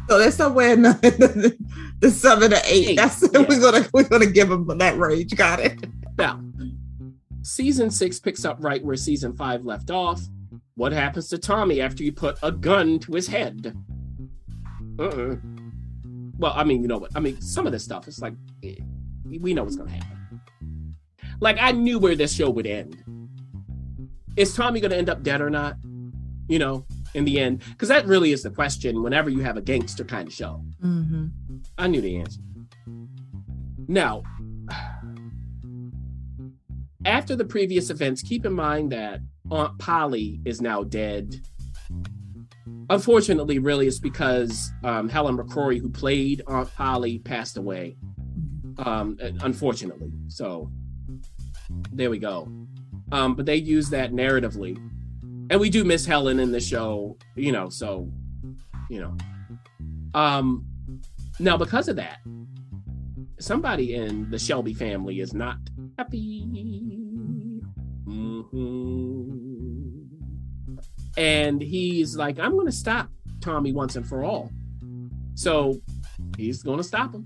[0.07, 1.57] So they're somewhere in the,
[1.99, 2.89] the seven to eight.
[2.89, 3.39] Eight, That's yeah.
[3.39, 5.35] we're gonna we're gonna give them that range.
[5.35, 5.83] Got it.
[6.15, 6.41] Now,
[7.41, 10.21] season six picks up right where season five left off.
[10.75, 13.75] What happens to Tommy after you put a gun to his head?
[14.99, 15.35] Uh-uh.
[16.37, 17.11] Well, I mean, you know what?
[17.15, 18.75] I mean, some of this stuff, it's like, eh,
[19.25, 20.95] we know what's going to happen.
[21.39, 23.01] Like, I knew where this show would end.
[24.35, 25.77] Is Tommy going to end up dead or not?
[26.49, 27.63] You know, in the end?
[27.69, 30.61] Because that really is the question whenever you have a gangster kind of show.
[30.83, 31.27] Mm-hmm.
[31.77, 32.41] I knew the answer.
[33.87, 34.23] Now,
[37.05, 41.41] after the previous events, keep in mind that Aunt Polly is now dead.
[42.89, 47.97] Unfortunately, really, it's because um, Helen McCrory, who played Aunt Polly, passed away.
[48.77, 50.69] Um, unfortunately, so
[51.91, 52.51] there we go.
[53.11, 54.77] Um, but they use that narratively,
[55.49, 57.69] and we do miss Helen in the show, you know.
[57.69, 58.11] So,
[58.89, 59.17] you know,
[60.13, 60.65] um,
[61.39, 62.19] now because of that,
[63.39, 65.57] somebody in the Shelby family is not
[65.97, 67.04] happy.
[68.43, 70.07] Mhm.
[71.17, 73.09] And he's like, I'm going to stop
[73.41, 74.51] Tommy once and for all.
[75.35, 75.81] So
[76.37, 77.25] he's going to stop him.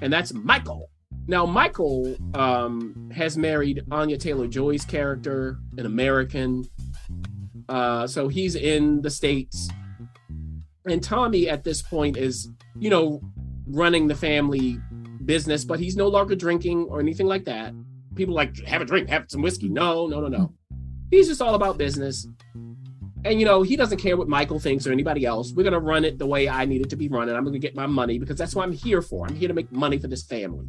[0.00, 0.90] And that's Michael.
[1.28, 6.64] Now, Michael um, has married Anya Taylor Joy's character, an American.
[7.68, 9.68] Uh, so he's in the States.
[10.88, 12.48] And Tommy at this point is,
[12.78, 13.20] you know,
[13.66, 14.78] running the family
[15.24, 17.74] business, but he's no longer drinking or anything like that.
[18.16, 19.68] People like have a drink, have some whiskey.
[19.68, 20.52] No, no, no, no.
[21.10, 22.26] He's just all about business.
[23.24, 25.52] And you know, he doesn't care what Michael thinks or anybody else.
[25.52, 27.58] We're gonna run it the way I need it to be run, and I'm gonna
[27.58, 29.26] get my money because that's what I'm here for.
[29.26, 30.66] I'm here to make money for this family.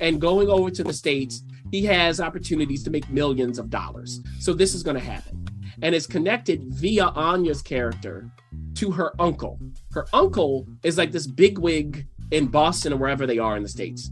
[0.00, 4.20] And going over to the States, he has opportunities to make millions of dollars.
[4.40, 5.46] So this is gonna happen.
[5.82, 8.30] And it's connected via Anya's character
[8.74, 9.58] to her uncle.
[9.92, 14.10] Her uncle is like this bigwig in Boston or wherever they are in the States.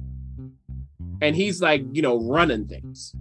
[1.21, 3.15] And he's like, you know, running things.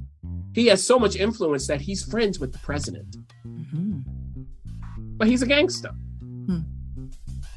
[0.54, 3.16] He has so much influence that he's friends with the president,
[3.46, 4.00] Mm-hmm.
[5.18, 5.90] but he's a gangster.
[6.46, 6.60] Hmm.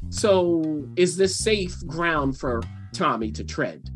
[0.09, 2.61] So is this safe ground for
[2.93, 3.89] Tommy to tread?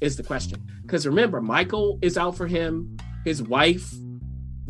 [0.00, 0.64] Is the question.
[0.82, 2.96] Because remember, Michael is out for him.
[3.24, 3.92] His wife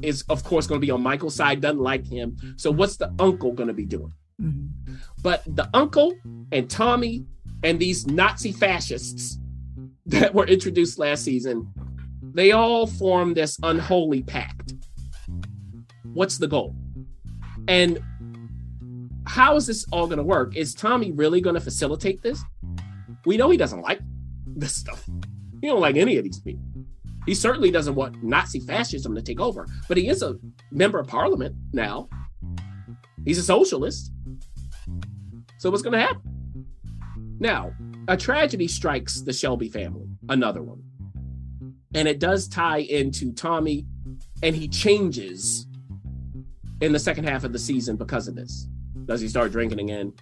[0.02, 2.36] is, of course, going to be on Michael's side, doesn't like him.
[2.56, 4.12] So what's the uncle going to be doing?
[4.40, 4.94] Mm-hmm.
[5.22, 6.14] But the uncle
[6.52, 7.26] and Tommy
[7.62, 9.38] and these Nazi fascists
[10.18, 11.72] that were introduced last season,
[12.22, 14.72] they all form this unholy pact.
[16.14, 16.74] What's the goal?
[17.68, 17.98] And
[19.26, 20.56] how is this all going to work?
[20.56, 22.42] Is Tommy really going to facilitate this?
[23.26, 24.00] We know he doesn't like
[24.46, 25.04] this stuff.
[25.60, 26.64] He don't like any of these people.
[27.26, 30.38] He certainly doesn't want Nazi fascism to take over, but he is a
[30.70, 32.08] member of parliament now.
[33.26, 34.10] He's a socialist.
[35.58, 36.66] So what's going to happen?
[37.38, 37.74] Now,
[38.08, 40.82] a tragedy strikes the Shelby family, another one.
[41.94, 43.86] And it does tie into Tommy,
[44.42, 45.66] and he changes
[46.80, 48.66] in the second half of the season because of this.
[49.04, 50.14] Does he start drinking again?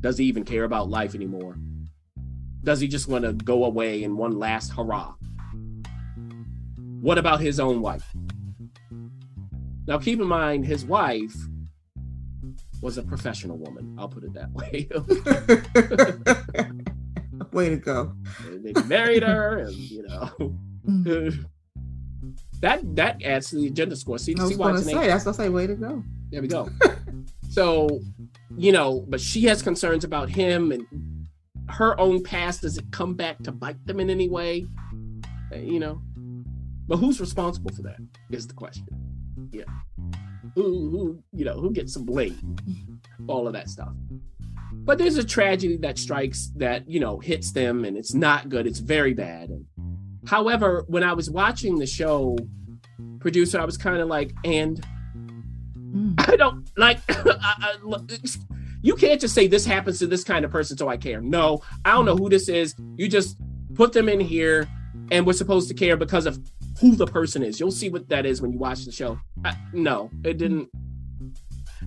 [0.00, 1.58] Does he even care about life anymore?
[2.62, 5.14] Does he just want to go away in one last hurrah?
[7.00, 8.14] What about his own wife?
[9.88, 11.34] Now, keep in mind, his wife
[12.86, 13.96] was a professional woman.
[13.98, 14.88] I'll put it that way.
[17.52, 18.12] Way to go.
[18.62, 20.30] they married her, and you know
[20.88, 21.46] Mm.
[22.60, 24.18] that that adds to the agenda score.
[24.18, 25.48] See, I was see why say that's what I say.
[25.48, 26.02] Way to go.
[26.30, 26.68] There we go.
[27.50, 27.88] so,
[28.56, 30.86] you know, but she has concerns about him and
[31.70, 32.60] her own past.
[32.62, 34.64] Does it come back to bite them in any way?
[35.52, 36.00] Uh, You know,
[36.86, 37.98] but who's responsible for that
[38.30, 38.86] is the question.
[39.50, 39.64] Yeah,
[40.56, 42.56] who who you know who gets some blame?
[43.28, 43.92] All of that stuff.
[44.72, 48.66] But there's a tragedy that strikes that you know hits them, and it's not good.
[48.66, 49.50] It's very bad.
[49.50, 49.66] And,
[50.26, 52.36] however, when I was watching the show,
[53.20, 54.84] producer, I was kind of like, and
[55.96, 56.14] Mm.
[56.30, 56.98] I don't like.
[57.08, 57.98] I, I,
[58.82, 61.20] you can't just say this happens to this kind of person, so I care.
[61.20, 62.74] No, I don't know who this is.
[62.96, 63.36] You just
[63.74, 64.68] put them in here,
[65.10, 66.38] and we're supposed to care because of
[66.80, 67.58] who the person is.
[67.60, 69.18] You'll see what that is when you watch the show.
[69.44, 70.68] I, no, it didn't.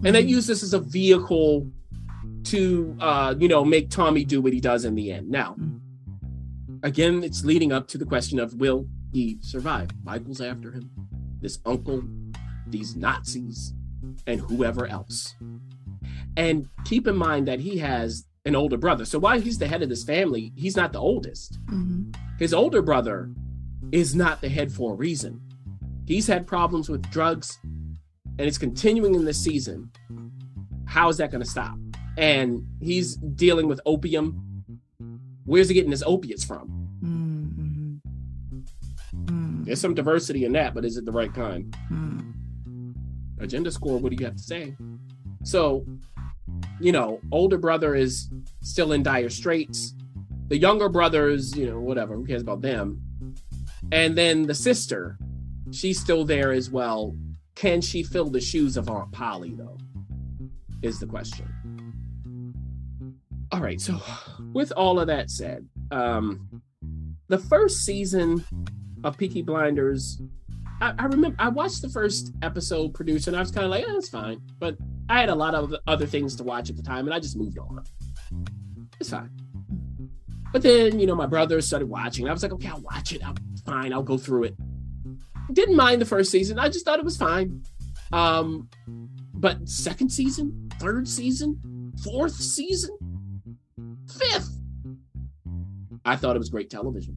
[0.03, 1.69] and they use this as a vehicle
[2.43, 5.55] to uh you know make tommy do what he does in the end now
[6.83, 10.89] again it's leading up to the question of will he survive michael's after him
[11.41, 12.01] this uncle
[12.67, 13.73] these nazis
[14.25, 15.35] and whoever else
[16.37, 19.81] and keep in mind that he has an older brother so while he's the head
[19.83, 22.15] of this family he's not the oldest Mhm.
[22.37, 23.29] his older brother
[23.91, 25.41] is not the head for a reason.
[26.05, 29.91] He's had problems with drugs and it's continuing in this season.
[30.85, 31.77] How is that going to stop?
[32.17, 34.63] And he's dealing with opium.
[35.45, 36.89] Where's he getting his opiates from?
[37.03, 38.01] Mhm.
[39.25, 39.65] Mhm.
[39.65, 41.75] There's some diversity in that, but is it the right kind?
[41.91, 42.93] Mhm.
[43.39, 44.75] Agenda score, what do you have to say?
[45.43, 45.85] So,
[46.81, 48.29] you know, older brother is
[48.61, 49.93] still in dire straits.
[50.47, 53.01] The younger brothers, you know, whatever, who cares about them?
[53.91, 55.17] And then the sister,
[55.71, 57.15] she's still there as well.
[57.55, 59.77] Can she fill the shoes of Aunt Polly, though?
[60.81, 61.47] Is the question.
[63.51, 63.99] All right, so
[64.53, 66.61] with all of that said, um,
[67.27, 68.43] the first season
[69.03, 70.21] of Peaky Blinders
[70.81, 73.85] I, I remember I watched the first episode produced and I was kind of like,
[73.87, 74.41] oh, it's fine.
[74.59, 74.77] But
[75.09, 77.37] I had a lot of other things to watch at the time and I just
[77.37, 77.83] moved on.
[78.99, 79.29] It's fine.
[80.51, 82.27] But then, you know, my brother started watching.
[82.27, 83.25] I was like, okay, I'll watch it.
[83.25, 83.35] I'm
[83.65, 83.93] fine.
[83.93, 84.55] I'll go through it.
[85.53, 86.57] Didn't mind the first season.
[86.59, 87.63] I just thought it was fine.
[88.11, 88.69] Um,
[89.33, 92.97] but second season, third season, fourth season,
[94.17, 94.49] fifth,
[96.05, 97.15] I thought it was great television.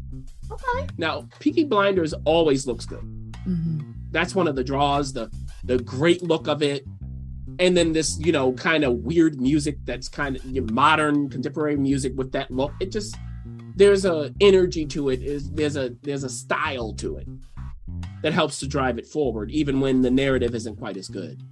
[0.51, 0.89] Okay.
[0.99, 3.03] Now, Peaky Blinders always looks good
[3.49, 3.95] Mhm.
[4.11, 5.29] that's one of the draws the
[5.65, 6.85] the great look of it
[7.59, 12.13] and then this you know kind of weird music that's kind of modern contemporary music
[12.17, 13.17] with that look it just
[13.75, 17.27] there's a energy to it is there's a there's a style to it
[18.23, 21.43] that helps to drive it forward even when the narrative isn't quite as good.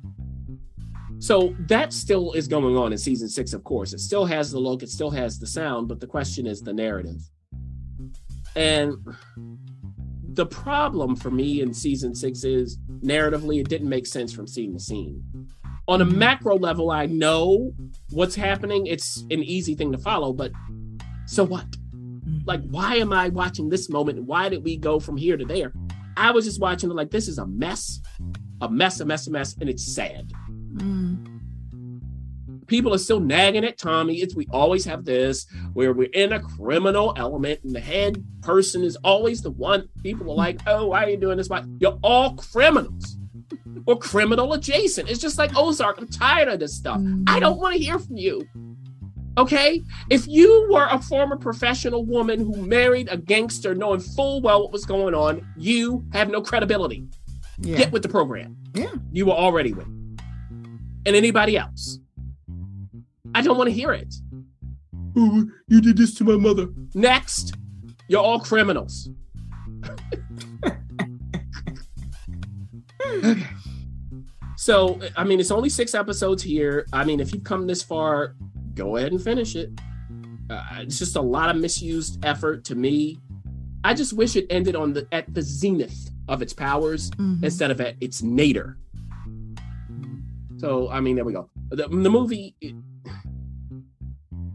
[1.18, 3.93] So that still is going on in season six of course.
[3.93, 6.72] It still has the look it still has the sound but the question is the
[6.72, 7.20] narrative.
[8.56, 8.97] And
[10.32, 14.72] the problem for me in season six is narratively, it didn't make sense from scene
[14.72, 15.22] to scene.
[15.90, 17.72] On a macro level, I know
[18.10, 18.86] what's happening.
[18.86, 20.52] It's an easy thing to follow, but
[21.26, 21.66] so what?
[22.44, 24.22] Like, why am I watching this moment?
[24.22, 25.72] Why did we go from here to there?
[26.16, 28.00] I was just watching it like this is a mess,
[28.60, 30.32] a mess, a mess, a mess, and it's sad.
[30.74, 31.40] Mm.
[32.68, 34.20] people are still nagging at Tommy.
[34.20, 38.84] It's we always have this where we're in a criminal element, and the head person
[38.84, 39.88] is always the one.
[40.04, 41.48] People are like, "Oh, why are you doing this?
[41.48, 43.16] Why you're all criminals
[43.86, 45.98] or criminal adjacent?" It's just like Ozark.
[45.98, 47.01] I'm tired of this stuff.
[47.27, 48.47] I don't want to hear from you.
[49.39, 54.62] Okay, if you were a former professional woman who married a gangster, knowing full well
[54.62, 57.06] what was going on, you have no credibility.
[57.59, 57.78] Yeah.
[57.78, 58.56] Get with the program.
[58.74, 58.93] Yeah.
[59.12, 59.86] You were already with.
[59.86, 61.98] And anybody else.
[63.35, 64.14] I don't want to hear it.
[65.16, 66.68] Oh, you did this to my mother.
[66.94, 67.55] Next.
[68.09, 69.09] You're all criminals.
[73.19, 73.47] Okay.
[74.57, 76.85] So, I mean, it's only six episodes here.
[76.93, 78.35] I mean, if you've come this far,
[78.74, 79.70] go ahead and finish it.
[80.51, 83.19] Uh, it's just a lot of misused effort to me.
[83.85, 87.43] I just wish it ended on the at the zenith of its powers Mhm.
[87.43, 88.77] instead of at its nadir.
[90.59, 91.49] So, I mean, there we go.
[91.70, 92.55] The, the movie.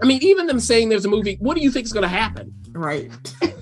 [0.03, 1.37] I mean, even them saying there's a movie.
[1.39, 2.53] What do you think is going to happen?
[2.73, 3.09] Right.
[3.41, 3.55] Who's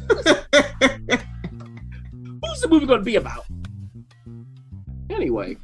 [2.61, 3.45] the movie going to be about?
[5.23, 5.55] Anyway,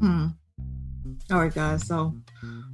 [0.00, 0.26] Hmm.
[1.30, 1.86] All right, guys.
[1.86, 2.16] So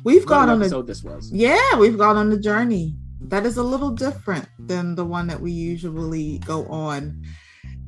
[0.04, 1.30] we've what gone on a this was.
[1.30, 2.96] yeah, we've gone on the journey
[3.28, 7.22] that is a little different than the one that we usually go on.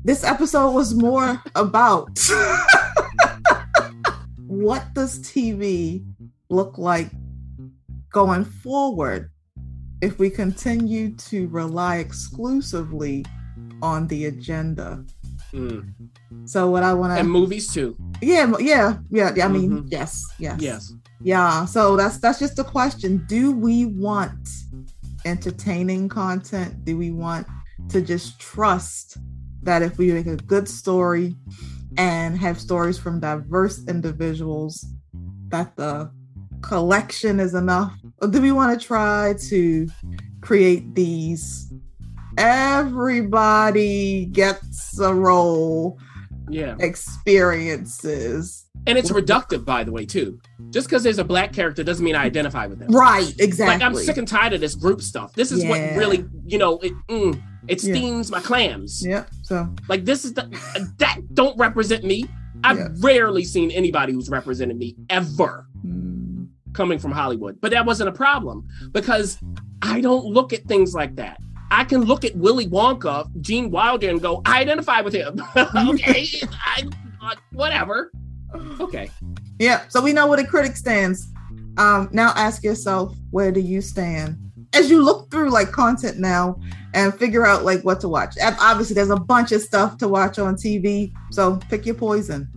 [0.03, 2.09] This episode was more about
[4.45, 6.05] what does TV
[6.49, 7.09] look like
[8.13, 9.31] going forward
[10.03, 13.25] if we continue to rely exclusively
[13.81, 15.03] on the agenda.
[15.53, 15.89] Mm.
[16.45, 17.97] So what I want to And movies too.
[18.21, 19.87] yeah, yeah, yeah, I mean, Mhm.
[19.91, 20.61] yes, yes.
[20.61, 20.93] Yes.
[21.21, 23.25] Yeah, so that's that's just the question.
[23.27, 24.31] Do we want
[25.25, 26.85] entertaining content?
[26.85, 27.45] Do we want
[27.89, 29.17] to just trust
[29.63, 31.35] that if we make a good story
[31.97, 34.85] and have stories from diverse individuals
[35.49, 36.09] that the
[36.61, 37.97] collection is enough?
[38.21, 39.87] Or do we want to try to
[40.41, 41.68] create these
[42.39, 45.99] everybody gets a role
[46.49, 46.75] Yeah.
[46.79, 48.65] experiences?
[48.87, 50.39] And it's reductive, by the way, too.
[50.69, 52.89] Just because there's a black character doesn't mean I identify with them.
[52.91, 53.75] Right, exactly.
[53.75, 55.33] Like I'm sick and tired of this group stuff.
[55.33, 55.69] This is Yeah.
[55.69, 57.93] what really, you know, it mm, it Yeah.
[57.93, 59.05] steams my clams.
[59.05, 59.25] Yeah.
[59.43, 60.47] So Like this is the
[60.97, 62.25] that don't represent me.
[62.63, 62.87] I've Yeah.
[62.99, 66.47] rarely seen anybody who's represented me ever Mm.
[66.73, 67.59] coming from Hollywood.
[67.61, 69.37] But that wasn't a problem because
[69.81, 71.37] I don't look at things like that.
[71.71, 75.41] I can look at Willy Wonka, Gene Wilder, and go, I identify with him.
[75.55, 76.27] okay,
[76.65, 76.87] I,
[77.21, 78.11] uh, whatever.
[78.79, 79.11] Okay.
[79.59, 81.31] Yeah, so we know where the critic stands.
[81.77, 84.37] Um, now ask yourself, where do you stand?
[84.73, 86.59] As you look through like content now
[86.93, 88.35] and figure out like what to watch.
[88.41, 92.49] Obviously, there's a bunch of stuff to watch on TV, so pick your poison.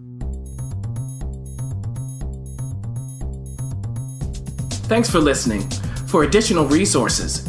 [4.88, 5.68] Thanks for listening.
[6.06, 7.48] For additional resources,